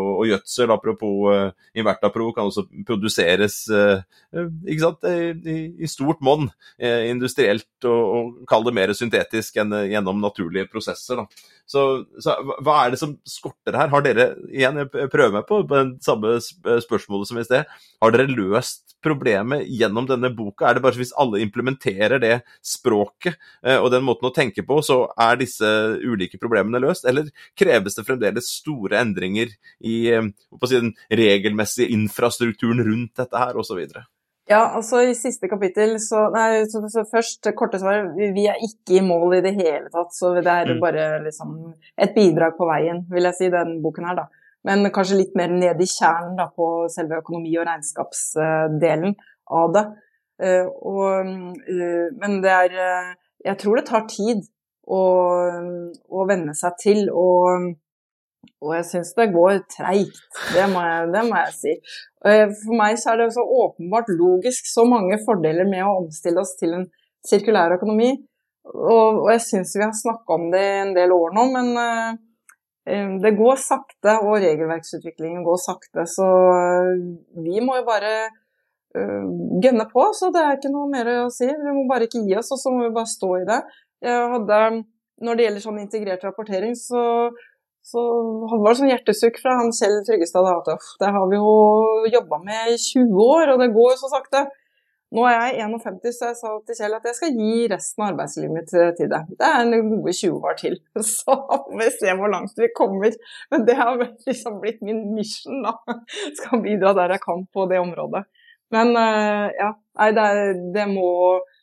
og, 0.00 0.24
gjødsel, 0.30 0.74
apropos 0.74 1.30
uh, 1.30 1.68
Invertapro, 1.78 2.30
kan 2.34 2.50
også 2.50 2.66
produseres 2.86 3.62
ikke 3.70 4.82
sant? 4.82 5.06
I, 5.06 5.60
i 5.82 5.88
stort 5.90 6.20
monn 6.24 6.48
industrielt, 6.78 7.68
og, 7.88 8.02
og 8.16 8.50
kall 8.50 8.64
det 8.66 8.74
mer 8.76 8.92
syntetisk 8.96 9.58
enn 9.60 9.74
gjennom 9.90 10.20
naturlige 10.22 10.68
prosesser. 10.70 11.22
da. 11.22 11.48
Så, 11.70 11.82
så, 12.18 12.34
hva 12.66 12.80
er 12.82 12.94
det 12.94 12.98
som 12.98 13.12
skorter 13.28 13.76
her? 13.78 13.90
Har 13.92 13.99
dere 14.06 14.30
igjen, 14.50 14.80
jeg 14.82 15.10
prøver 15.12 15.34
meg 15.38 15.48
på, 15.48 15.62
på 15.68 15.76
den 15.76 15.92
samme 16.04 16.36
spørsmålet 16.40 17.30
som 17.30 17.40
i 17.40 17.46
sted, 17.46 17.68
har 18.00 18.14
dere 18.14 18.30
løst 18.30 18.96
problemet 19.04 19.64
gjennom 19.68 20.06
denne 20.08 20.30
boka? 20.36 20.68
Er 20.68 20.76
det 20.76 20.84
bare 20.84 21.00
hvis 21.00 21.14
alle 21.20 21.40
implementerer 21.44 22.20
det 22.22 22.34
språket 22.66 23.36
eh, 23.64 23.78
og 23.78 23.90
den 23.94 24.04
måten 24.06 24.28
å 24.28 24.34
tenke 24.34 24.64
på, 24.66 24.80
så 24.84 25.02
er 25.20 25.40
disse 25.40 25.70
ulike 26.04 26.40
problemene 26.40 26.82
løst? 26.82 27.08
Eller 27.08 27.30
kreves 27.58 27.96
det 27.96 28.06
fremdeles 28.08 28.52
store 28.60 29.00
endringer 29.00 29.52
i 29.80 29.96
eh, 30.12 30.30
si, 30.66 30.76
den 30.76 30.94
regelmessige 31.22 31.90
infrastrukturen 31.96 32.84
rundt 32.86 33.14
dette 33.20 33.44
her, 33.44 33.56
osv.? 33.60 33.80
Ja, 34.50 34.64
altså 34.74 35.04
i 35.06 35.12
siste 35.14 35.46
kapittel 35.46 35.94
så 36.02 36.24
Nei, 36.34 36.64
så, 36.70 36.82
så 36.90 37.04
først 37.06 37.46
korte 37.58 37.78
svar. 37.78 38.08
Vi 38.18 38.48
er 38.50 38.58
ikke 38.66 38.96
i 38.98 39.04
mål 39.06 39.36
i 39.38 39.44
det 39.44 39.54
hele 39.60 39.86
tatt. 39.92 40.10
Så 40.16 40.32
det 40.40 40.50
er 40.50 40.72
mm. 40.74 40.80
bare 40.82 41.06
liksom 41.22 41.54
et 41.94 42.14
bidrag 42.16 42.56
på 42.58 42.66
veien, 42.66 43.04
vil 43.12 43.28
jeg 43.28 43.38
si, 43.38 43.50
den 43.52 43.76
boken 43.84 44.10
her, 44.10 44.18
da. 44.24 44.26
Men 44.66 44.90
kanskje 44.92 45.20
litt 45.22 45.36
mer 45.38 45.52
ned 45.54 45.80
i 45.80 45.88
kjernen 45.88 46.34
da, 46.36 46.50
på 46.52 46.88
selve 46.92 47.20
økonomi- 47.22 47.54
og 47.60 47.68
regnskapsdelen 47.68 49.14
av 49.60 49.76
det. 49.76 49.84
Uh, 50.40 50.66
og, 50.88 51.30
uh, 51.68 52.06
men 52.16 52.38
det 52.40 52.48
er 52.48 52.72
uh, 52.72 53.08
Jeg 53.44 53.58
tror 53.60 53.76
det 53.76 53.86
tar 53.88 54.06
tid 54.08 54.42
å, 54.88 55.00
å 56.08 56.26
venne 56.28 56.56
seg 56.56 56.76
til. 56.82 57.06
Og 57.12 57.70
og 58.60 58.72
jeg 58.76 58.86
syns 58.90 59.12
det 59.16 59.30
går 59.32 59.62
treigt, 59.72 60.18
det, 60.52 60.66
det, 61.14 61.22
må 61.28 61.38
jeg 61.40 61.52
si. 61.56 61.74
For 62.20 62.74
meg 62.76 62.98
så 63.00 63.14
er 63.14 63.22
det 63.22 63.30
så 63.36 63.44
åpenbart 63.44 64.10
logisk 64.12 64.68
så 64.68 64.84
mange 64.88 65.16
fordeler 65.24 65.68
med 65.68 65.86
å 65.86 65.94
omstille 66.02 66.42
oss 66.42 66.52
til 66.60 66.74
en 66.76 66.84
sirkulær 67.26 67.76
økonomi. 67.78 68.10
Og, 68.70 69.22
og 69.22 69.30
jeg 69.32 69.44
syns 69.46 69.72
vi 69.78 69.86
har 69.86 69.96
snakka 69.96 70.36
om 70.36 70.50
det 70.52 70.64
en 70.82 70.92
del 70.96 71.14
år 71.16 71.32
nå, 71.36 71.46
men 71.54 71.72
uh, 71.80 73.16
det 73.24 73.32
går 73.38 73.60
sakte, 73.60 74.18
og 74.20 74.40
regelverksutviklingen 74.44 75.44
går 75.46 75.60
sakte. 75.62 76.04
Så 76.08 76.28
vi 77.40 77.64
må 77.64 77.80
jo 77.80 77.86
bare 77.88 78.14
uh, 78.28 79.24
gønne 79.64 79.88
på, 79.88 80.04
så 80.16 80.28
det 80.34 80.44
er 80.44 80.58
ikke 80.60 80.72
noe 80.74 80.88
mer 80.92 81.14
å 81.22 81.30
si. 81.32 81.48
Vi 81.48 81.76
må 81.76 81.88
bare 81.88 82.10
ikke 82.10 82.26
gi 82.28 82.36
oss, 82.40 82.52
og 82.52 82.60
så 82.60 82.74
må 82.76 82.84
vi 82.84 82.96
bare 82.96 83.08
stå 83.08 83.36
i 83.40 83.46
det. 83.48 83.62
Hadde, 84.04 84.60
når 85.24 85.36
det 85.36 85.46
gjelder 85.46 85.64
sånn 85.64 85.80
integrert 85.80 86.22
rapportering, 86.28 86.76
så 86.76 87.02
så 87.86 88.00
var 88.60 88.70
det 88.70 88.78
sånn 88.78 88.92
hjertesukk 88.92 89.38
fra 89.42 89.56
han 89.58 89.72
Kjell 89.74 90.00
Tryggestad 90.06 90.48
at 90.50 90.72
det 91.00 91.12
har 91.14 91.28
vi 91.30 91.38
jo 91.40 91.52
jobba 92.12 92.38
med 92.44 92.74
i 92.74 92.80
20 92.80 93.22
år, 93.24 93.54
og 93.54 93.62
det 93.62 93.70
går 93.74 93.96
så 94.00 94.10
sakte. 94.12 94.44
Nå 95.10 95.24
er 95.26 95.56
jeg 95.56 95.64
51, 95.66 96.12
så 96.14 96.28
jeg 96.28 96.36
sa 96.38 96.52
til 96.68 96.76
Kjell 96.78 96.92
at 97.00 97.06
jeg 97.08 97.16
skal 97.18 97.38
gi 97.40 97.54
resten 97.72 98.04
av 98.04 98.12
arbeidslivet 98.12 98.54
mitt 98.54 98.68
til 98.70 99.08
det. 99.10 99.22
Det 99.40 99.48
er 99.48 99.64
en 99.64 99.88
gode 99.96 100.14
20 100.14 100.46
år 100.46 100.60
til. 100.60 100.76
Så 101.08 101.34
får 101.34 101.80
vi 101.80 101.88
se 101.96 102.14
hvor 102.20 102.30
langt 102.30 102.60
vi 102.62 102.68
kommer. 102.78 103.16
Men 103.50 103.64
det 103.66 103.74
har 103.80 103.98
liksom 103.98 104.60
blitt 104.62 104.84
min 104.86 105.08
mission, 105.16 105.64
da. 105.66 105.74
Skal 106.38 106.62
bidra 106.62 106.94
der 106.94 107.16
jeg 107.16 107.24
kan 107.24 107.42
på 107.50 107.66
det 107.72 107.82
området. 107.82 108.22
Men 108.70 108.94
eh, 108.94 109.48
ja, 109.58 109.72
nei, 109.98 110.12
det, 110.14 110.28
det 110.76 110.86
må 110.92 111.10
Eh, 111.40 111.58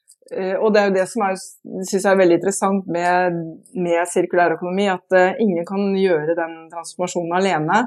og 0.59 0.73
det 0.73 0.81
er 0.81 0.89
jo 0.89 0.95
det 0.97 1.05
som 1.07 1.23
jeg 1.23 2.01
er 2.01 2.19
veldig 2.19 2.37
interessant 2.39 2.87
med, 2.91 3.37
med 3.75 4.09
sirkulærøkonomi, 4.11 4.87
at 4.91 5.15
uh, 5.15 5.39
ingen 5.43 5.65
kan 5.67 5.93
gjøre 5.95 6.35
den 6.35 6.55
transformasjonen 6.73 7.37
alene. 7.37 7.85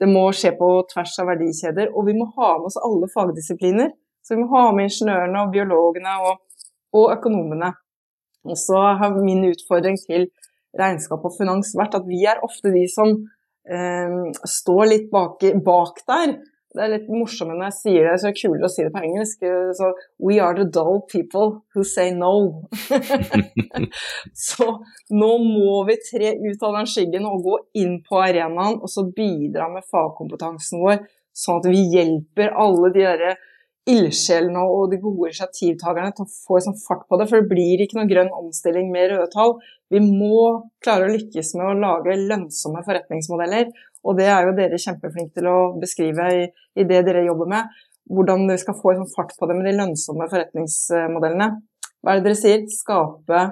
Det 0.00 0.08
må 0.10 0.24
skje 0.34 0.54
på 0.58 0.70
tvers 0.90 1.12
av 1.22 1.28
verdikjeder, 1.30 1.92
og 1.92 2.08
vi 2.08 2.16
må 2.16 2.30
ha 2.38 2.54
med 2.58 2.70
oss 2.70 2.80
alle 2.80 3.10
fagdisipliner. 3.12 3.92
Så 4.22 4.34
vi 4.34 4.42
må 4.42 4.48
ha 4.54 4.70
med 4.74 4.88
ingeniørene 4.88 5.44
og 5.44 5.52
biologene 5.52 6.14
og, 6.26 6.40
og 6.96 7.12
økonomene. 7.16 7.72
Og 8.48 8.58
så 8.58 8.80
har 8.98 9.14
min 9.22 9.44
utfordring 9.50 9.98
til 10.02 10.26
regnskap 10.78 11.22
og 11.26 11.36
finans 11.36 11.74
vært 11.78 11.98
at 11.98 12.08
vi 12.08 12.22
er 12.26 12.42
ofte 12.42 12.72
de 12.74 12.82
som 12.90 13.12
eh, 13.12 14.16
står 14.48 14.88
litt 14.90 15.10
bak, 15.12 15.44
bak 15.66 16.02
der 16.08 16.36
det 16.72 16.82
er 16.82 16.92
litt 16.94 17.08
morsommere 17.12 17.58
når 17.58 17.68
jeg 17.68 17.76
sier 17.78 18.06
det, 18.08 18.14
så 18.16 18.28
er 18.28 18.34
det 18.34 18.40
kulere 18.40 18.68
å 18.68 18.72
si 18.72 18.84
det 18.86 18.92
på 18.94 19.02
engelsk. 19.04 19.46
Så 19.76 19.90
We 20.24 20.38
are 20.40 20.56
the 20.56 20.64
dull 20.64 21.02
people 21.10 21.62
who 21.74 21.84
say 21.84 22.14
no. 22.16 22.68
så 24.48 24.68
nå 25.12 25.30
må 25.44 25.82
vi 25.88 25.98
tre 26.08 26.34
ut 26.40 26.66
av 26.68 26.78
den 26.78 26.88
skyggen 26.88 27.28
og 27.28 27.44
gå 27.46 27.58
inn 27.82 27.98
på 28.06 28.22
arenaen 28.24 28.80
og 28.80 28.88
så 28.90 29.04
bidra 29.04 29.68
med 29.72 29.86
fagkompetansen 29.92 30.80
vår, 30.82 31.02
sånn 31.36 31.60
at 31.60 31.72
vi 31.72 31.86
hjelper 31.92 32.54
alle 32.64 32.92
de 32.94 33.04
derre 33.04 33.34
ildsjelene 33.90 34.62
og 34.62 34.92
de 34.92 34.98
gode 35.02 35.32
initiativtakerne 35.32 36.12
til 36.14 36.26
å 36.26 36.32
få 36.32 36.60
sånn 36.62 36.78
fart 36.78 37.02
på 37.10 37.18
det. 37.18 37.26
For 37.30 37.42
det 37.42 37.50
blir 37.50 37.82
ikke 37.82 37.98
noe 37.98 38.10
grønn 38.10 38.30
omstilling 38.36 38.92
med 38.94 39.10
røde 39.10 39.28
tall. 39.32 39.56
Vi 39.92 40.00
må 40.04 40.62
klare 40.84 41.08
å 41.08 41.12
lykkes 41.12 41.54
med 41.58 41.66
å 41.66 41.78
lage 41.80 42.18
lønnsomme 42.20 42.84
forretningsmodeller. 42.86 43.72
Og 44.02 44.18
det 44.18 44.28
er 44.30 44.46
jo 44.46 44.54
dere 44.56 44.80
kjempeflinke 44.82 45.38
til 45.38 45.48
å 45.50 45.56
beskrive 45.80 46.28
i, 46.34 46.44
i 46.78 46.86
det 46.88 47.02
dere 47.06 47.24
jobber 47.26 47.50
med. 47.52 47.82
Hvordan 48.12 48.48
vi 48.50 48.58
skal 48.58 48.76
få 48.78 48.96
sånn 48.98 49.10
fart 49.12 49.34
på 49.38 49.48
det 49.48 49.56
med 49.58 49.68
de 49.70 49.76
lønnsomme 49.78 50.26
forretningsmodellene. 50.30 51.50
hva 52.02 52.14
er 52.14 52.20
det 52.20 52.26
dere 52.26 52.40
sier? 52.40 52.64
Skape, 52.70 53.44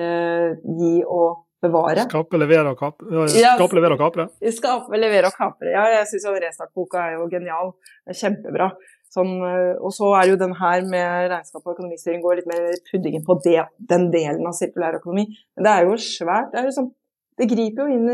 eh, 0.00 0.54
gi 0.80 0.94
og 1.04 1.44
bevare. 1.64 2.06
Skape, 2.08 2.40
levere 2.40 2.72
og 2.72 2.80
kapre. 2.80 3.28
Ja. 3.36 3.54
Skape, 3.58 3.76
levere 3.76 3.96
og 3.96 4.02
kapre. 4.02 4.28
Skape, 4.56 5.00
levere 5.00 5.30
og 5.30 5.36
kapre. 5.36 5.72
Ja, 5.76 5.84
jeg 5.98 6.08
syns 6.10 6.26
Restartboka 6.46 7.04
er 7.04 7.16
jo 7.18 7.28
genial. 7.32 7.74
Det 8.04 8.16
er 8.16 8.20
kjempebra. 8.24 8.72
Sånn, 9.14 9.36
eh, 9.46 9.76
og 9.78 9.92
så 9.94 10.10
er 10.18 10.32
jo 10.32 10.40
den 10.40 10.56
her 10.58 10.82
med 10.90 11.30
regnskap 11.30 11.62
og 11.62 11.76
økonomistyring 11.76 12.22
går 12.24 12.40
litt 12.40 12.50
mer 12.50 12.72
puddingen 12.88 13.22
på 13.26 13.36
det, 13.44 13.60
den 13.92 14.08
delen 14.14 14.42
av 14.48 14.56
sirkulær 14.58 14.98
økonomi. 14.98 15.28
Men 15.54 15.66
det 15.66 15.74
er 15.74 15.86
jo 15.86 15.98
svært. 16.02 16.50
Det, 16.50 16.60
er 16.60 16.68
jo 16.68 16.74
sånn, 16.80 16.90
det 17.38 17.46
griper 17.50 17.82
jo 17.82 17.88
inn 17.96 18.08
i, 18.10 18.12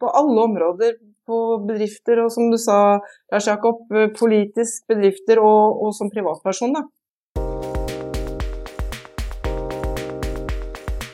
på 0.00 0.06
alle 0.20 0.38
områder 0.48 0.92
på 1.28 1.36
bedrifter, 1.68 2.16
og 2.24 2.30
som 2.32 2.44
du 2.50 2.58
sa, 2.58 2.78
Lars 3.32 3.46
Jakob, 3.46 3.76
eh, 3.94 4.08
politisk 4.16 4.86
bedrifter 4.90 5.38
og, 5.42 5.82
og 5.84 5.94
som 5.94 6.10
privatperson, 6.10 6.72
da. 6.74 6.82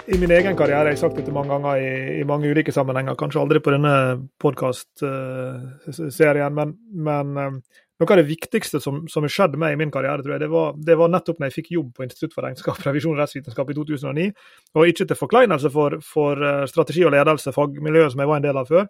I 0.05 0.19
min 0.21 0.31
egen 0.37 0.57
karriere, 0.57 0.89
jeg 0.93 0.99
har 0.99 1.01
sagt 1.01 1.17
dette 1.17 1.33
mange 1.33 1.49
ganger 1.55 1.75
i, 1.81 2.21
i 2.21 2.25
mange 2.29 2.51
ulike 2.53 2.73
sammenhenger, 2.77 3.15
kanskje 3.19 3.41
aldri 3.41 3.61
på 3.65 3.73
denne 3.73 3.95
podkastserien, 4.41 6.55
men, 6.55 6.75
men 7.09 7.27
eh, 7.41 7.53
noe 8.01 8.11
av 8.11 8.19
det 8.19 8.27
viktigste 8.27 8.81
som, 8.83 9.05
som 9.11 9.27
skjedde 9.31 9.59
meg 9.61 9.75
i 9.75 9.79
min 9.79 9.93
karriere, 9.95 10.23
tror 10.25 10.35
jeg, 10.35 10.43
det 10.43 10.51
var, 10.51 10.75
det 10.75 10.97
var 10.99 11.13
nettopp 11.13 11.41
når 11.41 11.51
jeg 11.51 11.57
fikk 11.61 11.73
jobb 11.77 11.91
på 11.95 12.07
Institutt 12.07 12.35
for 12.35 12.47
regnskap, 12.47 12.81
revisjon 12.89 13.15
og 13.15 13.23
rettsvitenskap 13.23 13.71
i 13.71 13.77
2009. 13.79 14.31
Og 14.75 14.91
ikke 14.91 15.07
til 15.11 15.21
forkleinelse 15.21 15.71
for, 15.75 15.99
for 16.05 16.43
eh, 16.43 16.65
strategi 16.71 17.05
og 17.07 17.15
ledelse, 17.15 17.55
fagmiljøet 17.55 18.15
som 18.15 18.25
jeg 18.25 18.33
var 18.33 18.43
en 18.43 18.49
del 18.49 18.63
av 18.63 18.73
før. 18.73 18.89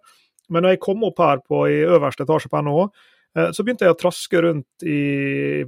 Men 0.49 0.65
når 0.65 0.75
jeg 0.75 0.85
kom 0.85 1.05
opp 1.05 1.21
her 1.21 1.43
på, 1.45 1.65
i 1.69 1.83
øverste 1.85 2.25
etasje 2.25 2.49
på 2.49 2.63
NHH, 2.65 2.81
eh, 3.37 3.51
så 3.53 3.65
begynte 3.65 3.85
jeg 3.85 3.93
å 3.93 3.99
traske 4.01 4.41
rundt 4.47 4.87
i, 4.89 4.99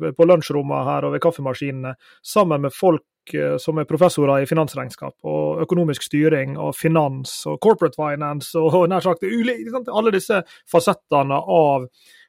på 0.02 0.30
lunsjrommene 0.32 0.90
her 0.90 1.08
og 1.08 1.14
ved 1.14 1.26
kaffemaskinene 1.26 1.94
sammen 2.26 2.66
med 2.66 2.74
folk 2.74 3.38
eh, 3.38 3.56
som 3.62 3.78
er 3.78 3.90
professorer 3.90 4.42
i 4.42 4.50
finansregnskap 4.50 5.30
og 5.30 5.62
økonomisk 5.68 6.10
styring 6.10 6.58
og 6.58 6.74
finans 6.78 7.44
og 7.46 7.62
corporate 7.62 8.02
finance 8.02 8.58
og, 8.58 8.82
nær 8.90 9.06
sagt 9.06 9.26
alle 9.30 10.14
disse 10.16 10.42
fasettene 10.74 11.38
av 11.38 11.86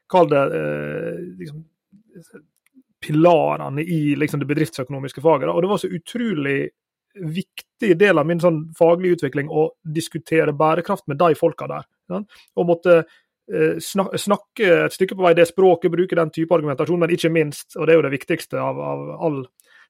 Kall 0.08 0.30
det 0.30 0.42
eh, 0.56 1.22
liksom, 1.40 1.62
pilarene 3.04 3.82
i 3.82 4.16
liksom, 4.16 4.40
det 4.40 4.48
bedriftsøkonomiske 4.50 5.22
faget. 5.24 5.48
da, 5.48 5.54
Og 5.54 5.62
det 5.62 5.70
var 5.70 5.82
så 5.82 5.90
utrolig 5.92 6.58
viktig 7.18 7.94
del 7.98 8.18
av 8.18 8.26
min 8.26 8.40
sånn 8.40 8.60
faglige 8.78 9.18
utvikling 9.18 9.48
å 9.50 9.70
diskutere 9.82 10.54
bærekraft 10.56 11.06
med 11.10 11.18
de 11.20 11.32
folka 11.38 11.68
der. 11.70 11.86
Ja. 12.12 12.20
Og 12.56 12.68
måtte 12.68 12.98
eh, 12.98 13.78
snak 13.82 14.14
snakke 14.20 14.70
et 14.86 14.96
stykke 14.96 15.16
på 15.16 15.26
vei 15.26 15.34
det 15.36 15.48
språket, 15.50 15.92
bruke 15.92 16.18
den 16.18 16.32
type 16.34 16.54
argumentasjon, 16.54 17.00
men 17.00 17.14
ikke 17.14 17.32
minst, 17.32 17.74
og 17.76 17.86
det 17.86 17.94
er 17.94 18.00
jo 18.00 18.06
det 18.06 18.14
viktigste 18.14 18.60
av, 18.62 18.78
av 18.78 19.08
all 19.18 19.40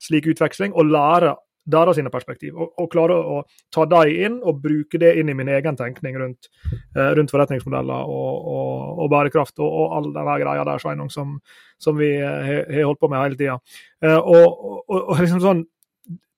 slik 0.02 0.28
utveksling, 0.30 0.74
å 0.78 0.86
lære 0.86 1.34
deres 1.68 2.00
perspektiv. 2.12 2.56
Og, 2.56 2.72
og 2.80 2.90
klare 2.92 3.16
å 3.16 3.38
ta 3.74 3.86
dem 3.88 4.12
inn 4.26 4.36
og 4.42 4.60
bruke 4.64 5.00
det 5.00 5.14
inn 5.20 5.28
i 5.28 5.36
min 5.36 5.50
egen 5.52 5.76
tenkning 5.76 6.18
rundt, 6.20 6.50
eh, 6.96 7.12
rundt 7.18 7.32
forretningsmodeller 7.34 8.12
og, 8.18 8.50
og, 8.54 9.02
og 9.04 9.10
bærekraft 9.12 9.58
og, 9.58 9.68
og 9.68 9.96
all 9.98 10.12
den 10.14 10.30
greia 10.44 10.66
der 10.68 10.82
Sveinung, 10.82 11.10
som, 11.12 11.38
som 11.78 11.98
vi 11.98 12.14
eh, 12.16 12.54
har 12.64 12.86
holdt 12.88 13.02
på 13.02 13.10
med 13.12 13.24
hele 13.24 13.40
tida. 13.40 13.58
Eh, 14.04 14.18
og, 14.18 14.46
og, 14.88 15.02
og 15.02 15.18
liksom 15.20 15.44
sånn, 15.44 15.66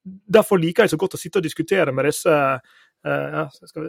Derfor 0.00 0.56
liker 0.56 0.86
jeg 0.86 0.94
så 0.94 0.96
godt 0.96 1.12
å 1.14 1.18
sitte 1.20 1.38
og 1.38 1.44
diskutere 1.44 1.92
med 1.92 2.06
disse 2.08 2.32
eh, 2.32 2.78
ja, 3.08 3.48
skal 3.50 3.82
vi, 3.82 3.88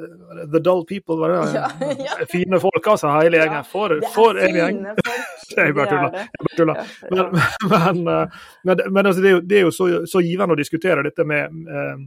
The 0.51 0.59
dull 0.59 0.85
people, 0.85 1.15
var 1.15 1.29
det? 1.29 1.53
Ja, 1.59 1.71
ja. 1.99 2.25
Fine 2.31 2.59
folk, 2.59 2.87
altså, 2.87 3.07
hele 3.07 3.37
gjengen. 3.37 3.63
For, 3.63 3.99
for 4.13 4.37
er 4.39 4.47
en 4.47 4.55
gjeng. 4.55 4.79
Jeg 5.57 5.75
bare 5.75 5.87
er 5.87 5.91
tuller. 5.91 6.29
Tuller. 6.57 6.83
Men, 7.11 7.41
men, 7.69 8.07
eh, 8.07 8.39
men, 8.63 8.85
men 8.93 9.05
altså, 9.05 9.21
det 9.21 9.29
er 9.29 9.35
jo, 9.35 9.41
det 9.41 9.57
er 9.57 9.67
jo 9.67 9.75
så, 9.75 9.89
så 10.07 10.23
givende 10.23 10.55
å 10.55 10.59
diskutere 10.59 11.03
dette 11.07 11.27
med, 11.27 11.59
eh, 11.67 12.05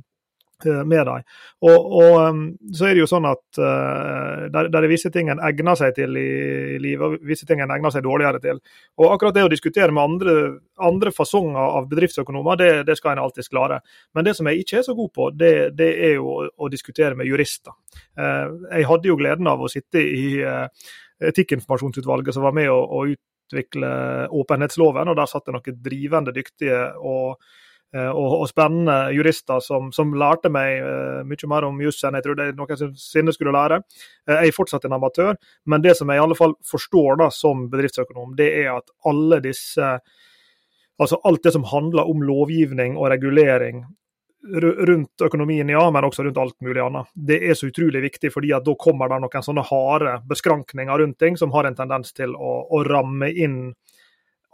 med 0.66 1.06
dem. 1.08 1.24
Og, 1.64 1.88
og 2.00 2.16
um, 2.20 2.42
så 2.74 2.88
er 2.88 2.96
det 2.96 3.02
jo 3.04 3.08
sånn 3.10 3.26
at 3.28 3.60
uh, 3.60 4.46
der, 4.52 4.70
der 4.72 4.86
er 4.86 4.90
visse 4.90 5.10
ting 5.14 5.30
en 5.32 5.42
egner 5.44 5.78
seg 5.78 5.94
til 5.96 6.16
i, 6.20 6.78
livet, 6.82 7.04
og 7.04 7.28
visse 7.28 7.48
ting 7.48 7.62
en 7.64 7.74
egner 7.74 7.94
seg 7.94 8.04
dårligere 8.06 8.42
til. 8.44 8.62
Og 9.00 9.14
akkurat 9.14 9.36
det 9.36 9.46
å 9.46 9.52
diskutere 9.52 9.94
med 9.94 10.04
andre, 10.04 10.36
andre 10.90 11.14
fasonger 11.14 11.78
av 11.80 11.88
bedriftsøkonomer, 11.92 12.60
det, 12.60 12.72
det 12.88 12.98
skal 13.00 13.14
en 13.14 13.24
alltids 13.24 13.52
klare. 13.52 13.80
Men 14.16 14.26
det 14.26 14.36
som 14.38 14.50
jeg 14.50 14.64
ikke 14.64 14.80
er 14.80 14.88
så 14.88 14.96
god 14.98 15.12
på, 15.14 15.30
det, 15.36 15.54
det 15.78 15.90
er 16.10 16.16
jo 16.18 16.30
å, 16.32 16.48
å 16.54 16.72
diskutere 16.72 17.18
med 17.18 17.30
jurister. 17.30 17.76
Uh, 18.18 18.68
jeg 18.70 18.90
hadde 18.90 19.10
jo 19.12 19.18
gleden 19.20 19.50
av 19.50 19.62
å 19.62 19.70
sitte 19.72 20.02
i 20.04 20.26
Etikkinformasjonsutvalget 21.24 22.34
som 22.34 22.44
var 22.44 22.54
med 22.56 22.70
å, 22.72 22.80
å 22.80 23.04
utvikle 23.54 23.90
åpenhetsloven, 24.34 25.10
og 25.10 25.18
der 25.18 25.30
satt 25.30 25.46
det 25.46 25.54
noen 25.56 25.78
drivende 25.84 26.34
dyktige 26.34 26.80
og 26.98 27.36
eh, 27.36 27.52
og, 27.94 28.32
og 28.40 28.48
spennende 28.50 29.12
jurister 29.14 29.62
som, 29.62 29.92
som 29.94 30.14
lærte 30.18 30.50
meg 30.52 30.82
uh, 30.82 31.22
mye 31.28 31.50
mer 31.50 31.68
om 31.68 31.80
juss 31.84 32.02
enn 32.04 32.18
jeg 32.18 32.26
trodde 32.26 32.48
jeg 32.48 32.56
noensinne 32.58 33.34
skulle 33.36 33.54
lære. 33.54 33.80
Uh, 34.26 34.36
jeg 34.40 34.52
er 34.52 34.56
fortsatt 34.56 34.88
en 34.88 34.96
amatør, 34.98 35.38
men 35.70 35.84
det 35.84 35.96
som 35.98 36.10
jeg 36.10 36.18
i 36.18 36.24
alle 36.24 36.38
fall 36.38 36.56
forstår 36.66 37.20
da 37.22 37.30
som 37.34 37.68
bedriftsøkonom, 37.72 38.34
det 38.38 38.50
er 38.64 38.74
at 38.76 38.94
alle 39.10 39.42
disse 39.44 39.96
Altså 40.94 41.16
alt 41.26 41.42
det 41.42 41.50
som 41.50 41.64
handler 41.66 42.06
om 42.06 42.20
lovgivning 42.22 42.92
og 42.94 43.08
regulering 43.10 43.80
rundt 44.62 45.20
økonomien, 45.24 45.68
ja, 45.68 45.90
men 45.90 46.04
også 46.04 46.22
rundt 46.22 46.38
alt 46.38 46.60
mulig 46.60 46.80
annet. 46.80 47.08
Det 47.14 47.38
er 47.48 47.54
så 47.54 47.66
utrolig 47.66 48.02
viktig, 48.02 48.32
fordi 48.32 48.52
at 48.52 48.64
da 48.64 48.74
kommer 48.78 49.08
det 49.08 49.20
noen 49.24 49.46
sånne 49.46 49.64
harde 49.70 50.18
beskrankninger 50.28 51.00
rundt 51.00 51.18
ting 51.18 51.38
som 51.40 51.52
har 51.54 51.68
en 51.68 51.78
tendens 51.78 52.12
til 52.12 52.34
å, 52.36 52.52
å 52.70 52.82
ramme 52.86 53.30
inn 53.32 53.58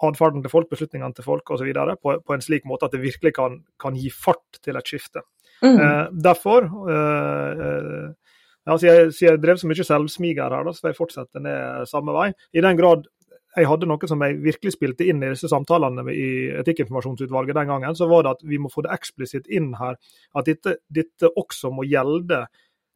atferden 0.09 0.44
til 0.44 0.53
folk, 0.53 0.70
beslutningene 0.70 1.16
til 1.16 1.26
folk 1.26 1.53
osv. 1.53 1.68
På, 2.01 2.16
på 2.24 2.36
en 2.36 2.44
slik 2.44 2.66
måte 2.68 2.88
at 2.88 2.96
det 2.96 3.03
virkelig 3.03 3.34
kan, 3.36 3.61
kan 3.80 3.98
gi 3.98 4.11
fart 4.14 4.61
til 4.64 4.78
et 4.80 4.88
skifte. 4.88 5.24
Mm. 5.61 5.76
Eh, 5.76 6.05
derfor 6.24 6.64
eh, 6.88 7.64
eh, 7.66 8.34
ja, 8.66 8.76
siden, 8.78 8.94
jeg, 8.94 9.12
siden 9.16 9.34
jeg 9.34 9.42
drev 9.42 9.61
så 9.61 9.68
mye 9.68 9.86
selvsmiger 9.86 10.55
her, 10.57 10.68
da, 10.68 10.72
så 10.72 10.84
får 10.84 10.92
jeg 10.92 11.01
fortsette 11.01 11.42
ned 11.44 11.88
samme 11.90 12.14
vei. 12.16 12.30
I 12.57 12.64
den 12.64 12.78
grad 12.80 13.09
jeg 13.57 13.66
hadde 13.66 13.88
noe 13.90 14.07
som 14.07 14.20
jeg 14.22 14.36
virkelig 14.44 14.76
spilte 14.76 15.07
inn 15.11 15.24
i 15.24 15.32
disse 15.32 15.48
samtalene 15.51 16.05
i 16.14 16.26
Etikkinformasjonsutvalget 16.61 17.57
den 17.59 17.72
gangen, 17.72 17.96
så 17.98 18.07
var 18.11 18.22
det 18.22 18.36
at 18.36 18.44
vi 18.46 18.61
må 18.62 18.70
få 18.70 18.84
det 18.86 18.92
eksplisitt 18.94 19.51
inn 19.51 19.72
her 19.74 19.96
at 20.38 20.46
dette, 20.46 20.76
dette 20.86 21.32
også 21.34 21.72
må 21.74 21.82
gjelde 21.88 22.44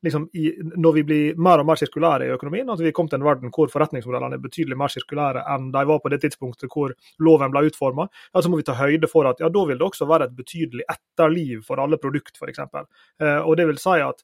liksom, 0.05 0.29
i, 0.37 0.53
når 0.77 0.93
vi 0.99 1.03
blir 1.09 1.39
mer 1.41 1.63
og 1.63 1.67
mer 1.69 1.79
sirkulære 1.81 2.29
i 2.29 2.35
økonomien. 2.35 2.69
At 2.71 2.83
vi 2.83 2.93
kom 2.95 3.09
til 3.09 3.19
en 3.21 3.27
verden 3.27 3.53
hvor 3.55 3.71
forretningsmodellene 3.73 4.39
er 4.39 4.43
betydelig 4.45 4.77
mer 4.79 4.93
sirkulære 4.93 5.45
enn 5.55 5.71
de 5.75 5.83
var 5.89 5.99
på 6.05 6.13
det 6.13 6.21
tidspunktet 6.25 6.71
hvor 6.73 6.95
loven 7.25 7.53
ble 7.55 7.65
utforma. 7.71 8.05
Ja, 8.33 8.43
så 8.45 8.49
må 8.53 8.57
vi 8.61 8.67
ta 8.69 8.75
høyde 8.79 9.09
for 9.11 9.25
at 9.31 9.41
ja, 9.43 9.49
da 9.53 9.63
vil 9.69 9.81
det 9.81 9.89
også 9.89 10.09
være 10.11 10.29
et 10.29 10.37
betydelig 10.37 10.85
etterliv 10.93 11.65
for 11.67 11.77
alle 11.83 11.99
produkt, 12.03 12.35
f.eks. 12.39 12.61
Eh, 12.65 13.41
og 13.41 13.53
det 13.59 13.67
vil 13.71 13.81
si 13.81 13.99
at 14.05 14.19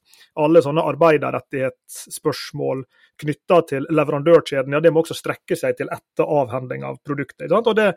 alle 0.45 0.63
sånne 0.63 0.87
arbeiderrettighetsspørsmål 0.93 2.85
knytta 3.21 3.57
til 3.69 3.83
leverandørkjeden, 3.89 4.73
ja, 4.75 4.81
det 4.83 4.91
må 4.93 4.99
også 5.03 5.17
strekke 5.17 5.55
seg 5.59 5.71
til 5.79 5.91
etter 5.93 6.25
avhending 6.25 6.81
av 6.87 6.95
produktet. 7.05 7.51
Og 7.51 7.75
det, 7.77 7.89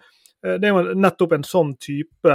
eh, 0.44 0.56
det 0.60 0.66
er 0.70 0.72
jo 0.74 0.82
nettopp 0.96 1.32
en 1.38 1.48
sånn 1.48 1.72
type 1.80 2.32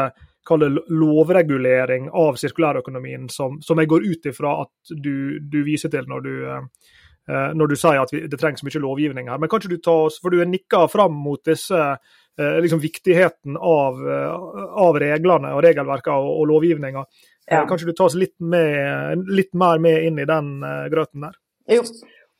kall 0.50 0.64
det 0.66 0.72
lovregulering 0.92 2.10
av 2.18 2.40
sirkulærøkonomien 2.42 3.30
som, 3.34 3.60
som 3.66 3.80
jeg 3.80 3.90
går 3.92 4.08
ut 4.08 4.32
ifra 4.32 4.56
at 4.66 4.94
du, 4.96 5.40
du 5.40 5.62
viser 5.68 5.94
til 5.94 6.10
når 6.10 6.26
du, 6.26 6.34
eh, 6.50 7.52
når 7.56 7.72
du 7.72 7.76
sier 7.80 8.02
at 8.02 8.14
vi, 8.14 8.26
det 8.30 8.40
trengs 8.42 8.66
mye 8.66 8.84
lovgivning 8.84 9.30
her. 9.32 9.40
Men 9.42 9.52
kan 9.52 9.62
ikke 9.62 9.78
du 9.78 9.84
ta 9.86 9.96
oss, 10.08 10.20
for 10.22 10.34
du 10.34 10.42
er 10.42 10.50
nikka 10.50 10.88
fram 10.92 11.16
mot 11.24 11.42
disse 11.46 11.80
eh, 11.80 12.60
liksom 12.66 12.82
viktigheten 12.84 13.58
av, 13.58 14.00
eh, 14.04 14.38
av 14.86 15.00
reglene 15.02 15.56
og 15.56 15.64
regelverket 15.66 16.14
og, 16.16 16.32
og 16.42 16.48
lovgivninga. 16.54 17.06
Ja. 17.50 17.64
Kan 17.66 17.80
ikke 17.80 17.90
du 17.90 17.98
ta 17.98 18.06
oss 18.10 18.18
litt, 18.20 18.36
med, 18.40 19.26
litt 19.30 19.56
mer 19.58 19.82
med 19.82 20.06
inn 20.06 20.22
i 20.22 20.28
den 20.30 20.58
eh, 20.66 20.86
grøten 20.94 21.26
der? 21.26 21.38
Jo, 21.70 21.84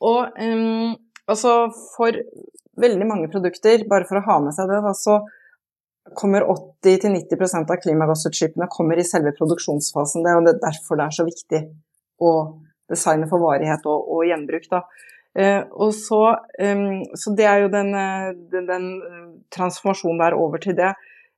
og 0.06 0.38
um, 0.42 0.94
altså 1.30 1.54
for 1.96 2.16
veldig 2.80 3.06
mange 3.06 3.28
produkter, 3.32 3.84
bare 3.90 4.06
for 4.08 4.20
å 4.20 4.24
ha 4.26 4.38
med 4.44 4.56
seg 4.56 4.70
det, 4.70 4.80
da, 4.84 4.94
så 4.96 5.18
kommer 6.18 6.46
80-90% 6.52 7.70
av 7.70 7.78
klimagassutslippene 7.82 8.68
kommer 8.70 8.98
i 8.98 9.04
selve 9.06 9.32
produksjonsfasen. 9.36 10.24
Det 10.24 10.32
er 10.32 10.38
jo 10.38 10.56
derfor 10.64 10.98
det 10.98 11.06
er 11.06 11.16
så 11.16 11.26
viktig 11.28 11.60
å 12.20 12.32
designe 12.90 13.28
for 13.30 13.42
varighet 13.42 13.86
og, 13.88 14.08
og 14.14 14.26
gjenbruk. 14.28 14.66
Eh, 15.38 15.60
og 15.78 15.92
så, 15.94 16.22
um, 16.58 17.04
så 17.14 17.34
det 17.38 17.46
er 17.46 17.62
jo 17.64 17.70
den, 17.72 17.92
eh, 17.94 18.32
den, 18.52 18.66
den 18.66 18.88
eh, 19.06 19.28
transformasjonen 19.54 20.18
der 20.22 20.38
over 20.38 20.62
til 20.62 20.76
det. 20.78 20.90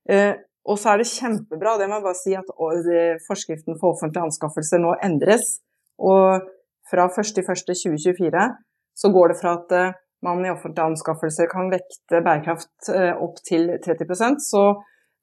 Eh, 0.09 0.33
og 0.63 0.79
så 0.79 0.93
er 0.93 1.01
det 1.01 1.11
kjempebra, 1.11 1.75
det 1.77 1.89
må 1.91 1.99
jeg 1.99 2.05
bare 2.05 2.17
si, 2.21 2.33
at 2.39 3.23
forskriften 3.27 3.75
for 3.81 3.97
offentlige 3.97 4.29
anskaffelser 4.29 4.79
nå 4.79 4.93
endres. 5.03 5.57
Og 5.99 6.45
fra 6.89 7.09
1.1.2024 7.11 8.47
så 8.95 9.09
går 9.11 9.33
det 9.33 9.39
fra 9.41 9.57
at 9.59 9.75
eh, 9.77 9.99
man 10.23 10.45
i 10.45 10.51
offentlige 10.51 10.89
anskaffelser 10.93 11.49
kan 11.51 11.71
vekte 11.73 12.21
bærekraft 12.23 12.89
eh, 12.93 13.11
opp 13.13 13.41
til 13.47 13.69
30% 13.83 14.41
så 14.43 14.63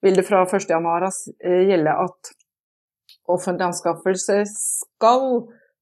vil 0.05 0.17
det 0.17 0.27
fra 0.29 0.45
1.1 0.45 1.09
eh, 1.45 1.65
gjelde 1.71 1.97
at 2.05 2.31
offentlige 3.31 3.71
anskaffelser 3.71 4.45
skal 4.51 5.27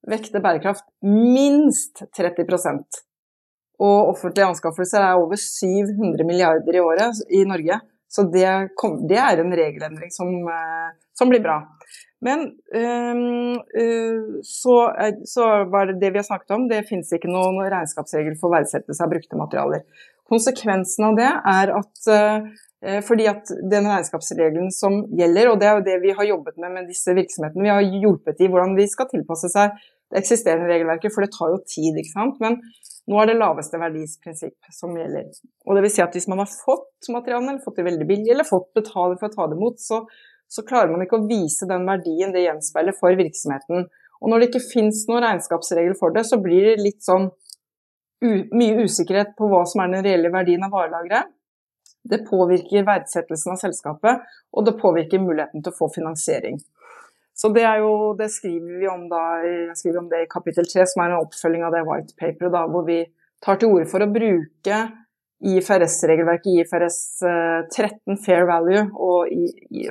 vekte 0.09 0.43
bærekraft 0.43 0.87
minst 1.05 2.03
30 2.17 2.47
Og 3.79 4.11
offentlige 4.11 4.47
anskaffelser 4.47 5.03
er 5.03 5.21
over 5.21 5.37
700 5.37 6.27
milliarder 6.27 6.75
i 6.75 6.83
året 6.83 7.23
i 7.31 7.45
Norge. 7.47 7.81
Så 8.09 8.25
det, 8.33 8.47
er 9.21 9.43
en 9.43 9.53
regelendring 9.55 10.11
som, 10.11 10.31
eh, 10.49 10.95
blir 11.31 11.43
bra. 11.45 11.61
Men 12.25 12.45
øh, 12.75 14.39
så, 14.43 14.77
så, 15.25 15.49
var 15.71 15.91
det 15.91 16.01
det 16.01 16.13
vi 16.15 16.19
har 16.19 16.27
snakket 16.27 16.55
om, 16.57 16.69
det 16.71 16.87
finnes 16.89 17.13
ikke 17.15 17.31
noen 17.31 17.61
regnskapsregel 17.63 18.35
for 18.41 18.55
verdsettelse 18.57 19.05
av 19.05 19.13
brukte 19.13 19.39
materialer. 19.39 19.85
Konsekvensen 20.29 21.07
av 21.09 21.19
det 21.19 21.29
er 21.29 21.73
at 21.79 22.11
øh, 22.15 22.49
fordi 23.07 23.29
at 23.31 23.53
den 23.71 23.87
regnskapsregelen 23.91 24.73
som 24.75 25.05
gjelder, 25.19 25.53
og 25.53 25.63
det 25.63 25.71
er 25.71 25.79
jo 25.79 25.87
det 25.87 26.01
vi 26.03 26.17
har 26.19 26.31
jobbet 26.33 26.59
med 26.59 26.75
med 26.75 26.91
disse 26.91 27.15
virksomhetene, 27.15 27.65
vi 27.65 27.73
har 27.75 28.03
hjulpet 28.03 28.43
i 28.43 28.51
hvordan 28.51 28.77
de 28.79 28.91
skal 28.91 29.09
tilpasse 29.11 29.51
seg 29.55 29.79
det 30.09 30.23
eksisterende 30.23 30.71
regelverket, 30.71 31.13
for 31.15 31.25
det 31.25 31.35
tar 31.35 31.53
jo 31.53 31.59
tid, 31.69 31.99
ikke 32.01 32.15
sant. 32.15 32.39
Men 32.43 32.59
nå 33.09 33.21
er 33.21 33.31
det 33.31 33.39
laveste 33.41 33.81
verdisprinsipp 33.81 34.73
som 34.75 34.97
gjelder. 34.97 35.29
Og 35.67 35.77
det 35.77 35.85
vil 35.85 35.93
si 35.95 36.05
at 36.05 36.17
hvis 36.17 36.29
man 36.31 36.43
har 36.43 36.51
fått 36.51 37.09
materialene, 37.13 37.55
eller 37.55 37.65
fått 37.65 37.81
det 37.81 37.87
veldig 37.89 38.09
billig, 38.09 38.33
eller 38.33 38.49
fått 38.49 38.71
betaler 38.77 39.19
for 39.21 39.29
å 39.29 39.35
ta 39.35 39.49
det 39.49 39.59
imot, 39.59 39.81
så, 39.81 40.03
så 40.49 40.65
klarer 40.67 40.93
man 40.93 41.05
ikke 41.05 41.19
å 41.19 41.27
vise 41.29 41.69
den 41.69 41.85
verdien 41.89 42.33
det 42.33 42.47
gjenspeiler 42.47 42.97
for 42.97 43.17
virksomheten. 43.19 43.89
Og 44.19 44.31
når 44.31 44.41
det 44.41 44.49
ikke 44.51 44.65
finnes 44.71 45.05
noen 45.09 45.25
regnskapsregel 45.27 45.95
for 45.99 46.15
det, 46.15 46.25
så 46.27 46.41
blir 46.43 46.71
det 46.71 46.83
litt 46.83 47.05
sånn 47.05 47.29
mye 48.21 48.87
usikkerhet 48.87 49.37
på 49.39 49.47
hva 49.51 49.63
som 49.69 49.85
er 49.85 49.93
den 49.93 50.07
reelle 50.07 50.33
verdien 50.35 50.65
av 50.67 50.73
varelageret. 50.75 51.31
Det 52.09 52.23
påvirker 52.27 52.87
verdsettelsen 52.87 53.53
av 53.55 53.61
selskapet, 53.61 54.25
og 54.55 54.65
det 54.67 54.79
påvirker 54.81 55.21
muligheten 55.21 55.63
til 55.63 55.75
å 55.75 55.77
få 55.77 55.91
finansiering. 55.93 56.57
Så 57.39 57.53
det, 57.55 57.67
jo, 57.79 58.15
det 58.19 58.31
skriver 58.35 58.81
vi 58.81 58.89
om 58.91 59.05
da, 59.11 59.23
skriver 59.79 60.01
om 60.01 60.09
i 60.17 60.25
kapittel 60.31 60.67
3, 60.67 60.87
som 60.91 61.05
er 61.05 61.13
en 61.13 61.21
oppfølging 61.27 61.67
av 61.67 61.77
det 61.77 61.85
white 61.87 62.17
paperet, 62.19 62.57
hvor 62.73 62.87
vi 62.89 63.03
tar 63.45 63.61
til 63.61 63.77
orde 63.77 63.87
for 63.91 64.03
å 64.03 64.11
bruke 64.11 64.81
IFRS-regelverket, 65.39 66.47
IFRS 66.63 66.99
13 67.23 67.93
eh, 68.15 68.17
fair 68.25 68.47
value, 68.49 68.89
og, 68.95 69.29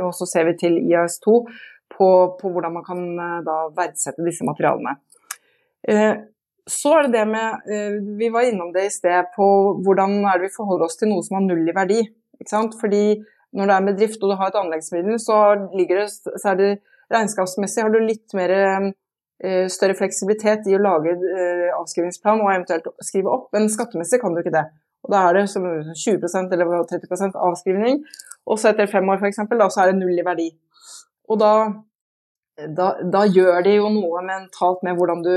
og, 0.02 0.12
så 0.16 0.28
ser 0.28 0.50
vi 0.50 0.58
til 0.60 0.80
IAS2 0.82 1.36
på, 1.96 2.10
på 2.40 2.52
hvordan 2.52 2.76
man 2.76 2.86
kan 2.88 3.04
eh, 3.16 3.38
da 3.48 3.60
verdsette 3.78 4.26
disse 4.26 4.48
materialene. 4.48 4.98
Eh, 5.88 6.14
så 6.68 6.98
er 6.98 7.08
det 7.08 7.14
det 7.14 7.28
med 7.32 8.10
Vi 8.20 8.28
var 8.28 8.44
innom 8.44 8.74
det 8.76 8.90
i 8.90 8.92
sted 8.92 9.30
på 9.38 9.46
hvordan 9.86 10.18
er 10.28 10.36
det 10.36 10.50
vi 10.50 10.56
forholder 10.58 10.90
oss 10.90 11.00
til 11.00 11.08
noe 11.08 11.24
som 11.24 11.38
har 11.38 11.46
null 11.46 11.64
i 11.64 11.76
verdi. 11.76 12.02
Fordi 12.44 13.04
når 13.56 13.70
det 13.70 13.76
er 13.78 13.86
med 13.86 13.96
drift 13.96 14.20
og 14.20 14.34
du 14.34 14.36
har 14.36 14.52
et 14.52 14.60
anleggsmiddel, 14.60 15.16
så, 15.16 15.38
det, 15.72 16.04
så 16.44 16.58
Regnskapsmessig 17.14 17.86
har 17.86 17.94
du 17.94 18.02
litt 18.04 18.36
mer 18.36 18.52
eh, 18.52 19.68
større 19.72 19.96
fleksibilitet 19.96 20.68
i 20.68 20.76
å 20.76 20.82
lage 20.84 21.14
eh, 21.16 21.70
avskrivningsplan 21.78 22.44
og 22.44 22.52
eventuelt 22.52 22.90
skrive 23.06 23.32
opp, 23.32 23.48
men 23.56 23.70
skattemessig 23.72 24.20
kan 24.20 24.36
du 24.36 24.42
ikke 24.44 24.56
det. 24.58 24.66
Og 25.06 25.14
Da 25.14 25.24
er 25.28 25.38
det 25.38 25.46
20% 25.48 26.54
eller 26.54 26.72
30% 26.90 27.38
avskrivning, 27.48 28.02
og 28.48 28.60
så 28.60 28.72
etter 28.72 28.90
fem 28.92 29.10
år 29.10 29.22
f.eks. 29.22 29.44
så 29.44 29.82
er 29.84 29.92
det 29.92 30.00
null 30.00 30.18
i 30.18 30.26
verdi. 30.26 30.48
Og 31.28 31.40
da, 31.40 31.52
da, 32.58 32.88
da, 33.04 33.26
gjør 33.28 33.62
det 33.64 33.76
jo 33.78 33.90
noe 33.92 34.24
mentalt 34.26 34.84
med 34.88 34.98
hvordan 34.98 35.24
du 35.26 35.36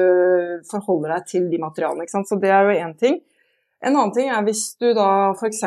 forholder 0.70 1.16
deg 1.16 1.26
til 1.26 1.48
de 1.50 1.58
materialene. 1.62 2.06
ikke 2.06 2.16
sant? 2.16 2.30
Så 2.30 2.38
det 2.40 2.52
er 2.54 2.66
jo 2.66 2.78
én 2.78 2.96
ting. 2.98 3.20
En 3.80 3.96
annen 3.96 4.12
ting 4.14 4.28
er 4.30 4.44
hvis 4.44 4.74
du 4.80 4.90
da 4.96 5.32
f.eks. 5.32 5.62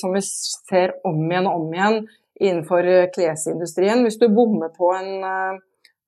som 0.00 0.14
vi 0.16 0.22
ser 0.24 0.96
om 1.06 1.20
igjen 1.28 1.48
og 1.48 1.60
om 1.60 1.74
igjen, 1.76 2.00
innenfor 2.40 2.86
eh, 2.88 3.08
klesindustrien. 3.14 4.02
Hvis 4.06 4.18
du 4.20 4.28
bommer 4.32 4.72
på 4.72 4.90
en, 4.96 5.10
eh, 5.28 5.58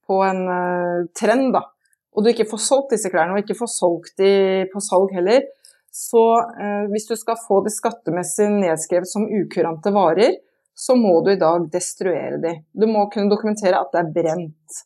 på 0.08 0.22
en 0.24 0.42
eh, 0.48 1.08
trend, 1.18 1.52
da, 1.54 1.66
og 2.12 2.24
du 2.24 2.32
ikke 2.32 2.48
får 2.48 2.62
solgt 2.66 2.94
disse 2.96 3.10
klærne, 3.12 3.36
og 3.36 3.44
ikke 3.44 3.58
får 3.58 3.70
solgt 3.72 4.16
de 4.20 4.32
på 4.72 4.82
salg 4.84 5.12
heller, 5.16 5.44
så 5.92 6.24
eh, 6.40 6.86
hvis 6.92 7.06
du 7.10 7.14
skal 7.20 7.40
få 7.42 7.60
det 7.66 7.74
skattemessig 7.74 8.48
nedskrevet 8.54 9.10
som 9.10 9.28
ukurante 9.28 9.92
varer, 9.92 10.38
så 10.72 10.96
må 10.96 11.18
du 11.24 11.34
i 11.34 11.40
dag 11.40 11.68
destruere 11.72 12.40
de. 12.40 12.54
Du 12.72 12.88
må 12.88 13.04
kunne 13.12 13.30
dokumentere 13.30 13.76
at 13.76 13.92
det 13.92 14.00
er 14.00 14.12
brent. 14.16 14.82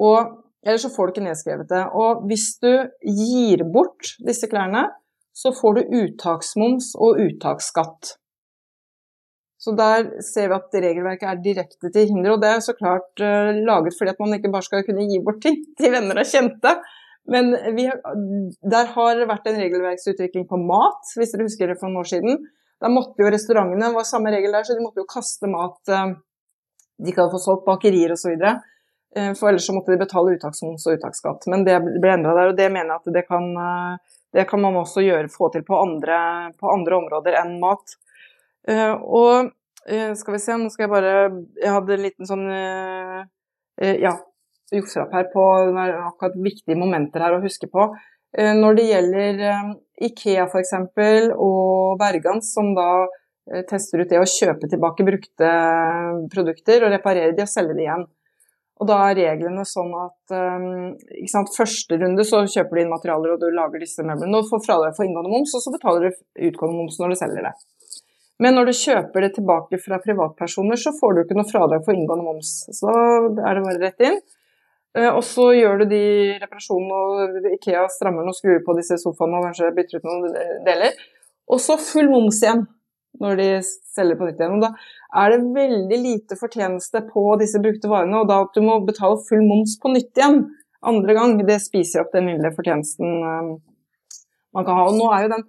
Og 0.00 0.36
Ellers 0.60 0.82
så 0.84 0.90
får 0.92 1.06
du 1.06 1.14
ikke 1.14 1.24
nedskrevet 1.24 1.68
det. 1.72 1.82
Og 1.96 2.24
hvis 2.28 2.52
du 2.60 2.70
gir 3.00 3.64
bort 3.72 4.14
disse 4.26 4.48
klærne, 4.50 4.90
så 5.32 5.54
får 5.56 5.78
du 5.78 5.94
uttaksmoms 6.02 6.92
og 7.00 7.20
uttaksskatt. 7.24 8.16
Så 9.60 9.72
der 9.76 10.06
ser 10.24 10.48
vi 10.48 10.56
at 10.56 10.76
regelverket 10.84 11.28
er 11.28 11.40
direkte 11.44 11.90
til 11.92 12.08
hinder, 12.08 12.34
og 12.34 12.42
det 12.42 12.48
er 12.48 12.62
så 12.64 12.72
klart 12.76 13.20
uh, 13.20 13.52
laget 13.52 13.96
fordi 13.96 14.12
at 14.12 14.20
man 14.22 14.36
ikke 14.36 14.52
bare 14.52 14.64
skal 14.64 14.84
kunne 14.86 15.04
gi 15.08 15.20
bort 15.24 15.40
ting 15.44 15.58
til 15.80 15.92
venner 15.92 16.20
og 16.22 16.28
kjente. 16.28 16.72
Men 17.28 17.52
har, 17.54 18.00
der 18.72 18.88
har 18.94 19.18
det 19.18 19.28
vært 19.28 19.46
en 19.50 19.60
regelverksutvikling 19.60 20.46
på 20.48 20.58
mat, 20.62 21.12
hvis 21.18 21.34
dere 21.34 21.46
husker 21.46 21.70
det 21.70 21.76
for 21.80 21.90
noen 21.90 22.02
år 22.02 22.10
siden. 22.10 22.40
Da 22.80 22.88
måtte 22.92 23.20
jo 23.20 23.30
restaurantene, 23.30 23.92
var 23.94 24.08
samme 24.08 24.32
regel 24.32 24.54
der, 24.56 24.64
så 24.64 24.76
de 24.76 24.84
måtte 24.84 25.02
jo 25.02 25.08
kaste 25.10 25.50
mat 25.50 25.92
uh, 25.92 26.14
de 27.00 27.12
ikke 27.12 27.22
hadde 27.22 27.34
fått 27.34 27.46
solgt, 27.46 27.66
bakerier 27.68 28.12
osv. 28.12 28.34
Eh, 28.36 29.30
for 29.38 29.48
ellers 29.48 29.64
så 29.66 29.72
måtte 29.72 29.94
de 29.94 30.00
betale 30.02 30.34
uttaksmoms 30.36 30.84
og 30.86 30.98
uttaksskatt. 30.98 31.46
Men 31.52 31.64
det 31.64 31.78
ble 31.86 32.12
endra 32.12 32.34
der, 32.36 32.50
og 32.52 32.58
det 32.58 32.68
mener 32.72 32.92
jeg 32.92 33.00
at 33.00 33.14
det 33.14 33.22
kan, 33.24 33.46
det 34.36 34.44
kan 34.50 34.60
man 34.60 34.76
også 34.76 35.04
gjøre, 35.06 35.30
få 35.32 35.48
til 35.54 35.64
på 35.64 35.78
andre, 35.80 36.18
på 36.60 36.68
andre 36.68 36.98
områder 36.98 37.38
enn 37.40 37.56
mat. 37.62 37.96
Og 39.00 39.48
skal 40.20 40.36
vi 40.36 40.42
se, 40.44 40.58
nå 40.60 40.68
skal 40.68 40.84
jeg 40.84 40.92
bare 40.92 41.12
Jeg 41.56 41.72
hadde 41.72 41.94
en 41.96 42.04
liten 42.04 42.28
sånn 42.28 42.44
uh, 42.52 43.24
Ja, 44.70 44.82
opp 45.02 45.14
her 45.16 45.26
på 45.32 45.44
akkurat 46.06 46.36
viktige 46.38 46.78
momenter 46.78 47.24
her 47.24 47.36
å 47.36 47.42
huske 47.42 47.66
på. 47.70 47.88
når 48.38 48.76
det 48.78 48.84
gjelder 48.86 49.40
Ikea 50.06 50.44
f.eks. 50.46 50.74
og 51.34 51.98
Bergans, 51.98 52.52
som 52.54 52.70
da 52.76 53.06
tester 53.66 54.04
ut 54.04 54.12
det 54.12 54.20
å 54.20 54.28
kjøpe 54.28 54.68
tilbake 54.70 55.02
brukte 55.02 55.50
produkter 56.30 56.86
og 56.86 56.94
reparere 56.94 57.34
de 57.34 57.42
og 57.42 57.50
selge 57.50 57.74
de 57.74 57.82
igjen. 57.88 58.06
Og 58.80 58.88
da 58.88 58.96
er 59.10 59.18
reglene 59.18 59.64
sånn 59.66 59.90
at 59.98 60.36
ikke 61.18 61.32
sant, 61.32 61.50
første 61.52 61.98
runde 62.00 62.24
så 62.24 62.46
kjøper 62.46 62.78
du 62.78 62.84
inn 62.84 62.94
materialer 62.94 63.34
og 63.34 63.42
du 63.42 63.50
lager 63.52 63.82
disse 63.82 64.06
møblene 64.06 64.38
og 64.38 64.48
får 64.48 64.62
fradrag 64.68 64.94
for 64.96 65.04
inngående 65.04 65.34
moms, 65.34 65.52
og 65.58 65.66
så 65.66 65.74
betaler 65.74 66.06
du 66.06 66.46
utgående 66.48 66.78
moms 66.78 66.96
når 67.02 67.12
du 67.12 67.18
selger 67.20 67.50
det. 67.50 67.54
Men 68.40 68.56
når 68.56 68.70
du 68.70 68.78
kjøper 68.78 69.26
det 69.26 69.34
tilbake 69.36 69.82
fra 69.82 69.98
privatpersoner, 70.00 70.78
så 70.80 70.94
får 70.96 71.12
du 71.12 71.24
ikke 71.24 71.36
noe 71.36 71.50
fradrag 71.50 71.82
for 71.84 71.92
inngående 71.98 72.24
moms. 72.24 72.54
Så 72.72 72.94
da 73.36 73.50
er 73.50 73.58
det 73.58 73.66
bare 73.66 73.82
rett 73.82 74.06
inn. 74.06 74.22
Eh, 74.98 75.08
og 75.08 75.22
så 75.26 75.50
gjør 75.54 75.82
du 75.82 75.90
de 75.92 76.02
reparasjonene, 76.42 76.98
og 76.98 77.50
Ikea 77.54 77.86
strammer 77.92 78.26
noen 78.26 78.36
skruer 78.36 78.62
på 78.66 78.76
disse 78.78 78.98
sofaene 79.02 79.38
og 79.38 79.48
kanskje 79.48 79.72
bytter 79.76 80.00
ut 80.00 80.08
noen 80.08 80.38
deler. 80.66 80.98
Og 81.50 81.62
så 81.62 81.78
full 81.80 82.10
moms 82.10 82.42
igjen 82.42 82.66
når 83.20 83.40
de 83.40 83.46
selger 83.90 84.18
på 84.18 84.26
nytt 84.28 84.40
igjen. 84.40 84.58
Og 84.58 84.64
da 84.64 85.22
er 85.22 85.34
det 85.34 85.54
veldig 85.54 86.00
lite 86.00 86.38
fortjeneste 86.38 87.02
på 87.10 87.24
disse 87.40 87.60
brukte 87.62 87.90
varene, 87.90 88.22
og 88.22 88.28
da 88.30 88.42
at 88.44 88.54
du 88.54 88.62
må 88.64 88.78
betale 88.86 89.18
full 89.26 89.42
moms 89.46 89.76
på 89.82 89.92
nytt 89.94 90.12
igjen 90.18 90.44
andre 90.86 91.16
gang, 91.16 91.40
det 91.44 91.58
spiser 91.60 92.04
opp 92.04 92.14
den 92.14 92.30
lille 92.30 92.52
fortjenesten 92.56 93.16
eh, 93.20 93.56
man 94.56 94.66
kan 94.66 94.78
ha. 94.78 94.86
Og 94.88 94.96
nå 94.96 95.10
er 95.14 95.26
jo 95.26 95.34
den 95.34 95.48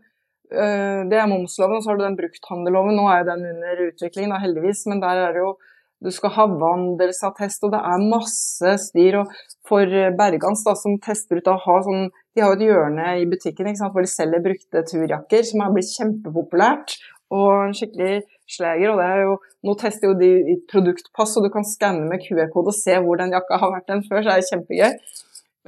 Eh, 0.51 1.01
det 1.07 1.15
er 1.15 1.29
momsloven, 1.31 1.77
og 1.77 1.83
så 1.83 1.91
har 1.91 1.99
du 1.99 2.03
den 2.03 2.17
brukthandelloven. 2.19 2.97
Nå 2.99 3.07
er 3.07 3.21
jo 3.21 3.29
den 3.29 3.45
under 3.53 3.83
utvikling, 3.87 4.31
da, 4.33 4.39
heldigvis, 4.43 4.83
men 4.91 5.03
der 5.03 5.21
er 5.25 5.35
det 5.35 5.43
jo 5.45 5.53
du 6.01 6.09
skal 6.13 6.33
ha 6.33 6.47
vandelsattest, 6.49 7.63
og 7.67 7.75
det 7.75 7.81
er 7.91 8.09
masse 8.09 8.73
styr. 8.87 9.19
Og 9.21 9.33
for 9.67 9.95
Bergans, 10.17 10.63
da, 10.65 10.73
som 10.77 10.97
tester 11.03 11.41
ut 11.41 11.51
å 11.51 11.59
ha 11.67 11.77
sånn 11.85 12.09
De 12.31 12.39
har 12.41 12.53
jo 12.53 12.57
et 12.57 12.67
hjørne 12.69 13.07
i 13.19 13.25
butikken 13.27 13.75
sant, 13.75 13.91
hvor 13.93 14.05
de 14.05 14.09
selger 14.09 14.43
brukte 14.43 14.85
turjakker, 14.87 15.43
som 15.45 15.65
har 15.65 15.73
blitt 15.75 15.91
kjempepopulært. 15.93 16.95
Og 17.31 17.49
en 17.67 17.75
skikkelig 17.75 18.23
sleger. 18.49 18.93
Og 18.93 19.03
er 19.05 19.25
jo 19.27 19.39
Nå 19.61 19.75
tester 19.77 20.09
jo 20.09 20.15
de 20.17 20.55
produktpass, 20.71 21.35
og 21.37 21.45
du 21.45 21.51
kan 21.53 21.67
skanne 21.67 22.07
med 22.09 22.23
QR-kode 22.23 22.73
og 22.73 22.77
se 22.79 22.95
hvor 22.97 23.19
den 23.19 23.35
jakka 23.35 23.59
har 23.61 23.75
vært 23.75 23.91
den 23.91 24.01
før, 24.07 24.23
så 24.25 24.33
er 24.33 24.41
det 24.41 24.47
kjempegøy. 24.49 24.95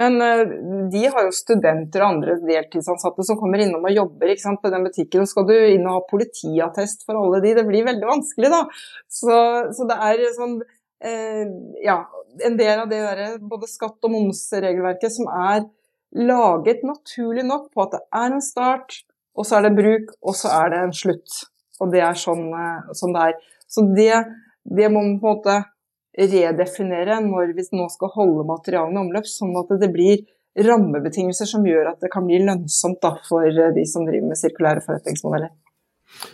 Men 0.00 0.16
uh, 0.18 0.42
de 0.90 1.02
har 1.06 1.26
jo 1.26 1.34
studenter 1.34 2.02
og 2.02 2.16
andre 2.16 2.36
deltidsansatte 2.42 3.26
som 3.26 3.38
kommer 3.38 3.62
innom 3.62 3.84
og 3.86 3.94
jobber 3.94 4.34
sant, 4.40 4.62
på 4.62 4.72
den 4.72 4.86
butikken. 4.88 5.22
Og 5.22 5.30
skal 5.30 5.46
du 5.48 5.54
inn 5.54 5.86
og 5.86 5.98
ha 5.98 6.02
politiattest 6.10 7.06
for 7.06 7.20
alle 7.20 7.42
de, 7.44 7.54
det 7.58 7.66
blir 7.68 7.86
veldig 7.86 8.08
vanskelig, 8.08 8.50
da. 8.50 8.64
Så, 9.06 9.38
så 9.76 9.88
det 9.90 10.00
er 10.08 10.26
sånn 10.34 10.58
eh, 11.04 11.46
Ja, 11.84 12.00
en 12.42 12.58
del 12.58 12.82
av 12.82 12.90
det 12.90 13.00
der, 13.04 13.38
både 13.38 13.70
skatt- 13.70 14.02
og 14.02 14.14
momsregelverket 14.16 15.14
som 15.14 15.30
er 15.30 15.66
laget 16.14 16.82
naturlig 16.86 17.44
nok 17.46 17.70
på 17.74 17.84
at 17.86 17.94
det 17.94 18.02
er 18.14 18.32
en 18.32 18.42
start, 18.42 19.02
og 19.34 19.46
så 19.46 19.58
er 19.58 19.68
det 19.68 19.76
bruk, 19.78 20.14
og 20.22 20.34
så 20.38 20.50
er 20.62 20.74
det 20.74 20.80
en 20.82 20.94
slutt. 20.94 21.44
Og 21.82 21.90
det 21.94 22.02
er 22.06 22.18
sånn, 22.18 22.48
uh, 22.50 22.90
sånn 22.94 23.14
det 23.14 23.30
er. 23.30 23.38
Så 23.70 23.86
det, 23.94 24.10
det 24.66 24.90
må 24.90 25.02
man 25.02 25.16
på 25.22 25.30
en 25.30 25.38
måte 25.38 25.56
redefinere 26.18 27.18
når 27.24 27.54
vi 27.56 27.66
nå 27.74 27.88
skal 27.92 28.12
holde 28.14 28.46
materialene 28.48 29.00
i 29.00 29.02
omløp, 29.06 29.28
sånn 29.28 29.54
at 29.58 29.74
det 29.80 29.90
blir 29.94 30.22
rammebetingelser 30.54 31.48
som 31.50 31.66
gjør 31.66 31.90
at 31.90 32.04
det 32.04 32.12
kan 32.12 32.26
bli 32.26 32.38
lønnsomt 32.44 33.00
da, 33.02 33.16
for 33.28 33.48
de 33.74 33.86
som 33.90 34.06
driver 34.06 34.30
med 34.30 34.38
sirkulære 34.38 34.84
forretningsmodeller. 34.86 35.50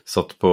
Satt 0.04 0.36
på 0.38 0.50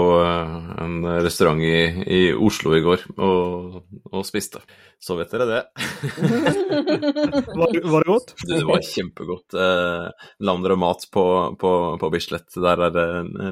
en 0.82 1.06
restaurant 1.24 1.62
i, 1.64 1.78
i 2.08 2.22
Oslo 2.34 2.76
i 2.78 2.82
går 2.86 3.06
og, 3.18 3.80
og, 4.12 4.22
spiste. 4.28 4.62
Så 5.00 5.18
vet 5.18 5.34
dere 5.34 5.46
det. 5.50 5.60
var, 7.60 7.74
var, 7.86 8.06
det 8.06 8.10
godt? 8.10 8.34
Det, 8.42 8.62
var 8.66 8.82
kjempegodt. 8.86 9.58
Eh, 9.58 10.30
lander 10.48 10.74
og 10.74 10.82
mat 10.82 11.06
på, 11.14 11.26
på, 11.62 11.72
på, 12.02 12.12
Bislett. 12.14 12.50
Der 12.58 12.86
er 12.88 12.96
det 12.96 13.08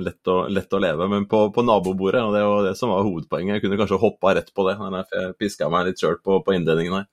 lett 0.06 0.32
å, 0.32 0.40
lett 0.50 0.74
å 0.74 0.82
leve. 0.82 1.10
Men 1.12 1.28
på, 1.30 1.48
på, 1.54 1.66
nabobordet, 1.66 2.24
og 2.26 2.34
det 2.34 2.46
var 2.50 2.66
det 2.66 2.78
som 2.80 2.94
var 2.94 3.06
hovedpoenget, 3.06 3.60
jeg 3.60 3.66
kunne 3.68 3.82
kanskje 3.82 4.02
hoppa 4.02 4.34
rett 4.40 4.50
på 4.56 4.66
det. 4.70 4.78
Jeg 4.80 5.36
piska 5.42 5.70
meg 5.74 5.92
litt 5.92 6.02
sjøl 6.02 6.18
på, 6.26 6.42
på 6.46 6.58
innledningen 6.58 7.02
her 7.02 7.10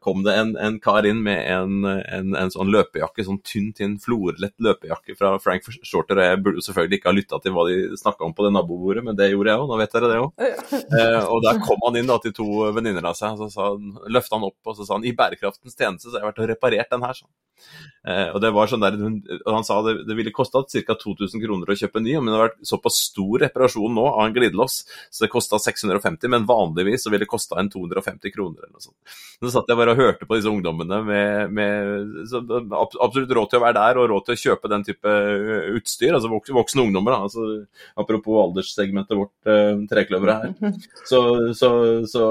kom 0.00 0.22
det 0.24 0.34
en, 0.38 0.52
en 0.56 0.78
kar 0.80 1.06
inn 1.08 1.20
med 1.24 1.40
en, 1.52 1.84
en, 1.84 2.34
en, 2.38 2.52
sånn 2.52 2.70
løpejakke, 2.72 3.24
sånn 3.26 3.40
tynn, 3.46 3.70
tynn, 3.76 3.98
florlett 4.02 4.54
løpejakke 4.62 5.16
fra 5.18 5.34
Frank 5.42 5.68
Shorter. 5.82 6.22
Jeg 6.24 6.40
burde 6.44 6.64
selvfølgelig 6.64 7.00
ikke 7.00 7.10
ha 7.10 7.16
lytta 7.16 7.40
til 7.42 7.56
hva 7.56 7.66
de 7.68 7.78
snakka 8.00 8.26
om 8.26 8.34
på 8.36 8.46
det 8.46 8.54
nabobordet, 8.56 9.04
men 9.06 9.18
det 9.18 9.30
gjorde 9.32 9.52
jeg 9.52 9.62
òg. 9.62 9.68
Nå 9.70 9.80
vet 9.82 9.96
dere 9.96 10.12
det 10.12 10.20
òg. 10.22 10.32
Eh, 10.92 11.24
og 11.30 11.40
der 11.44 11.56
kom 11.62 11.80
han 11.86 11.96
inn 11.96 12.08
da 12.08 12.18
til 12.20 12.34
to 12.36 12.46
venninner 12.74 13.06
av 13.08 13.16
seg, 13.16 13.38
og 13.40 13.48
så 13.52 13.70
løfta 14.12 14.36
han 14.36 14.44
opp 14.48 14.68
og 14.68 14.76
så 14.76 14.84
sa 14.84 14.98
han, 14.98 15.06
i 15.08 15.14
bærekraftens 15.16 15.76
tjeneste 15.78 16.08
så 16.08 16.16
har 16.16 16.22
jeg 16.22 16.28
vært 16.28 16.42
og 16.42 16.50
reparert 16.50 16.92
den 16.92 17.06
her. 17.06 17.16
sånn. 17.16 17.30
Eh, 18.08 18.28
og 18.34 18.40
det 18.42 18.50
var 18.54 18.70
sånn 18.70 18.82
der, 18.82 18.96
og 18.98 19.52
Han 19.54 19.66
sa 19.66 19.78
det, 19.86 19.94
det 20.08 20.16
ville 20.18 20.34
kosta 20.34 20.64
ca. 20.66 20.96
2000 20.98 21.42
kroner 21.42 21.70
å 21.70 21.76
kjøpe 21.78 22.02
ny, 22.02 22.16
men 22.18 22.32
det 22.32 22.38
har 22.38 22.48
vært 22.48 22.64
såpass 22.66 22.98
stor 23.08 23.44
reparasjon 23.44 23.94
nå 23.94 24.06
av 24.10 24.24
en 24.26 24.34
glidelås, 24.34 24.82
så 25.10 25.24
det 25.24 25.30
kosta 25.32 25.60
650, 25.62 26.30
men 26.32 26.48
vanligvis 26.48 27.06
så 27.06 27.12
ville 27.12 27.24
det 27.24 27.30
kosta 27.30 27.60
en 27.60 27.70
250 27.72 28.34
kroner. 28.34 28.64
eller 28.64 28.74
noe 28.74 28.84
sånt. 28.84 28.98
Så 29.38 29.54
satt 29.54 29.70
jeg 29.70 29.78
bare 29.82 29.94
og 29.94 30.00
hørte 30.00 30.28
på 30.28 30.38
disse 30.38 30.50
ungdommene 30.50 31.00
med, 31.06 31.52
med 31.54 32.32
absolutt 32.72 33.34
råd 33.36 33.50
til 33.50 33.60
å 33.60 33.64
være 33.66 33.78
der 33.78 34.00
og 34.00 34.08
råd 34.12 34.26
til 34.26 34.36
å 34.36 34.42
kjøpe 34.42 34.70
den 34.72 34.86
type 34.86 35.14
utstyr. 35.76 36.14
altså 36.16 36.30
Voksne, 36.32 36.86
ungdommer, 36.86 37.16
da, 37.16 37.26
altså, 37.26 37.46
apropos 37.98 38.40
alderssegmentet 38.46 39.18
vårt, 39.18 39.34
eh, 39.50 39.82
trekløveret 39.90 40.46
her. 40.46 40.78
Så, 41.08 41.22
så, 41.58 41.72
så, 42.08 42.24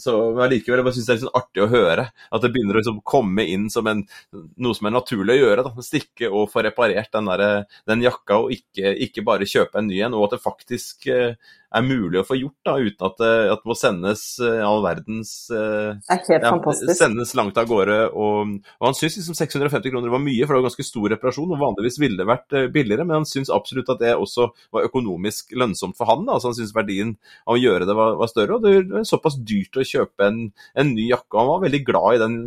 så 0.00 0.16
likevel, 0.50 0.80
jeg 0.80 0.86
bare 0.86 0.96
syns 0.96 1.08
det 1.08 1.14
er 1.14 1.18
litt 1.18 1.26
sånn 1.26 1.38
artig 1.40 1.64
å 1.64 1.70
høre 1.72 2.08
at 2.08 2.44
det 2.44 2.52
begynner 2.54 2.76
å 2.76 2.82
liksom 2.82 3.02
komme 3.06 3.46
inn 3.50 3.68
som 3.72 3.88
en 3.90 4.04
noe 4.34 4.76
som 4.76 4.88
er 4.88 4.94
naturlig 4.94 5.36
å 5.36 5.42
gjøre. 5.42 5.66
da, 5.66 5.84
Stikke 5.84 6.30
og 6.30 6.48
få 6.52 6.64
reparert 6.66 7.12
den, 7.14 7.30
der, 7.30 7.66
den 7.88 8.04
jakka, 8.04 8.40
og 8.44 8.54
ikke, 8.54 8.94
ikke, 9.08 9.26
bare 9.26 9.48
kjøpe 9.48 9.80
en 9.80 9.90
ny 9.90 10.00
en. 10.06 10.16
Og 10.16 10.28
at 10.28 10.36
det 10.36 10.44
faktisk 10.44 11.08
eh, 11.12 11.34
er 11.74 11.86
mulig 11.86 12.20
å 12.20 12.26
få 12.26 12.38
gjort, 12.38 12.58
da, 12.66 12.76
uten 12.78 13.06
at, 13.08 13.22
eh, 13.24 13.50
at 13.52 13.62
det 13.62 13.70
må 13.70 13.76
sendes 13.78 14.22
uh, 14.42 14.62
all 14.64 14.82
verdens 14.84 15.32
Det 15.50 16.14
er 16.14 16.20
helt 16.28 16.46
ja. 16.46 16.94
Sendes 16.96 17.34
langt 17.38 17.58
av 17.60 17.68
gårde. 17.70 17.98
Og, 18.12 18.54
og 18.78 18.88
han 18.88 18.96
syns 18.98 19.18
liksom 19.20 19.38
650 19.38 19.92
kroner 19.92 20.12
var 20.12 20.22
mye, 20.22 20.44
for 20.44 20.54
det 20.54 20.60
var 20.62 20.68
ganske 20.68 20.86
stor 20.86 21.08
reparasjon. 21.14 21.54
og 21.54 21.62
Vanligvis 21.62 22.00
ville 22.02 22.20
det 22.20 22.28
vært 22.28 22.56
billigere, 22.74 23.06
men 23.06 23.20
han 23.20 23.28
syns 23.28 23.52
absolutt 23.54 23.92
at 23.94 24.02
det 24.02 24.14
også 24.14 24.48
var 24.74 24.88
økonomisk 24.88 25.54
lønnsomt 25.58 25.98
for 25.98 26.10
han. 26.10 26.26
Da. 26.28 26.38
Altså, 26.38 26.52
han 26.52 26.58
syns 26.58 26.74
verdien 26.76 27.14
av 27.44 27.56
å 27.56 27.60
gjøre 27.60 27.88
det 27.88 27.98
var, 27.98 28.18
var, 28.20 28.30
større. 28.30 28.58
Og 28.58 28.64
det 28.66 29.00
er 29.00 29.08
såpass 29.08 29.38
dyrt 29.40 29.80
å 29.80 29.86
kjøpe 29.86 30.28
en, 30.28 30.40
en 30.78 30.94
ny 30.94 31.08
jakke. 31.10 31.38
Han 31.40 31.52
var 31.52 31.64
veldig 31.66 31.82
glad 31.86 32.18
i 32.18 32.22
den 32.24 32.38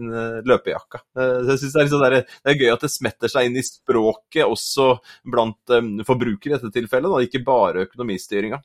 løpejakka. 0.48 1.04
jeg 1.18 1.60
synes 1.60 1.74
det, 1.74 1.80
er 1.82 1.90
liksom 1.90 2.06
det, 2.06 2.24
det 2.44 2.54
er 2.54 2.62
gøy 2.62 2.74
at 2.74 2.86
det 2.86 2.94
smetter 2.94 3.32
seg 3.32 3.50
inn 3.50 3.60
i 3.60 3.66
språket 3.66 4.48
også 4.48 4.98
blant 5.32 5.76
um, 5.76 5.94
forbrukere 6.08 6.54
i 6.54 6.58
dette 6.58 6.74
tilfellet, 6.74 7.12
da, 7.12 7.24
ikke 7.24 7.44
bare 7.46 7.86
økonomistyringa. 7.88 8.60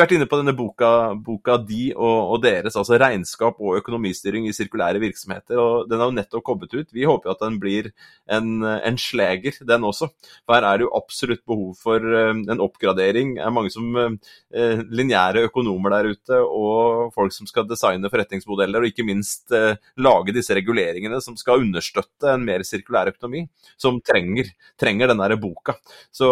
Vært 0.00 0.14
inne 0.16 0.24
på 0.30 0.38
denne 0.40 0.54
boka, 0.56 1.12
boka 1.20 1.58
di 1.60 1.90
og, 1.92 2.30
og, 2.32 2.38
deres, 2.40 2.76
altså 2.78 2.96
regnskap 3.00 3.58
og 3.60 3.76
økonomistyring 3.82 4.46
i 4.48 4.52
sirkulære 4.56 5.00
virksomheter. 5.02 5.58
og 5.60 5.90
Den 5.90 6.00
har 6.00 6.08
jo 6.08 6.14
nettopp 6.16 6.44
kommet 6.46 6.72
ut. 6.72 6.88
Vi 6.94 7.04
håper 7.04 7.28
jo 7.28 7.34
at 7.34 7.42
den 7.42 7.58
blir 7.60 7.90
en, 8.32 8.62
en 8.64 8.96
sleger, 9.00 9.58
den 9.68 9.84
også. 9.84 10.08
For 10.46 10.56
her 10.56 10.64
er 10.64 10.80
det 10.80 10.86
jo 10.86 10.94
absolutt 10.96 11.42
behov 11.44 11.74
for 11.82 12.00
uh, 12.00 12.32
en 12.32 12.64
oppgradering. 12.64 13.34
Det 13.36 13.44
er 13.44 13.52
mange 13.52 13.72
som 13.74 13.98
eh, 14.00 14.80
lineære 14.88 15.44
økonomer 15.50 15.92
der 15.98 16.10
ute, 16.14 16.38
og 16.40 17.12
folk 17.16 17.34
som 17.36 17.50
skal 17.50 17.68
designe 17.68 18.08
forretningsmodeller, 18.12 18.80
og 18.80 18.94
ikke 18.94 19.04
minst 19.08 19.52
eh, 19.56 19.76
lage 20.00 20.36
disse 20.36 20.56
reguleringene 20.56 21.20
som 21.20 21.36
skal 21.40 21.66
understøtte 21.66 22.32
en 22.32 22.46
mer 22.46 22.64
sirkulær 22.64 23.12
økonomi, 23.12 23.44
som 23.80 24.00
trenger, 24.00 24.48
trenger 24.80 25.12
denne 25.12 25.40
boka. 25.40 25.76
Så 26.14 26.30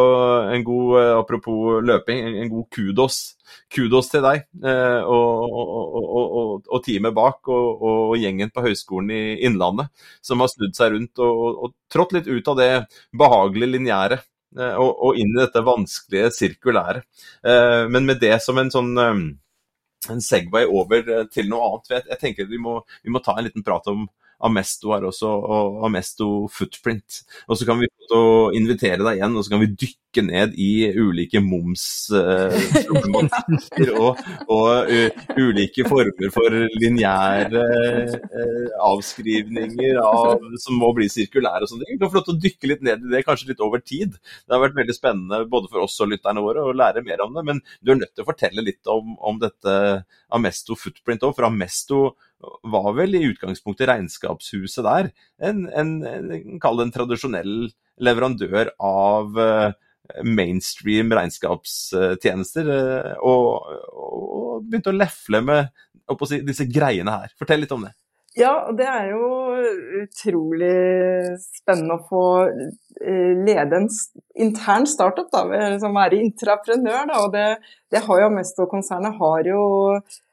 en 0.54 0.64
god, 0.64 0.96
apropos 1.18 1.82
løping, 1.84 2.24
en, 2.24 2.40
en 2.46 2.54
god 2.54 2.70
kudos 2.72 3.20
kudos 3.72 4.10
til 4.12 4.24
deg 4.24 4.44
eh, 4.64 5.00
og, 5.02 5.56
og, 5.58 6.62
og, 6.66 6.78
teamet 6.84 7.14
bak 7.16 7.50
og, 7.52 8.14
gjengen 8.18 8.52
på 8.54 8.64
Høgskolen 8.64 9.12
i 9.14 9.22
Innlandet, 9.48 9.90
som 10.24 10.42
har 10.42 10.52
snudd 10.52 10.76
seg 10.76 10.94
rundt 10.94 11.22
og, 11.24 11.74
trådt 11.92 12.16
litt 12.16 12.30
ut 12.30 12.52
av 12.52 12.58
det 12.60 12.70
behagelige 13.18 13.74
lineære 13.76 14.20
eh, 14.20 14.78
og, 14.78 15.18
inn 15.18 15.34
i 15.34 15.40
dette 15.40 15.64
vanskelige 15.66 16.32
sirkulære. 16.36 17.04
Eh, 17.44 17.84
men 17.92 18.08
med 18.08 18.22
det 18.22 18.36
som 18.44 18.60
en 18.60 18.72
sånn 18.72 18.94
en 20.08 20.22
Segway 20.22 20.64
over 20.64 21.26
til 21.32 21.48
noe 21.50 21.66
annet. 21.66 22.06
Jeg 22.14 22.20
tenker 22.22 22.46
vi 22.48 22.60
må, 22.62 22.78
vi 23.02 23.12
må 23.12 23.20
ta 23.24 23.34
en 23.36 23.44
liten 23.48 23.64
prat 23.66 23.86
om 23.90 24.06
Amesto 24.44 24.92
her 24.94 25.04
også, 25.08 25.26
og 25.26 25.86
Amesto 25.88 26.46
Footprint. 26.52 27.22
Og 27.48 27.56
så 27.58 27.66
kan 27.66 27.78
vi 27.80 27.86
invitere 28.56 29.02
deg 29.02 29.16
igjen, 29.18 29.36
og 29.36 29.44
så 29.44 29.50
kan 29.52 29.60
vi 29.60 29.74
dykke 29.74 30.22
ned 30.24 30.54
i 30.58 30.88
ulike 30.96 31.40
momsproblematikker 31.44 33.90
uh, 33.92 33.98
og, 34.06 34.16
og 34.54 34.88
uh, 34.88 35.10
ulike 35.36 35.84
former 35.88 36.30
for 36.32 36.50
lineære 36.80 37.60
uh, 37.60 38.14
avskrivninger 38.88 39.94
av, 40.00 40.40
som 40.62 40.74
må 40.80 40.88
bli 40.96 41.08
sirkulære 41.12 41.62
og 41.66 41.70
sånne 41.72 41.84
ting. 41.84 41.96
Du 41.98 42.02
kan 42.06 42.12
få 42.14 42.18
lov 42.20 42.28
til 42.30 42.38
å 42.38 42.44
dykke 42.46 42.70
litt 42.72 42.82
ned 42.88 42.98
i 43.04 43.12
det, 43.12 43.26
kanskje 43.26 43.50
litt 43.52 43.64
over 43.64 43.78
tid. 43.84 44.10
Det 44.16 44.52
har 44.54 44.64
vært 44.64 44.78
veldig 44.78 44.96
spennende 44.96 45.50
både 45.50 45.66
for 45.72 45.78
oss 45.84 46.02
og 46.04 46.10
lytterne 46.14 46.44
våre 46.44 46.60
å 46.64 46.76
lære 46.76 47.06
mer 47.06 47.18
om 47.26 47.32
det, 47.36 47.42
men 47.50 47.58
du 47.82 47.88
er 47.92 48.00
nødt 48.00 48.14
til 48.14 48.24
å 48.24 48.30
fortelle 48.30 48.60
litt 48.64 48.84
om, 48.90 49.04
om 49.18 49.36
dette 49.42 49.72
Amesto 50.34 50.72
Footprint 50.78 51.24
òg, 51.26 51.32
for 51.36 51.44
Amesto 51.50 51.98
var 52.62 52.92
vel 52.94 53.16
i 53.18 53.24
utgangspunktet 53.32 53.88
regnskapshuset 53.90 54.86
der 54.86 55.10
en, 55.42 55.66
en, 55.74 55.92
en 56.06 56.60
kall 56.62 56.78
det 56.78 56.88
en 56.88 56.94
tradisjonell 56.94 57.54
leverandør 58.04 58.72
av 58.84 59.38
uh, 59.38 59.70
mainstream 60.24 61.10
regnskapstjenester, 61.18 62.68
uh, 62.70 63.14
og, 63.26 63.72
og, 63.92 64.66
begynte 64.68 64.92
å 64.92 64.98
lefle 64.98 65.42
med 65.44 65.72
å 66.08 66.18
si, 66.28 66.42
disse 66.46 66.68
greiene 66.70 67.16
her. 67.22 67.34
Fortell 67.38 67.64
litt 67.64 67.74
om 67.74 67.88
det. 67.88 67.94
Ja, 68.38 68.68
det 68.76 68.86
er 68.86 69.08
jo 69.10 69.28
utrolig 70.04 70.76
spennende 71.42 71.98
å 71.98 72.06
få 72.06 72.24
uh, 72.46 73.34
lede 73.42 73.82
en 73.82 73.90
intern 74.38 74.86
startup, 74.86 75.26
da, 75.34 75.42
liksom 75.74 75.98
være 75.98 76.22
intraprenør. 76.22 77.10
Da, 77.10 77.20
og 77.24 77.34
det, 77.34 77.48
det 77.90 78.06
har 78.06 78.22
jo 78.22 78.32
Mesto-konsernet 78.36 79.18
har 79.18 79.50
jo 79.50 79.60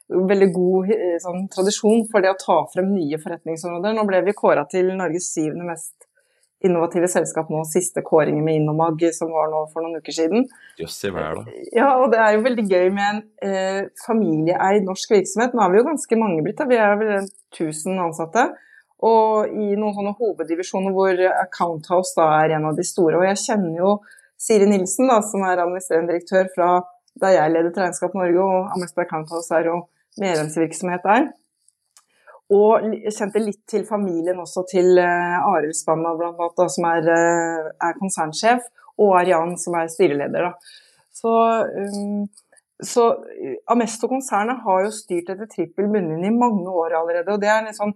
veldig 0.10 0.50
god 0.54 0.92
eh, 0.94 1.16
sånn, 1.22 1.48
tradisjon 1.54 2.04
for 2.12 2.24
det 2.24 2.34
å 2.34 2.42
ta 2.42 2.60
frem 2.74 2.92
nye 2.94 3.20
forretningsområder. 3.22 3.96
Nå 3.96 4.06
ble 4.10 4.22
vi 4.28 4.36
kåra 4.38 4.66
til 4.70 4.92
Norges 4.94 5.32
syvende 5.34 5.70
mest 5.72 6.10
innovative 6.66 7.08
selskap 7.12 7.50
nå, 7.52 7.62
siste 7.70 8.02
kåringen 8.06 8.46
med 8.46 8.58
Innomag 8.58 9.04
som 9.14 9.30
var 9.34 9.50
nå 9.52 9.66
for 9.74 9.86
noen 9.86 10.02
uker 10.02 10.16
siden. 10.16 10.46
Just 10.80 11.04
hva 11.06 11.28
er 11.30 11.40
det? 11.40 11.56
Ja, 11.76 11.90
og 12.02 12.14
det 12.14 12.22
er 12.24 12.36
jo 12.36 12.46
veldig 12.46 12.66
gøy 12.70 12.88
med 12.96 13.06
en 13.08 13.24
eh, 13.46 13.82
familieeid 14.06 14.88
norsk 14.88 15.14
virksomhet. 15.18 15.54
Nå 15.54 15.66
er 15.66 15.74
vi 15.74 15.82
jo 15.82 15.90
ganske 15.90 16.20
mange 16.22 16.46
blitt, 16.46 16.58
da. 16.62 16.70
vi 16.70 16.80
er 16.80 16.96
vel 17.02 17.14
1000 17.20 18.02
ansatte. 18.08 18.48
Og 19.06 19.52
i 19.52 19.74
noen 19.76 19.94
sånne 19.94 20.16
hoveddivisjoner 20.18 20.94
hvor 20.96 21.20
Account 21.44 21.90
House 21.92 22.16
da 22.18 22.30
er 22.40 22.56
en 22.56 22.70
av 22.72 22.78
de 22.78 22.86
store. 22.88 23.20
Og 23.20 23.28
jeg 23.28 23.42
kjenner 23.44 23.82
jo 23.82 23.96
Siri 24.42 24.68
Nilsen, 24.70 25.10
da, 25.12 25.20
som 25.26 25.44
er 25.46 25.62
administrerende 25.62 26.14
direktør 26.14 26.48
fra 26.56 26.70
da 27.22 27.32
jeg 27.32 27.52
ledet 27.52 27.78
Regnskap 27.80 28.16
Norge, 28.18 28.44
og 28.44 28.74
Amesta 28.76 29.04
Account 29.06 29.30
House 29.32 29.54
er 29.56 29.70
jo 29.70 29.84
medlemsvirksomhet 30.22 31.04
der. 31.06 31.28
Og 32.54 32.84
kjente 33.10 33.42
litt 33.42 33.64
til 33.70 33.86
familien 33.88 34.38
også 34.38 34.66
til 34.70 35.00
uh, 35.02 35.46
Arild 35.50 35.74
Spanna, 35.74 36.14
bl.a., 36.18 36.68
som 36.70 36.86
er, 36.92 37.08
uh, 37.10 37.70
er, 37.74 37.96
konsernsjef, 37.98 38.68
og 39.02 39.16
Arian, 39.20 39.56
som 39.58 39.78
er 39.80 39.90
styreleder. 39.90 40.52
Da. 40.52 40.76
Så, 41.16 41.32
um, 41.66 42.28
så 42.78 43.08
Amesto-konsernet 43.72 44.62
har 44.68 44.86
jo 44.86 44.94
styrt 44.94 45.32
etter 45.34 45.50
trippel 45.50 45.90
bunnlinje 45.90 46.30
i 46.30 46.38
mange 46.38 46.70
år 46.70 47.00
allerede. 47.00 47.34
og 47.34 47.42
det, 47.42 47.56
liksom, 47.72 47.96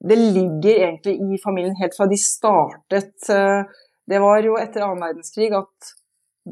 det 0.00 0.18
ligger 0.18 0.86
egentlig 0.88 1.18
i 1.20 1.40
familien 1.44 1.76
helt 1.76 1.96
fra 1.98 2.08
de 2.08 2.16
startet. 2.16 3.12
Uh, 3.28 3.68
det 4.08 4.22
var 4.24 4.40
jo 4.40 4.56
etter 4.58 4.86
annen 4.86 5.04
verdenskrig 5.04 5.52
at 5.60 5.92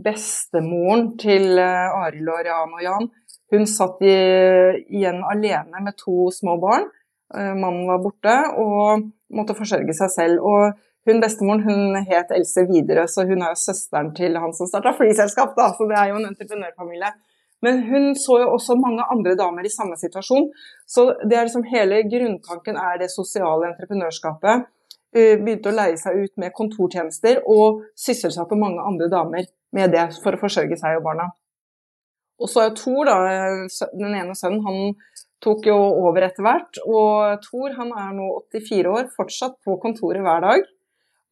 bestemoren 0.04 1.14
til 1.18 1.56
Arild 1.58 2.28
og 2.28 2.42
Arian 2.42 2.76
og 2.76 2.84
Jan 2.84 3.08
hun 3.52 3.66
satt 3.66 4.02
i, 4.04 4.16
igjen 4.92 5.22
alene 5.24 5.84
med 5.84 5.96
to 6.00 6.28
små 6.34 6.58
barn. 6.60 6.88
Eh, 7.34 7.54
mannen 7.54 7.86
var 7.88 8.02
borte 8.04 8.34
og 8.60 9.08
måtte 9.34 9.56
forsørge 9.56 9.94
seg 9.96 10.12
selv. 10.12 10.44
Og 10.44 10.76
hun 11.08 11.22
bestemoren 11.22 11.64
hun 11.64 11.96
het 12.08 12.32
Else 12.36 12.66
Widerøe, 12.68 13.08
så 13.08 13.24
hun 13.28 13.42
er 13.42 13.54
jo 13.54 13.62
søsteren 13.62 14.12
til 14.16 14.36
han 14.36 14.52
som 14.56 14.68
starta 14.68 14.92
flyselskap, 14.96 15.54
da, 15.56 15.70
så 15.72 15.88
det 15.88 15.96
er 15.96 16.10
jo 16.10 16.20
en 16.20 16.28
entreprenørfamilie. 16.28 17.12
Men 17.64 17.80
hun 17.88 18.12
så 18.14 18.38
jo 18.42 18.50
også 18.54 18.76
mange 18.78 19.02
andre 19.10 19.34
damer 19.38 19.66
i 19.66 19.72
samme 19.72 19.96
situasjon. 19.98 20.50
Så 20.86 21.08
det 21.24 21.38
er 21.38 21.48
liksom 21.48 21.64
hele 21.66 22.04
grunntanken 22.06 22.76
er 22.78 23.00
det 23.00 23.10
sosiale 23.10 23.72
entreprenørskapet. 23.72 24.68
Eh, 25.16 25.40
begynte 25.40 25.72
å 25.72 25.74
leie 25.74 25.96
seg 25.98 26.20
ut 26.22 26.34
med 26.36 26.54
kontortjenester 26.54 27.40
og 27.48 27.82
sysselsatte 27.98 28.58
mange 28.60 28.84
andre 28.84 29.08
damer 29.10 29.48
med 29.74 29.90
det 29.96 30.04
for 30.22 30.36
å 30.36 30.40
forsørge 30.42 30.76
seg 30.78 31.00
og 31.00 31.06
barna. 31.08 31.30
Og 32.38 32.50
så 32.50 32.64
er 32.64 32.74
Tor, 32.78 33.08
da, 33.08 33.16
den 33.98 34.14
ene 34.14 34.36
sønnen, 34.38 34.62
han 34.66 34.94
tok 35.42 35.68
jo 35.70 35.76
over 35.76 36.26
etter 36.26 36.44
hvert. 36.46 36.80
Og 36.86 37.44
Tor 37.44 37.76
han 37.78 37.92
er 37.94 38.10
nå 38.16 38.28
84 38.54 38.92
år, 38.92 39.06
fortsatt 39.16 39.58
på 39.66 39.78
kontoret 39.82 40.22
hver 40.24 40.44
dag. 40.44 40.66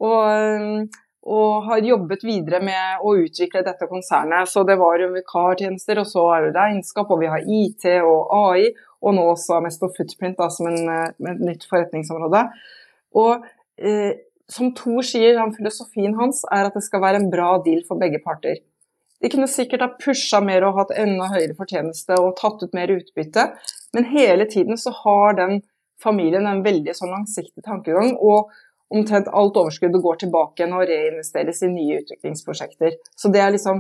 Og, 0.07 0.97
og 1.27 1.69
har 1.71 1.87
jobbet 1.87 2.27
videre 2.27 2.61
med 2.65 3.07
å 3.07 3.15
utvikle 3.23 3.65
dette 3.67 3.89
konsernet. 3.91 4.51
Så 4.51 4.67
det 4.67 4.79
var 4.81 5.01
jo 5.03 5.13
vikartjenester, 5.15 6.03
og 6.03 6.11
så 6.11 6.27
er 6.35 6.49
det 6.49 6.57
regnskap, 6.59 7.11
og 7.11 7.23
vi 7.23 7.31
har 7.33 7.47
IT 7.47 7.89
og 8.03 8.35
AI. 8.43 8.71
Og 9.07 9.15
nå 9.15 9.27
også 9.31 9.61
Mesto 9.63 9.91
Footprint 9.95 10.39
da, 10.41 10.51
som 10.51 10.71
en, 10.71 10.95
et 11.31 11.43
nytt 11.43 11.67
forretningsområde. 11.71 12.47
Og 13.17 13.47
eh, 13.79 14.15
som 14.51 14.71
Tor 14.79 15.03
sier, 15.07 15.39
han, 15.41 15.55
filosofien 15.55 16.15
hans 16.19 16.45
er 16.55 16.69
at 16.69 16.77
det 16.77 16.85
skal 16.87 17.03
være 17.03 17.23
en 17.23 17.31
bra 17.31 17.57
deal 17.65 17.83
for 17.87 17.99
begge 18.01 18.21
parter. 18.25 18.61
De 19.23 19.31
kunne 19.33 19.49
sikkert 19.49 19.85
ha 19.85 19.89
pusha 20.01 20.43
mer 20.45 20.67
og 20.67 20.77
hatt 20.81 20.93
enda 20.99 21.31
høyere 21.33 21.57
fortjeneste 21.57 22.19
og 22.21 22.37
tatt 22.41 22.63
ut 22.63 22.77
mer 22.77 22.93
utbytte, 22.93 23.49
men 23.97 24.11
hele 24.13 24.45
tiden 24.51 24.77
så 24.81 24.93
har 25.05 25.39
den 25.39 25.63
familien 26.03 26.47
en 26.49 26.65
veldig 26.65 26.95
sånn 26.97 27.15
langsiktig 27.15 27.65
tankegang, 27.65 28.17
og 28.21 28.51
omtrent 28.93 29.29
alt 29.35 29.57
overskuddet 29.59 30.03
går 30.05 30.17
tilbake 30.23 30.61
igjen 30.61 30.77
og 30.77 30.89
reinvesteres 30.91 31.63
i 31.65 31.73
nye 31.73 32.01
utviklingsprosjekter. 32.03 32.91
Så 33.19 33.27
det 33.35 33.41
er 33.43 33.51
liksom, 33.55 33.77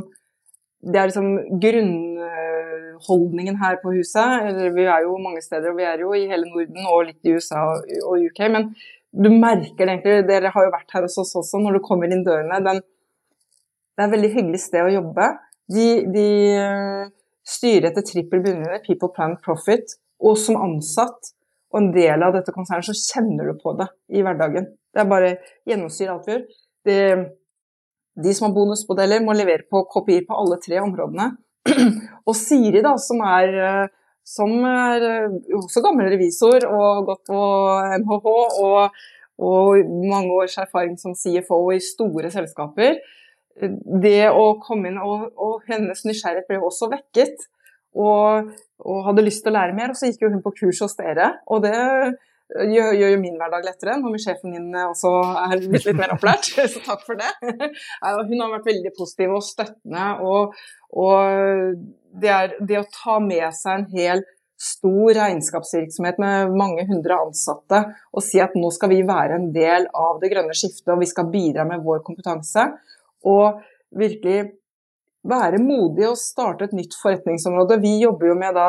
det 0.82 0.98
er 1.00 1.06
liksom 1.10 1.28
grunnholdningen 1.62 3.56
her 3.60 3.74
på 3.82 3.88
huset. 3.98 4.26
Vi 4.74 4.84
er 4.88 5.00
jo 5.06 5.12
mange 5.22 5.42
steder, 5.44 5.68
og 5.70 5.78
vi 5.78 5.86
er 5.86 5.98
jo 6.02 6.10
i 6.16 6.28
hele 6.30 6.46
Norden 6.48 6.82
og 6.90 7.06
litt 7.10 7.22
i 7.28 7.36
USA 7.36 7.60
og 7.76 8.14
UK. 8.24 8.40
Men 8.56 8.62
du 9.12 9.30
merker 9.30 9.84
det 9.84 9.92
egentlig, 9.92 10.28
dere 10.28 10.52
har 10.56 10.62
jo 10.66 10.74
vært 10.74 10.92
her 10.96 11.02
hos 11.06 11.20
oss 11.22 11.36
også, 11.38 11.56
når 11.62 11.72
du 11.78 11.86
kommer 11.86 12.10
inn 12.10 12.26
dørene. 12.26 12.64
den 12.64 12.80
det 13.96 14.02
er 14.02 14.08
et 14.10 14.16
veldig 14.16 14.32
hyggelig 14.34 14.60
sted 14.60 14.84
å 14.84 14.92
jobbe. 14.92 15.30
De, 15.72 15.86
de 16.12 16.26
eh, 16.60 17.06
styrer 17.48 17.88
etter 17.90 18.04
trippel 18.04 18.42
bunnlinje, 18.44 18.82
People 18.84 19.08
Plan 19.16 19.38
Profit. 19.42 19.96
Og 20.20 20.36
som 20.40 20.58
ansatt 20.60 21.32
og 21.72 21.80
en 21.80 21.90
del 21.94 22.22
av 22.24 22.36
dette 22.36 22.54
konsernet, 22.54 22.86
så 22.86 22.94
kjenner 22.96 23.50
du 23.50 23.58
på 23.60 23.74
det 23.78 23.88
i 24.14 24.22
hverdagen. 24.24 24.68
Det 24.94 25.02
er 25.02 25.10
bare 25.10 25.32
gjennomstyr 25.68 26.12
alt 26.12 26.28
vi 26.28 26.36
gjør. 26.36 26.44
Det, 26.86 27.00
de 28.24 28.34
som 28.36 28.46
har 28.46 28.54
bonusmodeller, 28.56 29.24
må 29.24 29.34
levere 29.36 29.66
på 29.68 29.82
kopier 29.92 30.24
på 30.28 30.38
alle 30.38 30.60
tre 30.62 30.78
områdene. 30.84 31.32
og 32.28 32.36
Siri, 32.38 32.80
da, 32.84 32.94
som 33.02 33.20
er, 33.26 33.56
eh, 33.66 33.90
som 34.26 34.54
er 34.70 35.08
eh, 35.08 35.36
også 35.58 35.82
gammel 35.84 36.12
revisor 36.12 36.68
og 36.68 37.10
gått 37.10 37.24
på 37.32 37.42
NHH 38.04 38.30
og, 38.30 38.98
og 39.42 39.92
mange 40.06 40.36
års 40.38 40.56
erfaring 40.62 40.94
som 41.00 41.16
CFO 41.18 41.60
i 41.74 41.82
store 41.82 42.30
selskaper, 42.32 43.00
det 43.56 44.28
å 44.30 44.46
komme 44.60 44.90
inn 44.90 45.00
og, 45.00 45.30
og 45.40 45.66
hennes 45.70 46.04
nysgjerrighet 46.04 46.48
ble 46.50 46.60
også 46.64 46.90
vekket. 46.92 47.46
Og, 47.96 48.50
og, 48.84 48.96
hadde 49.06 49.24
lyst 49.24 49.44
til 49.44 49.54
å 49.54 49.56
lære 49.56 49.76
mer. 49.76 49.92
Og 49.92 49.98
så 49.98 50.10
gikk 50.10 50.26
jo 50.26 50.32
hun 50.34 50.44
på 50.44 50.52
kurs 50.58 50.82
hos 50.84 50.96
dere. 50.98 51.30
Og 51.48 51.62
det 51.64 51.72
gjør, 51.72 52.92
gjør 52.92 53.14
jo 53.14 53.20
min 53.22 53.38
hverdag 53.40 53.64
lettere 53.66 53.96
når 54.02 54.20
sjefen 54.22 54.52
min 54.52 54.68
også 54.84 55.12
er 55.46 55.56
litt, 55.62 55.86
litt 55.88 55.98
mer 55.98 56.12
opplært. 56.16 56.50
Så 56.74 56.84
takk 56.84 57.04
for 57.08 57.18
det. 57.18 57.32
Hun 58.28 58.42
har 58.42 58.56
vært 58.58 58.68
veldig 58.68 58.92
positiv 58.98 59.38
og 59.38 59.44
støttende. 59.46 60.08
Og, 60.20 60.56
og 60.92 61.76
det, 62.20 62.32
er, 62.32 62.56
det 62.60 62.82
å 62.82 62.88
ta 62.92 63.20
med 63.24 63.48
seg 63.56 63.80
en 63.80 63.92
hel 63.96 64.26
stor 64.56 65.12
regnskapsvirksomhet 65.12 66.20
med 66.20 66.54
mange 66.56 66.86
hundre 66.88 67.18
ansatte 67.26 67.82
og 68.08 68.24
si 68.24 68.40
at 68.40 68.54
nå 68.56 68.70
skal 68.72 68.88
vi 68.88 69.02
være 69.04 69.36
en 69.36 69.50
del 69.52 69.84
av 69.92 70.16
det 70.22 70.30
grønne 70.32 70.56
skiftet 70.56 70.94
og 70.94 71.02
vi 71.02 71.08
skal 71.10 71.28
bidra 71.28 71.66
med 71.68 71.84
vår 71.84 72.00
kompetanse 72.06 72.64
og 73.26 73.60
virkelig 73.96 74.52
være 75.26 75.62
modig 75.62 76.06
og 76.08 76.20
starte 76.20 76.68
et 76.68 76.76
nytt 76.76 76.94
forretningsområde. 77.00 77.80
Vi 77.82 77.96
jobber 78.02 78.30
jo 78.30 78.36
med 78.38 78.54
da 78.56 78.68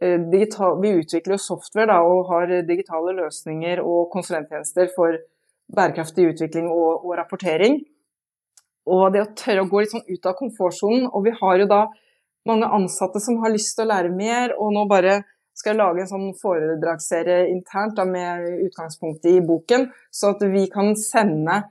eh, 0.00 0.20
digital, 0.32 0.76
Vi 0.82 0.96
utvikler 1.00 1.36
jo 1.36 1.46
software 1.46 1.88
da, 1.92 2.00
og 2.04 2.28
har 2.30 2.52
digitale 2.68 3.16
løsninger 3.16 3.82
og 3.82 4.10
konsulenttjenester 4.12 4.92
for 4.96 5.16
bærekraftig 5.74 6.28
utvikling 6.34 6.68
og, 6.68 7.04
og, 7.04 7.12
rapportering. 7.18 7.80
Og 8.84 9.12
det 9.14 9.22
å 9.24 9.30
tørre 9.32 9.64
å 9.64 9.68
gå 9.70 9.80
litt 9.80 9.94
sånn 9.94 10.08
ut 10.08 10.26
av 10.28 10.36
komfortsonen. 10.38 11.06
Og 11.08 11.24
vi 11.24 11.32
har 11.38 11.60
jo 11.62 11.68
da 11.70 11.84
mange 12.48 12.68
ansatte 12.76 13.22
som 13.24 13.40
har 13.40 13.54
lyst 13.54 13.72
til 13.78 13.86
å 13.86 13.92
lære 13.94 14.12
mer, 14.12 14.52
og 14.60 14.74
nå 14.76 14.84
bare 14.90 15.22
skal 15.56 15.72
jeg 15.72 15.80
lage 15.80 16.02
en 16.02 16.10
sånn 16.10 16.30
foredragsserie 16.36 17.46
internt 17.52 17.96
da, 17.96 18.04
med 18.04 18.44
utgangspunkt 18.66 19.24
i 19.30 19.38
boken, 19.40 19.86
så 20.12 20.34
at 20.34 20.42
vi 20.50 20.66
kan 20.72 20.92
sende 20.98 21.62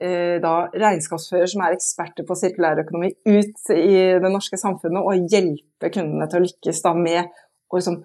da, 0.00 0.52
regnskapsfører 0.74 1.46
som 1.48 1.62
er 1.62 1.76
eksperter 1.76 2.26
på 2.26 2.34
sirkulærøkonomi 2.36 3.12
ut 3.30 3.70
i 3.72 3.92
det 4.20 4.30
norske 4.32 4.58
samfunnet 4.58 5.06
og 5.06 5.30
hjelpe 5.30 5.90
kundene 5.94 6.26
til 6.28 6.40
å 6.40 6.44
lykkes 6.44 6.82
da, 6.84 6.92
med 6.98 7.20
å 7.22 7.78
liksom, 7.78 8.00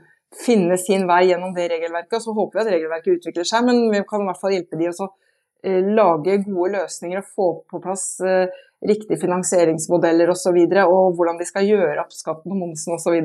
finne 0.45 0.77
sin 0.77 1.07
vei 1.09 1.23
gjennom 1.29 1.53
det 1.55 1.69
regelverket. 1.71 2.19
Og 2.19 2.25
så 2.25 2.35
håper 2.37 2.59
vi 2.59 2.63
at 2.63 2.71
regelverket 2.75 3.19
utvikler 3.19 3.47
seg, 3.47 3.65
men 3.67 3.89
vi 3.93 4.03
kan 4.07 4.23
i 4.23 4.29
hvert 4.29 4.41
fall 4.41 4.55
hjelpe 4.55 4.79
de 4.79 4.89
å 4.91 5.09
eh, 5.65 5.79
lage 5.85 6.39
gode 6.45 6.73
løsninger 6.77 7.21
og 7.21 7.31
få 7.35 7.49
på 7.69 7.81
plass 7.83 8.05
eh, 8.25 8.61
riktige 8.85 9.19
finansieringsmodeller 9.21 10.31
osv. 10.31 10.55
Og, 10.55 10.75
så 10.77 10.85
og 10.85 11.17
hvordan 11.17 11.41
de 11.41 11.49
skal 11.49 11.67
gjøre 11.67 12.03
opp 12.03 12.15
skatten 12.15 12.55
og 12.55 12.61
momsen 12.61 12.95
osv. 12.95 13.17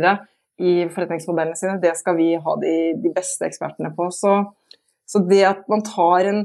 i 0.64 0.74
forretningsmodellene 0.94 1.58
sine. 1.58 1.78
Det 1.82 1.94
skal 1.98 2.18
vi 2.18 2.32
ha 2.40 2.58
de, 2.62 2.74
de 3.02 3.14
beste 3.14 3.46
ekspertene 3.48 3.92
på. 3.96 4.10
Så, 4.14 4.36
så 5.06 5.22
det 5.28 5.44
at 5.50 5.64
man 5.70 5.84
tar 5.86 6.30
en 6.30 6.44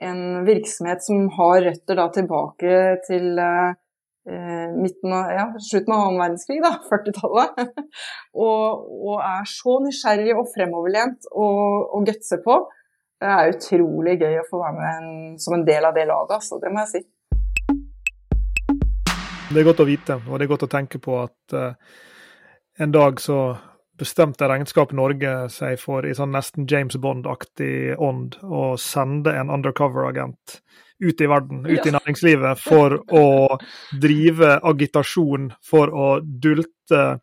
en 0.00 0.44
virksomhet 0.46 1.04
som 1.04 1.28
har 1.36 1.60
røtter 1.66 1.98
da, 1.98 2.06
tilbake 2.14 2.80
til 3.04 3.38
eh, 3.40 4.70
midten 4.76 5.12
av, 5.12 5.30
ja, 5.36 5.46
slutten 5.60 5.94
av 5.94 6.04
annen 6.06 6.20
verdenskrig, 6.22 6.60
40-tallet. 6.88 7.62
og, 8.46 8.90
og, 8.96 9.16
er 9.20 9.48
så 9.50 9.78
nysgjerrig 9.84 10.36
og 10.36 10.50
fremoverlent 10.54 11.30
og, 11.34 11.96
og 11.96 12.08
gutser 12.08 12.42
på. 12.44 12.62
Det 13.20 13.28
er 13.28 13.52
utrolig 13.52 14.16
gøy 14.22 14.38
å 14.40 14.46
få 14.48 14.62
være 14.62 14.76
med 14.78 14.90
en, 14.90 15.40
som 15.40 15.58
en 15.58 15.66
del 15.66 15.84
av 15.84 15.96
det 15.96 16.06
laget, 16.08 16.38
altså. 16.38 16.56
Det 16.62 16.72
må 16.72 16.86
jeg 16.86 16.92
si. 16.94 17.02
Det 19.50 19.60
er 19.60 19.66
godt 19.66 19.82
å 19.82 19.88
vite, 19.88 20.16
og 20.30 20.38
det 20.38 20.46
er 20.46 20.52
godt 20.54 20.64
å 20.64 20.70
tenke 20.70 21.00
på 21.02 21.16
at 21.18 21.54
uh, 21.58 21.74
en 22.80 22.92
dag 22.94 23.18
så 23.20 23.40
bestemte 24.00 24.48
Regnskap 24.48 24.94
Norge 24.96 25.34
seg 25.52 25.76
for 25.80 26.06
i 26.08 26.14
sånn 26.16 26.32
nesten 26.34 26.66
James 26.70 26.96
Bond-aktig 27.00 27.98
ånd 28.00 28.38
å 28.42 28.72
sende 28.80 29.34
en 29.36 29.52
undercover-agent 29.52 30.60
ut 31.00 31.20
i 31.20 31.28
verden, 31.28 31.62
ut 31.64 31.86
i 31.86 31.92
næringslivet, 31.94 32.60
for 32.60 32.98
å 33.16 33.56
drive 34.02 34.58
agitasjon 34.68 35.48
for 35.64 35.92
å 35.96 36.08
dulte 36.20 37.20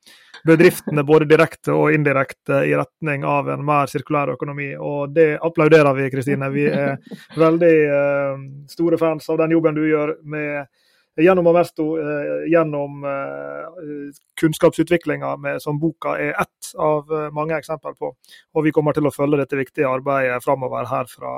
bedriftene 0.47 1.03
både 1.05 1.27
direkte 1.29 1.75
og 1.75 1.93
indirekte 1.93 2.63
i 2.65 2.73
retning 2.77 3.25
av 3.27 3.51
en 3.53 3.65
mer 3.65 3.89
sirkulær 3.91 4.33
økonomi. 4.33 4.71
Og 4.79 5.13
det 5.13 5.35
applauderer 5.45 5.93
vi, 5.97 6.09
Kristine. 6.13 6.49
Vi 6.53 6.65
er 6.71 6.97
veldig 7.45 7.75
uh, 7.91 8.43
store 8.71 8.97
fans 9.01 9.29
av 9.29 9.41
den 9.43 9.53
jobben 9.57 9.77
du 9.77 9.85
gjør 9.85 10.17
med 10.25 10.65
gjennom 11.23 11.47
Amesto, 11.47 11.97
eh, 11.99 12.51
gjennom 12.51 13.03
eh, 13.05 14.13
kunnskapsutviklinga 14.41 15.59
som 15.59 15.79
boka 15.79 16.17
er 16.19 16.29
ett 16.41 16.71
av 16.77 17.11
eh, 17.13 17.29
mange 17.33 17.57
eksempler 17.57 17.93
på. 17.97 18.13
Og 18.53 18.63
vi 18.63 18.71
kommer 18.71 18.93
til 18.93 19.07
å 19.07 19.13
følge 19.13 19.41
dette 19.41 19.57
viktige 19.57 19.89
arbeidet 19.89 20.43
framover 20.43 20.85
her 20.85 21.09
fra 21.09 21.33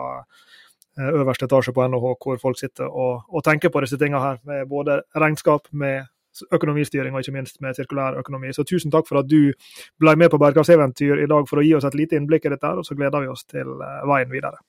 øverste 1.00 1.48
etasje 1.48 1.72
på 1.72 1.86
NHH, 1.88 2.16
hvor 2.20 2.40
folk 2.42 2.60
sitter 2.60 2.90
og, 2.90 3.22
og 3.30 3.44
tenker 3.46 3.72
på 3.72 3.82
disse 3.86 3.98
tingene 3.98 4.20
her, 4.20 4.40
med 4.44 4.68
både 4.68 5.00
regnskap, 5.16 5.70
med 5.72 6.10
økonomistyring 6.52 7.16
og 7.16 7.24
ikke 7.24 7.36
minst 7.36 7.62
med 7.64 7.78
sirkulær 7.78 8.20
økonomi. 8.20 8.52
Så 8.54 8.66
tusen 8.68 8.92
takk 8.92 9.08
for 9.08 9.22
at 9.22 9.30
du 9.30 9.54
ble 10.00 10.16
med 10.20 10.32
på 10.32 10.40
Bærekraftseventyr 10.42 11.24
i 11.24 11.30
dag 11.30 11.48
for 11.48 11.62
å 11.62 11.64
gi 11.64 11.72
oss 11.78 11.88
et 11.88 11.96
lite 11.96 12.20
innblikk 12.20 12.50
i 12.50 12.54
dette, 12.54 12.74
og 12.76 12.88
så 12.88 12.98
gleder 13.00 13.24
vi 13.24 13.32
oss 13.32 13.48
til 13.48 13.72
veien 13.80 14.32
videre. 14.32 14.60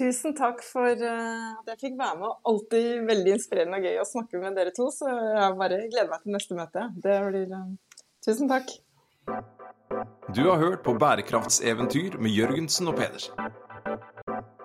Tusen 0.00 0.32
takk 0.32 0.62
for 0.64 0.96
uh, 0.96 1.48
at 1.60 1.66
jeg 1.74 1.80
fikk 1.82 1.96
være 2.00 2.16
med. 2.22 2.36
Alltid 2.48 3.02
veldig 3.10 3.34
inspirerende 3.36 3.80
og 3.80 3.84
gøy 3.84 3.98
å 4.00 4.06
snakke 4.08 4.40
med 4.40 4.56
dere 4.56 4.72
to. 4.72 4.86
Så 4.94 5.10
jeg 5.12 5.58
bare 5.60 5.82
gleder 5.90 6.08
meg 6.08 6.22
til 6.24 6.36
neste 6.36 6.56
møte. 6.56 6.86
Det 7.04 7.18
blir 7.26 7.52
uh, 7.52 7.66
Tusen 8.24 8.48
takk. 8.48 8.72
Du 10.32 10.42
har 10.46 10.60
hørt 10.60 10.82
på 10.86 10.94
Bærekraftseventyr 10.96 12.16
med 12.20 12.32
Jørgensen 12.32 12.88
og 12.88 12.96
Pedersen. 13.00 13.52